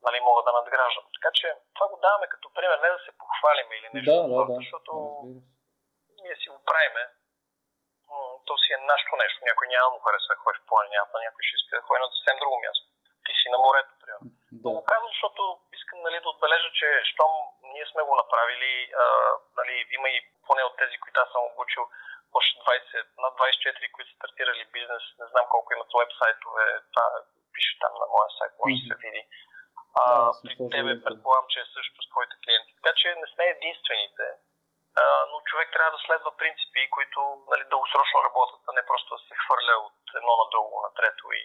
нали, 0.06 0.20
мога 0.20 0.42
да 0.44 0.52
надграждам. 0.58 1.06
Така 1.16 1.30
че 1.40 1.48
това 1.76 1.86
го 1.88 1.98
даваме 2.06 2.28
като 2.28 2.54
пример, 2.56 2.78
не 2.80 2.90
да 2.90 3.00
се 3.06 3.18
похвалиме 3.22 3.74
или 3.76 3.90
нещо, 3.94 4.12
Да, 4.12 4.22
да, 4.34 4.40
да. 4.50 4.56
защото 4.62 4.92
се. 5.24 6.22
ние 6.24 6.36
си 6.42 6.48
го 6.54 6.60
правиме. 6.70 7.04
То 8.48 8.54
си 8.58 8.70
е 8.74 8.86
нашето 8.92 9.14
нещо. 9.24 9.40
Някой 9.42 9.66
няма 9.68 9.86
да 9.88 9.94
му 9.94 10.00
харесва 10.06 10.32
да 10.36 10.42
ходи 10.44 10.60
в 10.62 10.68
планината, 10.70 11.16
някой 11.26 11.44
ще 11.46 11.56
иска 11.58 11.74
да 11.76 11.86
ходи 11.88 12.00
на 12.02 12.10
съвсем 12.14 12.38
друго 12.42 12.56
място. 12.66 12.86
Ти 13.26 13.32
си 13.40 13.48
на 13.54 13.58
морето, 13.66 13.92
примерно. 14.02 14.28
Но 14.64 14.66
Да. 14.66 14.76
го 14.76 14.82
казвам, 14.92 15.12
защото 15.14 15.42
искам 15.78 15.98
нали, 16.06 16.18
да 16.24 16.30
отбележа, 16.30 16.70
че 16.80 16.88
щом 17.12 17.32
ние 17.74 17.86
сме 17.92 18.02
го 18.08 18.14
направили, 18.24 18.72
а, 19.02 19.06
нали, 19.60 19.74
има 19.98 20.08
и 20.10 20.20
поне 20.48 20.64
от 20.64 20.76
тези, 20.82 20.96
които 21.02 21.18
аз 21.24 21.30
съм 21.32 21.42
обучил, 21.44 21.84
още 22.40 22.54
20, 22.60 23.06
над 23.24 23.34
24, 23.36 23.92
които 23.92 24.10
са 24.10 24.16
стартирали 24.16 24.72
бизнес, 24.78 25.04
не 25.20 25.28
знам 25.32 25.46
колко 25.54 25.74
имат 25.74 25.92
вебсайтове, 26.00 26.66
това 26.94 27.06
пише 27.54 27.74
там 27.84 27.94
на 28.02 28.06
моя 28.16 28.30
сайт, 28.38 28.52
може 28.60 28.74
да 28.76 28.86
се 28.88 28.96
види. 29.04 29.22
А, 29.94 30.06
Да, 30.26 30.32
при 30.44 30.54
тебе 30.76 30.92
предполагам, 31.08 31.48
че 31.54 31.60
е 31.62 31.72
също 31.76 31.98
с 32.02 32.10
твоите 32.12 32.36
клиенти. 32.44 32.72
Така 32.80 32.94
че 33.00 33.08
не 33.22 33.28
сме 33.34 33.44
единствените, 33.56 34.26
а, 35.02 35.04
но 35.30 35.36
човек 35.50 35.68
трябва 35.72 35.92
да 35.96 36.02
следва 36.06 36.32
принципи, 36.42 36.82
които 36.96 37.20
нали, 37.52 37.64
дългосрочно 37.72 38.26
работят, 38.28 38.62
а 38.70 38.72
не 38.80 38.90
просто 38.90 39.10
да 39.16 39.22
се 39.28 39.36
хвърля 39.42 39.76
от 39.88 40.00
едно 40.20 40.34
на 40.42 40.46
друго, 40.54 40.76
на 40.86 40.90
трето 40.98 41.26
и, 41.42 41.44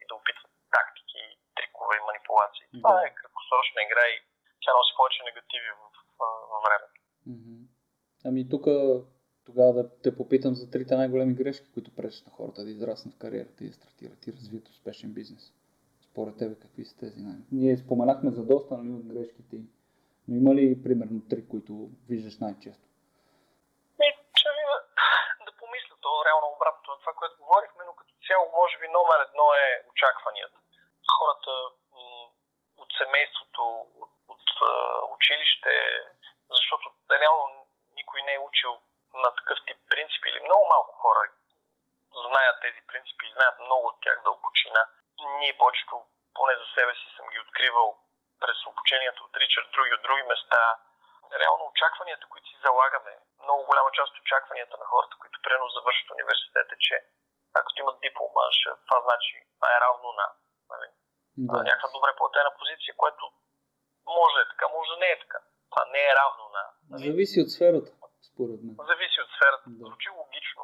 и 0.00 0.02
да 0.08 0.14
опитва 0.18 0.46
тактики, 0.76 1.22
трикове 1.56 1.94
и 1.98 2.06
манипулации. 2.08 2.66
Това 2.78 2.92
Да. 2.94 3.00
е 3.06 3.14
краткосрочно 3.20 3.42
краткосрочна 3.52 3.80
игра 3.86 4.04
и 4.14 4.16
тя 4.62 4.70
носи 4.76 4.92
повече 4.98 5.20
негативи 5.28 5.70
в, 5.80 5.82
в, 6.18 6.22
в 6.50 6.54
времето. 6.66 6.98
Ами 8.24 8.48
тук 8.52 8.64
тогава 9.46 9.72
да 9.72 10.00
те 10.02 10.16
попитам 10.16 10.54
за 10.54 10.70
трите 10.70 10.96
най-големи 10.96 11.34
грешки, 11.34 11.72
които 11.74 11.94
пречат 11.96 12.26
на 12.26 12.32
хората 12.32 12.64
да 12.64 12.70
израснат 12.70 13.14
в 13.14 13.18
кариерата 13.18 13.64
и 13.64 13.68
да 13.68 13.74
стартират 13.74 14.26
и 14.26 14.32
развият 14.32 14.68
успешен 14.68 15.14
бизнес. 15.14 15.52
Според 16.12 16.34
тебе 16.38 16.54
какви 16.64 16.84
са 16.84 16.94
тези 17.02 17.20
най 17.26 17.38
Ние 17.60 17.82
споменахме 17.82 18.30
за 18.38 18.42
доста 18.52 18.70
нали, 18.78 18.92
от 18.98 19.06
грешките, 19.12 19.56
но 20.28 20.32
има 20.40 20.50
ли 20.56 20.82
примерно 20.86 21.18
три, 21.30 21.40
които 21.52 21.72
виждаш 22.10 22.34
най-често? 22.44 22.86
Ми, 24.00 24.08
че 24.38 24.48
ли 24.56 24.62
да, 24.70 24.78
да 25.46 25.52
помисля, 25.60 25.94
то 26.04 26.10
реално 26.26 26.46
обратно 26.56 26.86
на 26.92 26.98
това, 27.02 27.12
което 27.20 27.42
говорихме, 27.42 27.82
но 27.84 27.92
като 28.00 28.12
цяло 28.26 28.44
може 28.60 28.74
би 28.80 28.96
номер 28.98 29.18
едно 29.28 29.46
е 29.64 29.66
очакванията. 29.92 30.58
Хората 31.16 31.52
м- 31.96 32.28
от 32.82 32.90
семейството, 33.00 33.62
от, 34.04 34.16
от 34.34 34.46
училище, 35.16 35.74
защото 36.56 36.86
реално 37.22 37.46
никой 37.98 38.20
не 38.28 38.34
е 38.36 38.46
учил 38.48 38.72
на 39.22 39.30
такъв 39.38 39.58
тип 39.66 39.78
принципи 39.92 40.26
или 40.28 40.46
много 40.48 40.64
малко 40.74 40.92
хора 41.04 41.22
знаят 42.28 42.56
тези 42.64 42.80
принципи 42.90 43.24
и 43.26 43.34
знаят 43.36 43.56
много 43.66 43.84
от 43.90 43.98
тях 44.04 44.16
дълбочина. 44.24 44.82
Ние 45.40 45.58
повечето, 45.58 45.96
поне 46.38 46.54
за 46.60 46.66
себе 46.74 46.92
си 47.00 47.08
съм 47.16 47.26
ги 47.32 47.40
откривал 47.44 47.88
през 48.42 48.58
обучението 48.70 49.20
от 49.24 49.36
Ричард, 49.40 49.68
други 49.76 49.92
от 49.94 50.02
други 50.02 50.22
места. 50.22 50.62
Реално 51.42 51.64
очакванията, 51.72 52.24
които 52.30 52.46
си 52.48 52.56
залагаме, 52.66 53.12
много 53.44 53.60
голяма 53.70 53.90
част 53.98 54.10
от 54.12 54.20
очакванията 54.24 54.74
на 54.78 54.86
хората, 54.92 55.14
които 55.20 55.36
примерно 55.44 55.76
завършат 55.76 56.10
университета, 56.10 56.74
че 56.86 56.94
ако 57.58 57.68
имат 57.82 58.00
диплома, 58.00 58.44
ще, 58.50 58.68
това 58.86 58.98
значи 59.06 59.34
това 59.54 59.68
е 59.76 59.80
равно 59.86 60.08
на 60.20 60.26
нали? 60.72 60.88
да. 61.36 61.58
някаква 61.70 61.88
добре 61.96 62.12
платена 62.18 62.50
позиция, 62.58 62.92
което 63.02 63.22
може 64.18 64.34
да 64.36 64.42
е 64.42 64.50
така, 64.52 64.66
може 64.76 64.88
да 64.94 64.98
не 65.04 65.08
е 65.14 65.18
така. 65.24 65.38
Това 65.70 65.84
не 65.94 66.02
е 66.10 66.16
равно 66.20 66.44
на. 66.56 66.62
Нали? 66.90 67.04
Зависи 67.06 67.38
от 67.44 67.50
сферата, 67.56 67.90
според 68.30 68.58
мен. 68.64 68.74
Зависи 68.90 69.18
от 69.24 69.30
сферата. 69.36 69.66
Да. 69.66 69.84
Звучи 69.88 70.08
логично. 70.20 70.62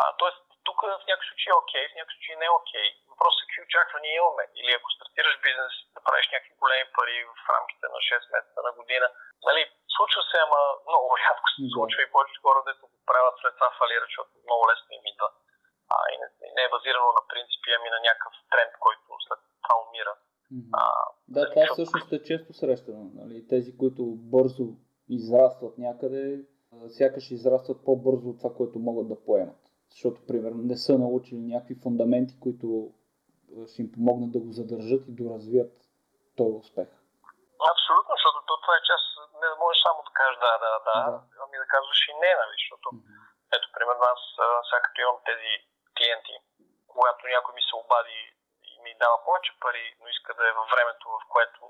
А, 0.00 0.02
тоест, 0.20 0.45
тук 0.66 0.78
в 0.82 1.06
някакъв 1.08 1.28
случай 1.28 1.50
е 1.52 1.60
окей, 1.62 1.84
в 1.88 1.96
някакъв 1.96 2.14
случай 2.16 2.34
не 2.38 2.46
е 2.50 2.56
окей. 2.60 2.88
Въпросът 3.10 3.40
е 3.42 3.46
какви 3.46 3.66
очаквания 3.66 4.12
имаме. 4.14 4.44
Или 4.60 4.70
ако 4.72 4.88
стартираш 4.96 5.36
бизнес, 5.46 5.74
да 5.94 6.00
правиш 6.06 6.26
някакви 6.30 6.60
големи 6.62 6.86
пари 6.96 7.16
в 7.30 7.32
рамките 7.54 7.86
на 7.94 7.98
6 8.10 8.34
месеца 8.34 8.58
на 8.66 8.72
година. 8.78 9.06
Нали, 9.48 9.62
случва 9.96 10.22
се, 10.30 10.36
ама 10.46 10.60
много 10.90 11.06
рядко 11.22 11.46
се 11.54 11.62
случва 11.74 12.00
и 12.02 12.12
повечето 12.14 12.44
хора, 12.44 12.60
дето 12.68 12.82
го 12.92 12.98
правят 13.10 13.34
след 13.40 13.54
това 13.58 13.70
фалират, 13.78 14.08
защото 14.10 14.30
много 14.46 14.62
лесно 14.70 14.90
им 14.98 15.04
идва. 15.12 15.28
А, 15.94 15.96
и 16.12 16.14
не, 16.20 16.26
не 16.56 16.62
е 16.64 16.72
базирано 16.74 17.10
на 17.18 17.22
принципи, 17.32 17.68
ами 17.76 17.88
на 17.94 18.00
някакъв 18.08 18.34
тренд, 18.52 18.72
който 18.84 19.08
след 19.26 19.40
това 19.62 19.74
умира. 19.84 20.14
А, 20.80 20.84
да, 21.34 21.40
това 21.50 21.62
защото... 21.62 21.74
всъщност 21.74 22.08
е 22.16 22.26
често 22.28 22.50
срещано. 22.60 23.04
Нали? 23.20 23.36
Тези, 23.52 23.70
които 23.80 24.02
бързо 24.34 24.64
израстват 25.20 25.74
някъде, 25.86 26.22
сякаш 26.98 27.24
израстват 27.30 27.78
по-бързо 27.86 28.28
от 28.30 28.38
това, 28.38 28.52
което 28.58 28.78
могат 28.78 29.08
да 29.08 29.24
поемат 29.24 29.65
защото, 29.96 30.18
примерно, 30.30 30.60
не 30.72 30.76
са 30.84 30.92
научили 31.04 31.42
някакви 31.52 31.82
фундаменти, 31.84 32.34
които 32.44 32.66
ще 33.70 33.78
им 33.82 33.88
помогнат 33.94 34.30
да 34.34 34.40
го 34.44 34.50
задържат 34.60 35.02
и 35.06 35.18
доразвият 35.20 35.72
този 36.38 36.56
успех. 36.62 36.88
Абсолютно, 37.72 38.12
защото 38.16 38.38
то, 38.48 38.54
това 38.64 38.74
е 38.76 38.86
част, 38.90 39.06
не 39.42 39.48
можеш 39.62 39.78
само 39.86 39.98
да 40.08 40.12
кажеш 40.18 40.36
да, 40.44 40.52
да, 40.64 40.70
да, 40.88 40.96
да. 41.10 41.18
ами 41.42 41.56
да 41.62 41.66
казваш 41.74 42.00
и 42.10 42.14
не, 42.22 42.32
нали, 42.40 42.54
защото, 42.60 42.86
mm-hmm. 42.88 43.56
ето, 43.56 43.66
примерно, 43.76 44.04
аз 44.14 44.22
сега 44.66 44.80
като 44.84 44.98
имам 45.00 45.18
тези 45.30 45.52
клиенти, 45.96 46.34
когато 46.92 47.20
някой 47.34 47.52
ми 47.54 47.62
се 47.68 47.74
обади 47.82 48.20
и 48.68 48.72
ми 48.84 48.90
дава 49.02 49.16
повече 49.26 49.52
пари, 49.64 49.86
но 50.00 50.06
иска 50.14 50.30
да 50.38 50.44
е 50.48 50.56
във 50.60 50.66
времето, 50.74 51.04
в 51.16 51.22
което 51.34 51.60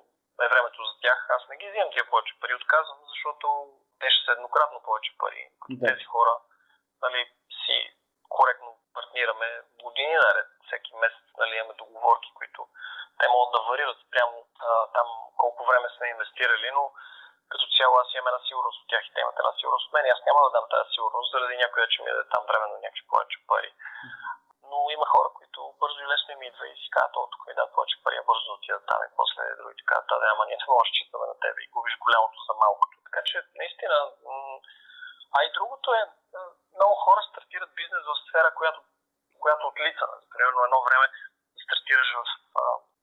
е 0.45 0.53
времето 0.53 0.79
за 0.89 0.95
тях, 1.03 1.18
аз 1.37 1.43
не 1.51 1.59
ги 1.61 1.66
взимам 1.68 1.93
тия 1.93 2.05
повече 2.11 2.35
пари, 2.41 2.55
отказвам, 2.61 3.01
защото 3.12 3.47
те 4.01 4.07
ще 4.11 4.22
са 4.24 4.31
еднократно 4.33 4.79
повече 4.87 5.12
пари, 5.22 5.43
като 5.61 5.77
да. 5.81 5.87
тези 5.89 6.05
хора, 6.12 6.35
нали, 7.05 7.20
си 7.62 7.77
коректно 8.39 8.70
партнираме 8.95 9.49
години 9.84 10.16
наред. 10.24 10.49
Всеки 10.66 10.91
месец 11.03 11.26
нали, 11.39 11.55
имаме 11.57 11.74
договорки, 11.82 12.30
които 12.39 12.61
те 13.18 13.26
могат 13.28 13.51
да 13.55 13.61
варират 13.68 14.01
прямо 14.12 14.37
а, 14.68 14.70
там 14.97 15.07
колко 15.43 15.61
време 15.70 15.89
сме 15.89 16.07
инвестирали, 16.09 16.68
но 16.76 16.84
като 17.53 17.64
цяло 17.76 17.95
аз 18.03 18.09
имам 18.14 18.28
една 18.30 18.43
сигурност 18.49 18.78
от 18.80 18.89
тях 18.91 19.03
и 19.07 19.12
те 19.12 19.20
имат 19.20 19.39
една 19.39 19.53
сигурност 19.59 19.87
от 19.87 19.93
мен. 19.93 20.05
Аз 20.14 20.22
няма 20.28 20.41
да 20.45 20.51
дам 20.57 20.66
тази 20.74 20.89
сигурност, 20.95 21.32
заради 21.34 21.57
някой 21.57 21.82
да 21.82 21.89
че 21.93 22.03
ми 22.03 22.11
даде 22.11 22.28
там 22.34 22.43
временно 22.49 22.76
някакви 22.84 23.09
повече 23.11 23.39
пари. 23.51 23.70
Но 24.70 24.78
има 24.97 25.07
хора, 25.14 25.28
които 25.39 25.61
бързо 25.80 25.99
и 26.03 26.11
лесно 26.12 26.30
им 26.34 26.43
идва 26.43 26.64
и 26.68 26.80
си 26.82 26.89
казват, 26.97 27.30
тук 27.32 27.43
ми 27.47 27.55
дадат 27.55 27.74
повече 27.74 28.03
пари, 28.03 28.16
а 28.18 28.28
бързо 28.28 28.45
да 28.47 28.57
отидат 28.59 28.84
там 28.91 29.01
и 29.03 29.14
после 29.18 29.43
другите 29.61 29.89
казват, 29.91 30.09
да, 30.22 30.26
ама 30.34 30.43
ние 30.47 30.59
не 30.61 30.72
можем 30.74 30.93
да 30.93 30.97
считаме 30.97 31.26
на 31.32 31.37
тебе 31.45 31.59
и 31.62 31.72
губиш 31.74 31.95
голямото 32.05 32.39
за 32.49 32.55
малкото. 32.64 32.95
Така 33.07 33.20
че, 33.28 33.37
наистина, 33.61 33.97
а 35.37 35.39
и 35.47 35.49
другото 35.59 35.89
е, 36.01 36.03
много 36.79 36.95
хора 37.05 37.20
стартират 37.22 37.70
бизнес 37.81 38.05
в 38.11 38.22
сфера, 38.29 38.49
която, 38.59 38.81
която 39.43 39.62
отлица. 39.66 40.05
Примерно 40.33 40.61
едно 40.64 40.79
време 40.89 41.07
стартираш 41.64 42.09
в 42.20 42.24
а, 42.61 42.62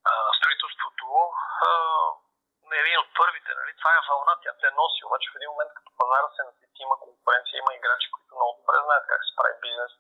а, 0.10 0.14
строителството, 0.40 1.08
а, 1.68 1.70
един 2.84 3.00
от 3.04 3.10
първите, 3.20 3.52
нали? 3.60 3.72
това 3.80 3.92
е 3.96 4.06
вълна, 4.10 4.34
тя 4.44 4.52
те 4.62 4.68
носи, 4.80 5.02
обаче 5.08 5.28
в 5.32 5.38
един 5.38 5.50
момент 5.54 5.72
като 5.78 5.92
пазара 6.00 6.28
се 6.36 6.44
насити, 6.48 6.80
има 6.82 6.96
конкуренция, 7.06 7.56
има 7.58 7.72
играчи, 7.74 8.08
които 8.14 8.32
много 8.36 8.54
добре 8.60 8.78
знаят 8.86 9.06
как 9.12 9.22
се 9.24 9.38
прави 9.38 9.56
бизнес, 9.66 9.92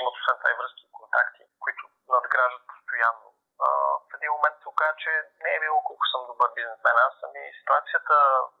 имат 0.00 0.14
освен 0.18 0.36
това 0.38 0.50
и 0.50 0.58
връзки 0.60 0.82
и 0.86 0.96
контакти, 0.98 1.42
които 1.64 1.82
надграждат 2.14 2.64
постоянно. 2.72 3.26
А, 3.64 3.68
в 4.08 4.10
един 4.16 4.30
момент 4.36 4.56
се 4.58 4.68
оказа, 4.72 4.94
че 5.04 5.12
не 5.44 5.50
е 5.54 5.62
било 5.64 5.78
колко 5.88 6.04
съм 6.12 6.30
добър 6.30 6.48
бизнесмен, 6.58 6.96
аз 7.06 7.14
съм 7.20 7.30
и 7.42 7.44
ситуацията 7.60 8.14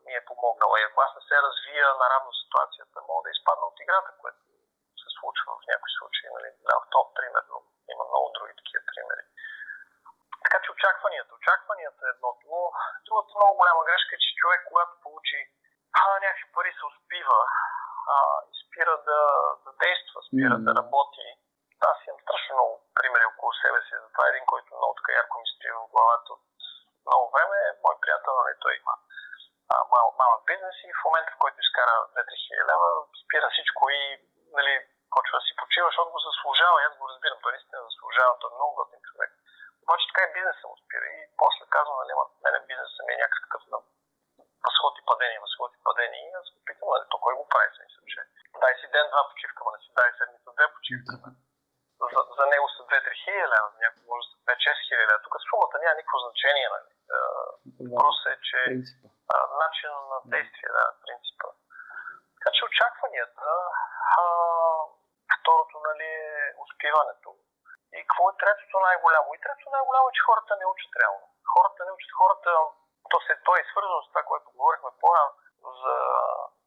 ми 0.04 0.12
е 0.14 0.26
помогнала. 0.28 0.74
И 0.80 0.86
ако 0.86 0.98
аз 1.06 1.12
не 1.16 1.22
се 1.28 1.36
развия 1.46 1.86
наравно 2.02 2.30
ситуацията, 2.42 2.96
мога 3.08 3.22
да 3.24 3.34
изпадна 3.34 3.64
от 3.70 3.80
играта, 3.84 4.10
което 4.20 4.40
случва 5.20 5.50
в 5.58 5.68
някои 5.72 5.92
случаи. 5.98 6.28
Нали? 6.36 6.48
Да, 6.68 6.74
в 6.82 6.86
топ, 6.94 7.06
примерно. 7.18 7.56
Има 7.92 8.04
много 8.08 8.26
други 8.36 8.54
такива 8.60 8.82
примери. 8.90 9.24
Така 10.44 10.58
че 10.62 10.72
очакванията. 10.76 11.30
Очакванията 11.40 12.00
е 12.04 12.12
едното. 12.14 12.42
Но 12.52 12.60
другата 13.06 13.32
много 13.40 13.54
голяма 13.60 13.86
грешка 13.88 14.12
е, 14.14 14.22
че 14.24 14.38
човек, 14.40 14.60
когато 14.70 14.92
получи 15.04 15.38
а, 16.00 16.02
някакви 16.24 16.46
пари, 16.54 16.72
се 16.78 16.84
успива 16.90 17.40
а, 18.14 18.16
и 18.50 18.52
спира 18.62 18.94
да, 19.08 19.20
да 19.64 19.70
действа, 19.84 20.18
спира 20.28 20.54
mm-hmm. 20.56 20.66
да 20.68 20.78
работи. 20.80 21.26
Аз 21.90 21.96
имам 22.06 22.20
страшно 22.24 22.52
много 22.56 22.74
примери 22.98 23.24
около 23.32 23.52
себе 23.62 23.80
си. 23.86 23.92
Затова 24.04 24.24
е 24.26 24.32
един, 24.32 24.46
който 24.52 24.68
много 24.70 24.94
така 24.98 25.12
ярко 25.20 25.34
ми 25.40 25.46
стои 25.52 25.72
в 25.72 25.92
главата 25.94 26.28
от 26.36 26.44
много 27.06 27.26
време. 27.34 27.58
Мой 27.86 27.96
приятел, 28.02 28.32
нали, 28.40 28.54
той 28.64 28.72
има 28.80 28.94
мал, 29.92 30.08
малък 30.20 30.42
бизнес 30.50 30.76
и 30.86 30.96
в 30.98 31.04
момента, 31.06 31.30
в 31.32 31.40
който 31.42 31.58
изкара 31.60 31.94
2-3 32.14 32.42
хиляди 32.44 32.68
лева, 32.70 32.88
спира 33.22 33.48
всичко 33.50 33.82
и 33.98 34.02
нали, 34.58 34.74
почва 35.14 35.36
да 35.38 35.46
си 35.46 35.52
почива, 35.60 35.86
защото 35.88 36.14
го 36.14 36.20
заслужава. 36.28 36.76
аз 36.88 36.94
го 37.00 37.08
разбирам, 37.12 37.38
той 37.42 37.52
наистина 37.52 37.80
заслужава, 37.88 38.38
той 38.40 38.50
е 38.50 38.56
много 38.58 38.74
готин 38.80 39.00
човек. 39.08 39.30
Обаче 39.84 40.08
така 40.08 40.22
и 40.24 40.34
бизнеса 40.36 40.64
му 40.68 40.76
спира. 40.82 41.06
И 41.16 41.18
после 41.40 41.64
казвам, 41.76 41.96
нали, 42.02 42.12
мене 42.44 42.58
бизнесът 42.70 43.02
ми 43.06 43.12
е 43.14 43.22
някакъв 43.24 43.62
на 43.72 43.78
възход 44.66 44.94
и 45.00 45.06
падение, 45.10 45.44
възход 45.46 45.70
и 45.74 45.84
падение. 45.88 46.20
И 46.22 46.36
аз 46.40 46.46
го 46.54 46.58
питам, 46.68 46.88
нали, 46.94 47.04
то 47.10 47.16
кой 47.24 47.34
го 47.38 47.44
прави, 47.52 47.68
смисъл, 47.76 48.02
че 48.12 48.20
дай 48.62 48.74
си 48.80 48.86
ден-два 48.94 49.22
почивка, 49.30 49.60
ма 49.64 49.70
не 49.74 49.80
си 49.84 49.90
дай 49.98 50.10
седмица 50.18 50.50
две 50.56 50.66
почивка. 50.74 51.14
За, 52.14 52.20
за 52.38 52.44
него 52.52 52.66
са 52.68 52.82
2-3 52.88 53.22
хиляди 53.22 53.50
лева, 53.52 53.68
за 53.72 53.78
някой 53.84 54.02
може 54.10 54.24
да 54.24 54.30
са 54.32 54.38
5-6 54.48 54.86
хиляди 54.86 55.06
лева. 55.08 55.24
Тук 55.24 55.34
сумата 55.48 55.76
няма 55.78 55.96
никакво 55.98 56.18
значение, 56.26 56.68
нали. 56.74 56.90
Въпросът 57.80 58.32
е, 58.34 58.36
че 58.48 58.58
начинът 59.62 60.04
на 60.12 60.18
действие, 60.34 60.70
да, 60.78 60.84
принципа. 61.04 61.48
Така 62.36 62.50
че 62.54 62.64
очакванията, 63.20 63.50
а, 64.20 64.24
второто 65.40 65.76
нали, 65.88 66.08
е 66.08 66.54
успиването. 66.64 67.30
И 67.96 67.98
какво 68.06 68.24
е 68.30 68.38
третото 68.42 68.76
най-голямо? 68.88 69.28
И 69.34 69.42
третото 69.44 69.70
най-голямо 69.76 70.06
е, 70.08 70.16
че 70.16 70.26
хората 70.28 70.52
не 70.56 70.66
учат 70.72 70.92
реално. 71.02 71.26
Хората 71.54 71.80
не 71.86 71.92
учат, 71.96 72.12
хората, 72.20 72.50
то, 73.10 73.16
се, 73.26 73.32
то 73.46 73.50
е 73.56 73.68
свързано 73.70 74.02
с 74.02 74.08
това, 74.12 74.22
което 74.30 74.54
говорихме 74.56 74.90
по-рано, 75.00 75.32
за, 75.80 75.96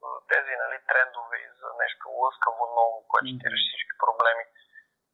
за 0.01 0.09
тези 0.31 0.53
нали, 0.63 0.77
трендове 0.89 1.37
и 1.47 1.49
за 1.61 1.69
нещо 1.83 2.03
лъскаво 2.21 2.63
ново, 2.79 2.97
което 3.11 3.29
ще 3.35 3.47
реши 3.51 3.67
всички 3.69 3.95
проблеми. 4.03 4.45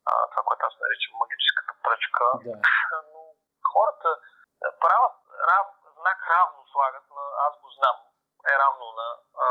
А, 0.10 0.12
това, 0.32 0.42
което 0.48 0.66
аз 0.70 0.76
наричам 0.84 1.22
магическата 1.24 1.74
пръчка. 1.86 2.26
Да. 2.46 2.56
Но 3.14 3.22
хората 3.72 4.10
правят 4.84 5.16
рав, 5.50 5.68
знак 6.00 6.20
равно 6.34 6.60
слагат 6.74 7.06
на 7.18 7.24
аз 7.48 7.54
го 7.62 7.70
знам. 7.78 7.98
Е 8.54 8.56
равно 8.64 8.86
на 9.00 9.08
а, 9.46 9.48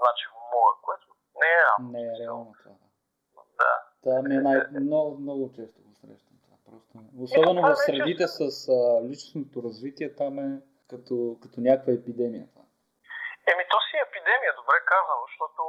значи 0.00 0.24
го 0.32 0.40
мога, 0.54 0.72
което 0.86 1.06
не 1.40 1.50
е 1.58 1.62
равно. 1.68 1.88
Не 1.94 2.02
е 2.02 2.16
реално 2.20 2.52
това. 2.62 2.74
Да. 3.60 3.74
Това 4.24 4.34
ми 4.34 4.36
е 4.40 4.46
най- 4.48 4.66
много, 4.88 5.08
много 5.24 5.44
често 5.56 5.78
го 5.86 5.92
срещам. 6.00 6.36
Това 6.44 6.56
просто. 6.66 6.92
Особено 7.26 7.60
в 7.68 7.70
средите 7.86 8.24
с 8.38 8.40
а, 8.78 8.80
личностното 9.10 9.56
развитие, 9.68 10.16
там 10.20 10.34
е 10.46 10.48
като, 10.90 11.14
като 11.42 11.56
някаква 11.68 11.92
епидемия. 12.00 12.44
Това. 12.52 12.64
Еми, 13.50 13.64
то 13.72 13.78
си 13.86 13.92
е 13.96 14.06
епидемия, 14.08 14.52
добре 14.60 14.78
казано, 14.92 15.22
защото 15.28 15.62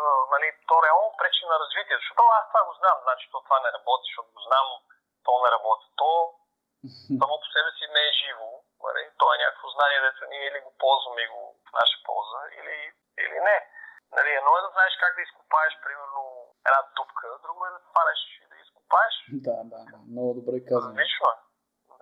а, 0.00 0.02
нали, 0.34 0.48
то 0.70 0.76
реално 0.86 1.08
пречи 1.20 1.42
на 1.52 1.56
развитието. 1.62 2.02
Защото 2.02 2.22
аз 2.38 2.44
това 2.50 2.62
го 2.68 2.72
знам, 2.80 2.96
значи 3.06 3.24
то 3.32 3.38
това 3.46 3.58
не 3.64 3.70
работи, 3.76 4.06
защото 4.08 4.28
го 4.36 4.40
знам, 4.48 4.66
то 5.26 5.32
не 5.44 5.48
работи. 5.56 5.86
То 6.00 6.10
само 7.20 7.34
по 7.42 7.48
себе 7.54 7.70
си 7.78 7.86
не 7.96 8.02
е 8.08 8.18
живо. 8.22 8.48
Нали? 8.86 9.02
То 9.20 9.26
е 9.34 9.42
някакво 9.44 9.68
знание, 9.76 10.00
дето 10.06 10.22
ние 10.32 10.44
или 10.48 10.60
го 10.66 10.72
ползваме 10.82 11.20
и 11.24 11.32
го 11.34 11.42
в 11.66 11.70
наша 11.80 11.96
полза, 12.06 12.40
или, 12.58 12.76
или 13.24 13.38
не. 13.48 13.58
Нали, 14.16 14.30
едно 14.40 14.52
е 14.58 14.64
да 14.66 14.70
знаеш 14.76 14.92
как 15.02 15.12
да 15.16 15.22
изкопаеш, 15.22 15.72
примерно, 15.84 16.22
една 16.68 16.80
дупка, 16.98 17.26
друго 17.44 17.60
е 17.66 17.74
да 17.76 17.80
хванеш 17.88 18.20
и 18.42 18.44
да 18.52 18.56
изкопаеш. 18.64 19.14
Да, 19.46 19.56
да, 19.72 19.78
да. 19.90 19.96
Казано. 20.70 20.92
Различно 20.94 21.26
е. 21.34 21.36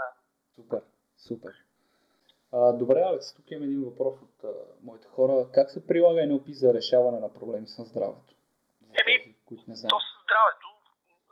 Да. 0.01 0.09
Супер, 0.57 0.83
супер. 1.29 1.55
А, 2.57 2.59
добре, 2.83 2.99
Алекс, 3.09 3.27
тук 3.37 3.47
имам 3.51 3.65
един 3.69 3.83
въпрос 3.91 4.17
от 4.27 4.37
а, 4.45 4.53
моите 4.89 5.09
хора. 5.15 5.35
Как 5.57 5.67
се 5.75 5.87
прилага 5.89 6.21
NLP 6.29 6.47
за 6.63 6.69
решаване 6.79 7.19
на 7.27 7.31
проблеми 7.39 7.69
с 7.75 7.77
здравето? 7.91 8.33
Еми, 9.01 9.17
които 9.49 9.65
не 9.71 9.77
знаят. 9.79 9.95
То 9.95 10.01
с 10.09 10.11
здравето, 10.25 10.69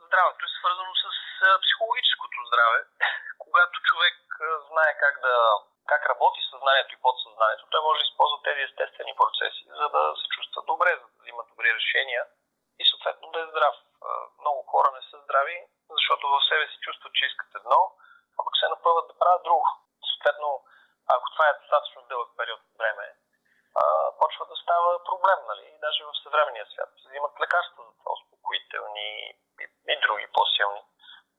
здравето 0.07 0.41
е 0.47 0.55
свързано 0.59 0.93
с 1.03 1.05
а, 1.47 1.49
психологическото 1.65 2.37
здраве. 2.49 2.79
Когато 3.45 3.75
човек 3.89 4.17
а, 4.41 4.47
знае 4.69 4.91
как 5.03 5.15
да 5.27 5.35
как 5.91 6.01
работи 6.11 6.41
съзнанието 6.51 6.91
и 6.93 7.03
подсъзнанието, 7.05 7.71
той 7.71 7.81
може 7.87 7.99
да 8.01 8.07
използва 8.09 8.37
тези 8.47 8.61
естествени 8.69 9.13
процеси, 9.21 9.63
за 9.79 9.85
да 9.95 10.01
се 10.19 10.25
чувства 10.35 10.59
добре, 10.71 10.91
за 11.01 11.05
да 11.11 11.17
взима 11.21 11.43
добри 11.51 11.69
решения 11.79 12.23
и 12.81 12.83
съответно 12.91 13.25
да 13.33 13.39
е 13.41 13.49
здрав. 13.51 13.75
Много 14.43 14.59
хора 14.71 14.89
не 14.97 15.01
са 15.09 15.15
здрави, 15.25 15.57
защото 16.07 16.27
в 16.27 16.47
себе 16.49 16.65
си 16.67 16.77
чувстват, 16.85 17.13
че 17.13 17.25
искат 17.25 17.51
едно, 17.55 17.81
а 18.37 18.39
пък 18.45 18.55
се 18.57 18.67
напъват 18.73 19.07
да 19.07 19.19
правят 19.21 19.43
друго. 19.43 19.65
Съответно, 20.09 20.49
ако 21.15 21.25
това 21.33 21.45
е 21.49 21.59
достатъчно 21.61 22.09
дълъг 22.11 22.29
период 22.37 22.61
от 22.67 22.75
време, 22.81 23.05
а, 23.81 23.83
почва 24.19 24.45
да 24.51 24.55
става 24.63 25.03
проблем, 25.09 25.39
нали? 25.51 25.67
Даже 25.85 26.01
в 26.03 26.19
съвременния 26.23 26.65
свят. 26.65 26.89
Взимат 27.05 27.41
лекарства 27.43 27.81
за 27.87 27.93
това, 27.99 28.11
успокоителни 28.17 29.09
и, 29.63 29.65
и 29.91 29.95
други 30.05 30.27
по-силни, 30.35 30.83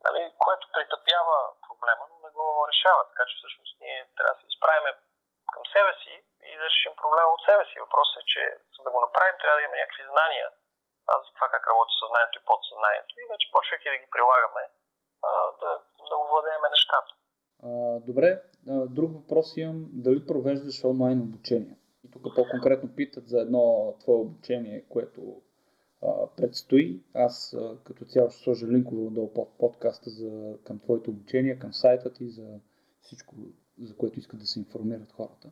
нали? 0.06 0.22
което 0.44 0.72
притъпява 0.74 1.36
проблема, 1.68 2.04
но 2.10 2.16
не 2.24 2.30
го 2.36 2.68
решава. 2.70 3.02
Така 3.08 3.24
че 3.28 3.36
всъщност 3.36 3.72
ние 3.80 3.98
трябва 4.16 4.34
да 4.34 4.40
се 4.40 4.46
изправим 4.52 4.96
към 5.54 5.62
себе 5.74 5.92
си 6.02 6.14
и 6.50 6.52
да 6.58 6.64
решим 6.64 6.94
проблема 6.96 7.30
от 7.32 7.42
себе 7.48 7.64
си. 7.64 7.80
Въпросът 7.80 8.22
е, 8.22 8.30
че 8.32 8.42
за 8.76 8.80
да 8.84 8.90
го 8.90 9.00
направим, 9.00 9.36
трябва 9.38 9.56
да 9.56 9.62
имаме 9.62 9.80
някакви 9.80 10.04
знания 10.12 10.48
това 11.38 11.48
как 11.54 11.64
работи 11.70 11.94
съзнанието 12.02 12.36
и 12.38 12.46
подсъзнанието. 12.48 13.12
И 13.22 13.24
вече 13.32 13.46
почвайки 13.54 13.88
да 13.92 13.98
ги 14.02 14.08
прилагаме, 14.14 14.62
да, 15.62 15.70
да 16.08 16.14
овладееме 16.24 16.68
нещата. 16.76 17.10
А, 17.66 17.70
добре, 18.08 18.30
друг 18.98 19.10
въпрос 19.20 19.46
имам. 19.56 19.80
Дали 20.04 20.26
провеждаш 20.30 20.84
онлайн 20.84 21.18
обучение? 21.28 21.76
И 22.04 22.06
тук 22.12 22.22
по-конкретно 22.36 22.94
питат 22.98 23.28
за 23.28 23.38
едно 23.40 23.94
твое 24.00 24.18
обучение, 24.26 24.88
което 24.88 25.20
а, 26.02 26.10
предстои. 26.36 27.02
Аз 27.14 27.54
а, 27.54 27.84
като 27.86 28.04
цяло 28.04 28.30
ще 28.30 28.42
сложа 28.44 28.66
линкове 28.66 29.02
отдолу 29.06 29.34
под 29.34 29.58
подкаста 29.58 30.10
за, 30.10 30.58
към 30.66 30.80
твоето 30.80 31.10
обучение, 31.10 31.58
към 31.58 31.72
сайта 31.72 32.12
ти, 32.12 32.24
за 32.30 32.46
всичко, 33.02 33.34
за 33.88 33.96
което 33.96 34.18
искат 34.18 34.38
да 34.40 34.46
се 34.46 34.58
информират 34.58 35.12
хората. 35.12 35.48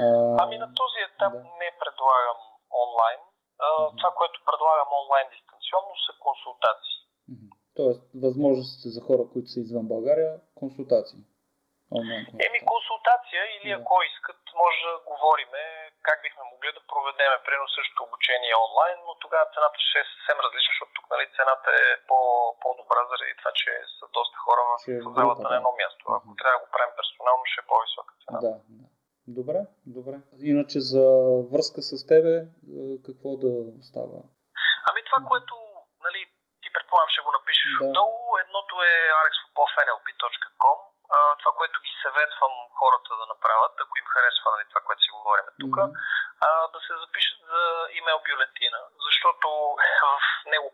А, 0.00 0.06
ами 0.42 0.56
на 0.58 0.68
този 0.80 0.98
етап 1.08 1.32
да. 1.32 1.38
не 1.38 1.68
предлагам 1.82 2.40
онлайн. 2.84 3.20
А, 3.64 3.68
Мгм. 3.82 3.96
Това, 3.98 4.10
което 4.18 4.36
предлагам 4.48 4.90
онлайн 5.02 5.26
дистанционно 5.34 5.94
са 6.06 6.12
консултации. 6.26 6.98
Мгм. 7.32 7.48
Тоест, 7.78 8.02
възможностите 8.26 8.88
за 8.96 9.00
хора, 9.08 9.22
които 9.32 9.48
са 9.52 9.58
извън 9.60 9.86
България, 9.94 10.30
консултации. 10.60 11.20
Онлайн 11.98 12.20
Еми 12.20 12.28
консултации. 12.28 12.72
консултация 12.74 13.42
или 13.56 13.68
Да. 13.70 13.76
ако 13.78 13.94
искат, 14.10 14.40
може 14.62 14.80
да 14.90 14.94
говориме 15.10 15.62
как 16.08 16.18
бихме 16.26 16.44
могли 16.52 16.70
да 16.76 16.82
проведеме 16.92 17.36
примерно 17.46 17.68
същото 17.78 18.00
обучение 18.08 18.62
онлайн, 18.66 18.96
но 19.06 19.12
тогава 19.24 19.44
цената 19.54 19.78
ще 19.86 19.98
е 20.02 20.10
съвсем 20.12 20.38
различна, 20.44 20.70
защото 20.72 20.92
тук 20.96 21.06
нали, 21.14 21.24
цената 21.36 21.70
е 21.84 21.86
по, 22.08 22.18
по-добра 22.62 23.00
заради 23.10 23.34
това, 23.40 23.52
че 23.60 23.70
са 23.98 24.04
доста 24.18 24.36
хора 24.44 24.60
в 24.68 24.72
е 24.92 24.96
залата 25.18 25.42
група, 25.42 25.50
на 25.50 25.56
едно 25.60 25.72
да. 25.74 25.78
място. 25.80 26.02
Ако 26.16 26.28
Мгм. 26.28 26.38
трябва 26.38 26.54
да 26.56 26.62
го 26.64 26.68
правим 26.74 26.94
персонално, 26.98 27.42
ще 27.50 27.60
е 27.62 27.68
по-висока 27.70 28.12
цена. 28.22 28.38
Да, 28.44 28.52
да. 28.78 28.84
Добре, 29.38 29.60
добре. 29.96 30.16
Иначе 30.52 30.78
за 30.92 31.04
връзка 31.52 31.78
с 31.90 31.92
тебе, 32.12 32.34
е, 32.38 32.46
какво 33.06 33.28
да 33.44 33.50
става? 33.90 34.18
Ами 34.88 35.00
това, 35.08 35.20
което 35.30 35.54
нали, 36.06 36.20
ти 36.62 36.68
предполагам 36.76 37.10
ще 37.14 37.24
го 37.26 37.30
напишеш 37.38 37.65
Да. 37.78 37.84
отдолу, 37.84 38.38
едното 38.38 38.74
е 38.84 38.94
alexpopov.nlp.com 39.20 40.78
а, 41.10 41.36
Това, 41.36 41.52
което 41.52 41.80
ги 41.80 41.92
съветвам 42.02 42.52
хората 42.78 43.10
да 43.16 43.26
направят, 43.26 43.74
ако 43.80 43.98
им 43.98 44.06
харесва 44.06 44.50
нали, 44.50 44.64
това, 44.68 44.80
което 44.80 45.02
си 45.02 45.10
говорим 45.10 45.46
тук, 45.60 45.76
Мгм. 45.76 45.92
а, 46.40 46.68
да 46.68 46.78
се 46.80 46.94
запишат 46.96 47.38
за 47.52 47.62
имейл 47.92 48.18
бюлетина, 48.20 48.80
защото 49.06 49.48
в 50.02 50.20
него 50.46 50.68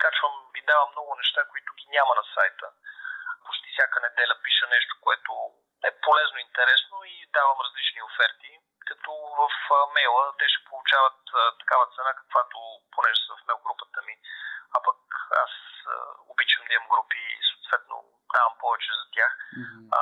качвам 0.00 0.34
и 0.54 0.62
давам 0.62 0.88
много 0.90 1.14
неща, 1.16 1.40
които 1.44 1.74
ги 1.74 1.86
няма 1.88 2.12
на 2.14 2.24
сайта. 2.34 2.66
Почти 3.46 3.68
всяка 3.72 4.00
неделя 4.00 4.34
пиша 4.44 4.66
нещо, 4.66 4.94
което 5.00 5.32
е 5.84 6.00
полезно 6.00 6.38
и 6.38 6.42
интересно 6.42 6.96
и 7.04 7.30
давам 7.32 7.58
различни 7.60 8.02
оферти, 8.02 8.52
като 8.88 9.10
в 9.40 9.42
а, 9.70 9.86
мейла 9.94 10.24
те 10.38 10.48
ще 10.48 10.64
получават 10.64 11.18
а, 11.34 11.40
такава 11.58 11.84
цена, 11.94 12.10
каквато, 12.14 12.58
понеже 12.94 13.20
са 13.26 13.32
в 13.34 13.46
мейл 13.46 13.58
групата 13.66 13.98
ми, 14.02 14.14
а 14.76 14.78
пък 14.82 14.98
аз 15.44 15.52
а, 15.86 15.94
обичам 16.28 16.64
да 16.66 16.74
имам 16.74 16.88
групи 16.88 17.20
и 17.32 17.44
съответно 17.50 17.96
давам 18.36 18.54
повече 18.62 18.90
за 18.92 19.04
тях 19.16 19.32
Мгм. 19.56 19.80
а, 19.96 20.00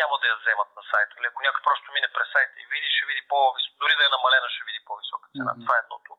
няма 0.00 0.14
да 0.20 0.26
я 0.28 0.36
вземат 0.36 0.70
на 0.76 0.82
сайта. 0.90 1.12
Или 1.18 1.26
ако 1.28 1.42
някой 1.42 1.62
просто 1.62 1.92
мине 1.92 2.08
през 2.14 2.28
сайта 2.32 2.56
и 2.58 2.66
види, 2.72 2.88
ще 2.90 3.06
види 3.06 3.22
по-висока, 3.28 3.76
дори 3.82 3.94
да 3.96 4.04
е 4.06 4.14
намалена, 4.16 4.48
ще 4.50 4.64
види 4.64 4.80
по-висока 4.88 5.26
цена. 5.36 5.52
Мгм. 5.52 5.62
Това 5.62 5.74
е 5.76 5.82
едното. 5.84 6.12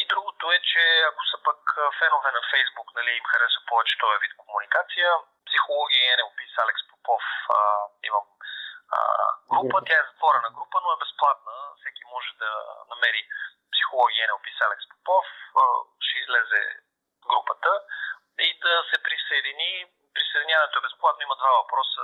И 0.00 0.02
другото 0.12 0.44
е, 0.52 0.58
че 0.62 0.82
ако 1.10 1.22
са 1.30 1.36
пък 1.48 1.60
а, 1.76 1.90
фенове 2.00 2.30
на 2.32 2.42
Фейсбук, 2.50 2.88
нали, 2.94 3.10
им 3.12 3.24
харесва 3.24 3.62
повече 3.70 3.98
този 3.98 4.18
вид 4.18 4.32
комуникация, 4.36 5.08
психология 5.48 6.00
и 6.02 6.12
NLP 6.18 6.38
с 6.54 6.58
Алекс 6.58 6.82
Попов 6.90 7.22
а, 7.50 7.58
имам 8.02 8.26
а, 8.90 8.98
група, 9.50 9.68
Група. 9.68 9.84
тя 9.86 9.96
е 9.98 10.06
затворена 10.10 10.50
група, 10.50 10.76
но 10.82 10.92
е 10.92 11.02
безплатна. 11.04 11.52
Всеки 11.80 12.02
може 12.04 12.30
да 12.38 12.50
намери 12.92 13.22
психология 13.74 14.20
и 14.20 14.28
NLP 14.28 14.46
с 14.58 14.66
Алекс 14.66 14.84
Попов, 14.88 15.26
а, 15.56 15.62
ще 16.00 16.18
излезе 16.18 16.62
групата 17.26 17.72
и 18.40 18.60
да 18.60 18.84
се 18.90 19.02
присъедини. 19.02 19.70
Присъединяването 20.14 20.78
е 20.78 20.86
безплатно, 20.88 21.22
има 21.22 21.36
два 21.36 21.52
въпроса, 21.52 22.02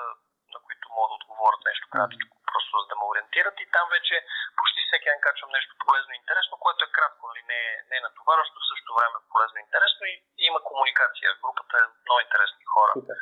на 0.55 0.59
които 0.67 0.85
могат 0.89 1.11
да 1.11 1.19
отговорят 1.21 1.63
нещо 1.65 1.87
кратко, 1.93 2.19
просто 2.53 2.73
за 2.79 2.87
да 2.89 2.97
ме 2.97 3.05
ориентират 3.05 3.57
и 3.61 3.71
там 3.77 3.87
вече 3.91 4.15
почти 4.59 4.81
всеки 4.83 5.07
ден 5.11 5.21
качвам 5.21 5.51
нещо 5.51 5.73
полезно 5.85 6.11
и 6.13 6.21
интересно, 6.23 6.55
което 6.59 6.81
е 6.85 6.95
кратко, 6.97 7.23
нали? 7.29 7.43
не, 7.51 7.61
е- 7.67 7.81
не 7.91 7.97
е 7.97 8.05
натоварващо, 8.07 8.57
в 8.59 8.69
същото 8.71 8.93
време 8.95 9.17
е 9.19 9.31
полезно 9.33 9.57
и 9.59 9.65
интересно 9.67 10.03
и, 10.07 10.15
и 10.41 10.43
има 10.51 10.61
комуникация. 10.63 11.29
Групата 11.45 11.75
е 11.79 11.91
много 12.05 12.21
интересни 12.21 12.65
хора 12.75 12.93
Супер. 12.95 13.17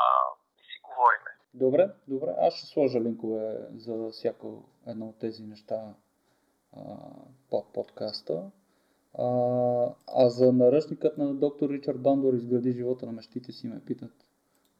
а, 0.00 0.02
и 0.60 0.64
си 0.64 0.78
говориме. 0.88 1.30
Добре, 1.64 1.84
добре. 2.08 2.30
Аз 2.46 2.54
ще 2.56 2.66
сложа 2.66 2.98
линкове 3.00 3.42
за 3.84 4.10
всяко 4.12 4.46
едно 4.86 5.06
от 5.08 5.18
тези 5.20 5.42
неща 5.42 5.80
а, 6.76 6.80
под 7.50 7.72
подкаста. 7.72 8.36
А, 9.18 9.28
а 10.20 10.24
за 10.38 10.52
наръчникът 10.52 11.18
на 11.18 11.34
доктор 11.34 11.66
Ричард 11.70 12.00
Бандор 12.02 12.32
изгради 12.34 12.72
живота 12.78 13.06
на 13.06 13.12
мечтите 13.12 13.52
си 13.52 13.64
ме 13.68 13.84
питат. 13.88 14.14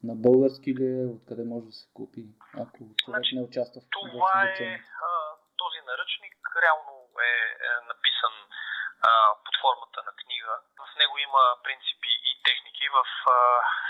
На 0.08 0.14
български 0.26 0.70
ли 0.78 0.88
е, 1.00 1.12
откъде 1.16 1.44
може 1.52 1.66
да 1.66 1.76
се 1.80 1.86
купи, 1.98 2.24
ако 2.62 2.78
човек 3.00 3.16
Значи, 3.16 3.34
не 3.36 3.46
участва 3.48 3.80
в 3.80 3.88
Това 3.96 4.36
е 4.60 4.68
а, 5.08 5.10
този 5.62 5.80
наръчник, 5.90 6.36
реално 6.64 6.94
е, 7.30 7.34
е 7.68 7.70
написан 7.90 8.34
а, 9.08 9.10
под 9.44 9.54
формата 9.62 10.00
на 10.08 10.12
книга. 10.20 10.52
В 10.82 10.88
него 11.00 11.14
има 11.26 11.42
принципи 11.66 12.12
и 12.30 12.32
техники 12.48 12.86
в 12.96 13.00
а, 13.34 13.36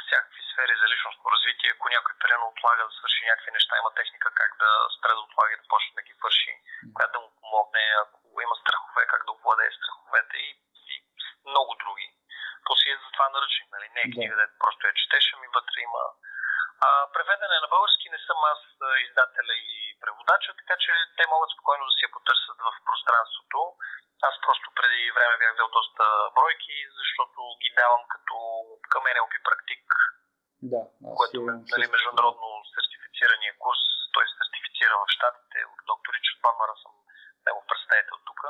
всякакви 0.05 0.36
сфери 0.57 0.75
за 0.81 0.87
личностно 0.93 1.33
развитие. 1.35 1.71
Ако 1.73 1.89
някой 1.89 2.15
примерно 2.23 2.47
отлага 2.49 2.83
да 2.87 2.93
свърши 2.99 3.23
някакви 3.25 3.51
неща, 3.57 3.73
има 3.77 3.93
техника 3.95 4.29
как 4.41 4.51
да 4.63 4.71
спре 4.97 5.13
да 5.15 5.23
отлага 5.27 5.53
и 5.53 5.61
да 5.61 5.69
почне 5.73 5.93
да 5.99 6.07
ги 6.09 6.15
върши, 6.25 6.53
която 6.95 7.13
да 7.13 7.23
му 7.25 7.31
помогне, 7.41 7.85
ако 8.05 8.21
има 8.47 8.57
страхове, 8.63 9.03
как 9.13 9.23
да 9.25 9.33
овладее 9.33 9.73
страховете 9.79 10.37
и, 10.49 10.51
и 10.93 10.95
много 11.51 11.73
други. 11.83 12.09
То 12.67 12.73
си 12.81 12.87
е 12.91 13.03
затова 13.05 13.27
наръчник, 13.29 13.69
нали? 13.75 13.87
Не 13.95 14.03
е 14.05 14.13
книга, 14.15 14.37
да 14.37 14.47
просто 14.63 14.87
я 14.87 14.99
четеш, 15.01 15.25
ами 15.35 15.49
вътре 15.57 15.79
има 15.89 16.03
а, 16.87 16.89
преведен 17.15 17.53
е 17.57 17.65
на 17.65 17.69
български, 17.75 18.15
не 18.15 18.21
съм 18.27 18.39
аз 18.53 18.61
издателя 19.07 19.55
и 19.55 19.99
преводача, 20.03 20.51
така 20.61 20.77
че 20.85 20.93
те 21.17 21.25
могат 21.33 21.51
спокойно 21.51 21.85
да 21.87 21.93
си 21.97 22.03
я 22.05 22.15
потърсят 22.17 22.59
в 22.67 22.71
пространството. 22.89 23.59
Аз 24.29 24.35
просто 24.47 24.67
преди 24.79 25.11
време 25.17 25.39
бях 25.39 25.53
взел 25.55 25.69
доста 25.79 26.05
бройки, 26.37 26.77
защото 26.99 27.39
ги 27.63 27.71
давам 27.81 28.03
като 28.13 28.37
към 28.93 29.03
NLP 29.15 29.35
практик, 29.43 29.57
Да, 29.57 29.65
аз 29.65 29.66
което 31.33 31.69
нали, 31.73 31.87
международно 31.97 32.49
сертифицирания 32.75 33.53
курс. 33.65 33.83
Той 34.15 34.25
се 34.29 34.35
сертифицира 34.41 34.95
в 34.99 35.13
Штатите 35.17 35.59
от 35.73 35.79
доктор 35.91 36.11
Ричард 36.17 36.39
Памара, 36.45 36.75
съм 36.83 36.93
негов 37.47 37.65
представител 37.71 38.17
тук. 38.29 38.41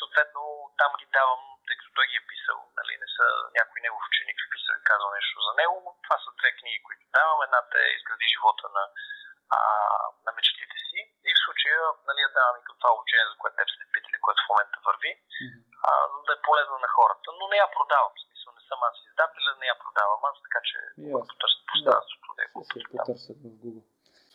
Съответно, 0.00 0.42
там 0.80 0.90
ги 1.00 1.06
давам, 1.18 1.42
тъй 1.66 1.76
като 1.78 1.90
той 1.96 2.06
ги 2.10 2.16
е 2.20 2.28
писал, 2.32 2.58
нали, 2.78 2.92
не 3.02 3.08
са 3.16 3.26
някой 3.58 3.78
негов 3.84 4.02
ученик 4.10 4.38
е 4.40 4.52
писал 4.54 4.74
и 4.76 4.88
казал 4.90 5.08
нещо 5.18 5.36
за 5.46 5.52
него. 5.60 5.76
Това 6.04 6.16
са 6.24 6.30
две 6.40 6.50
книги, 6.58 6.84
които 6.86 7.04
давам. 7.18 7.38
Едната 7.46 7.76
е 7.84 7.94
Изгради 7.96 8.26
живота 8.34 8.66
на, 8.76 8.84
а, 9.56 9.60
на 10.26 10.30
мечтите 10.36 10.78
си. 10.88 11.00
И 11.28 11.30
в 11.34 11.42
случая 11.44 11.78
нали, 12.08 12.20
я 12.26 12.30
давам 12.36 12.56
и 12.58 12.66
към 12.66 12.76
това 12.78 12.90
обучение, 12.92 13.26
за 13.30 13.36
което 13.40 13.56
те 13.56 13.64
сте 13.72 13.92
питали, 13.94 14.24
което 14.24 14.40
в 14.42 14.50
момента 14.50 14.76
върви, 14.86 15.12
Мгм. 15.44 15.58
а, 15.88 15.90
за 16.12 16.18
да 16.26 16.32
е 16.36 16.44
полезна 16.48 16.78
на 16.84 16.90
хората. 16.96 17.26
Но 17.38 17.44
не 17.52 17.56
я 17.64 17.68
продавам, 17.78 18.12
в 18.74 18.86
смисъл 18.86 18.90
не 18.90 18.90
съм 18.90 18.90
аз 18.90 18.96
издателя, 19.10 19.50
не 19.60 19.66
я 19.72 19.76
продавам 19.84 20.20
аз, 20.30 20.36
така 20.46 20.60
че 20.68 20.76
Ясно. 21.02 21.26
потърсят 21.30 21.62
пространството 21.70 22.28
да 22.38 22.42
Ще 22.64 22.72
се. 22.72 22.78
Да. 22.78 22.98
потърсят 22.98 23.36
в 23.44 23.48
Google. 23.62 23.82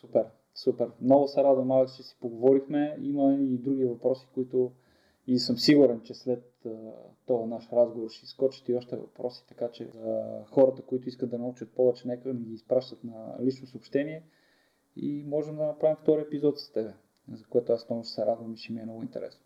Супер. 0.00 0.26
Супер. 0.54 0.88
Много 1.00 1.28
се 1.28 1.44
радвам, 1.44 1.70
Алекс, 1.70 1.96
че 1.96 2.02
си 2.02 2.16
поговорихме. 2.20 2.96
Има 3.00 3.34
и 3.34 3.58
други 3.58 3.84
въпроси, 3.84 4.28
които 4.34 4.72
и 5.26 5.38
съм 5.38 5.56
сигурен, 5.56 6.02
че 6.04 6.14
след 6.14 6.44
този 7.26 7.44
наш 7.46 7.68
разговор 7.72 8.10
ще 8.10 8.24
изкочат 8.24 8.68
и 8.68 8.74
още 8.74 8.96
въпроси, 8.96 9.46
така 9.48 9.70
че 9.70 9.84
за 9.84 10.44
хората, 10.52 10.86
които 10.86 11.08
искат 11.08 11.30
да 11.30 11.38
научат 11.38 11.74
повече, 11.74 12.08
нека 12.08 12.28
ми 12.28 12.44
ги 12.44 12.54
изпращат 12.54 13.04
на 13.04 13.36
лично 13.40 13.66
съобщение 13.66 14.22
и 14.96 15.24
можем 15.26 15.56
да 15.56 15.66
направим 15.66 15.96
втори 15.96 16.20
епизод 16.20 16.58
с 16.60 16.72
тебе, 16.72 16.94
за 17.32 17.46
което 17.48 17.72
аз 17.72 17.88
много 17.88 18.04
ще 18.04 18.12
се 18.14 18.26
радвам 18.26 18.54
и 18.54 18.56
ще 18.56 18.72
ми 18.72 18.80
е 18.80 18.84
много 18.84 19.02
интересно. 19.02 19.44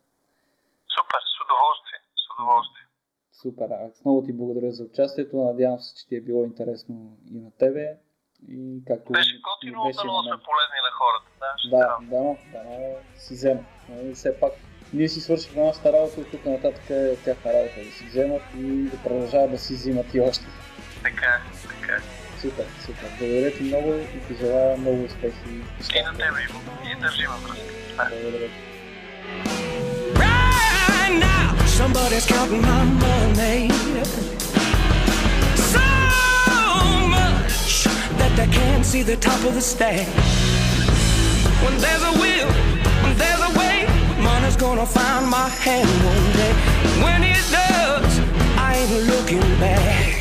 Супер, 0.97 1.21
с 1.33 1.35
удоволствие, 1.45 1.99
с 2.17 2.25
удоволствие. 2.39 2.74
Супер, 3.45 3.69
Алекс. 3.81 4.05
Много 4.05 4.23
ти 4.23 4.33
благодаря 4.33 4.73
за 4.73 4.85
участието. 4.85 5.37
Надявам 5.37 5.79
се, 5.81 5.95
че 5.95 6.07
ти 6.09 6.17
е 6.17 6.21
било 6.21 6.45
интересно 6.45 7.19
и 7.35 7.41
на 7.41 7.51
тебе. 7.59 7.97
И 8.49 8.83
както 8.87 9.13
беше 9.13 9.41
готино, 9.49 9.85
да 9.87 9.95
сме 9.95 10.45
полезни 10.49 10.81
на 10.87 10.93
хората. 11.01 11.31
Да, 11.71 11.97
да, 12.03 12.37
да, 12.53 12.79
да, 12.79 13.21
си 13.21 13.35
взема. 13.35 13.65
И 14.05 14.15
все 14.15 14.41
пак 14.41 14.53
ние 14.93 15.09
си 15.09 15.21
свършихме 15.21 15.65
нашата 15.65 15.93
работа, 15.93 16.21
от 16.21 16.31
тук 16.31 16.45
нататък 16.45 16.91
е 16.91 17.17
тяхна 17.25 17.53
работа 17.53 17.75
да 17.85 17.91
си 17.91 18.05
вземат 18.07 18.43
и 18.59 18.83
да 18.83 19.03
продължават 19.03 19.51
да 19.51 19.59
си 19.59 19.75
взимат 19.75 20.15
и 20.15 20.21
още. 20.21 20.45
Така, 21.03 21.43
така. 21.69 22.03
Супер, 22.41 22.67
супер. 22.87 23.09
Благодаря 23.19 23.51
ти 23.51 23.63
много 23.63 23.89
и 23.95 24.29
ти 24.29 24.35
желая 24.35 24.77
много 24.77 25.05
успехи. 25.05 25.49
И 25.99 26.03
на 26.03 26.13
тебе, 26.13 26.41
Иво. 26.49 26.61
И 26.93 27.01
държим 27.01 27.31
връзка. 27.31 28.11
Благодаря. 28.23 28.49
Somebody's 31.75 32.25
counting 32.25 32.63
my 32.63 32.85
money. 32.85 33.69
So 35.57 35.81
much 37.11 37.85
that 38.19 38.33
they 38.37 38.47
can't 38.47 38.87
see 38.87 39.03
the 39.03 39.17
top 39.17 39.43
of 39.45 39.55
the 39.55 39.61
stack. 39.61 40.07
When 41.65 41.77
there's 41.79 42.05
a 42.05 42.13
will, 42.23 42.51
when 43.03 43.19
there's 43.19 43.43
a 43.51 43.59
way, 43.59 43.87
money's 44.23 44.57
gonna 44.57 44.87
find 44.87 45.29
my 45.29 45.49
hand 45.49 45.89
one 46.07 46.33
day. 46.39 46.55
When 47.03 47.25
it 47.25 47.43
does, 47.51 48.21
I 48.57 48.77
ain't 48.77 49.07
looking 49.09 49.41
back. 49.59 50.14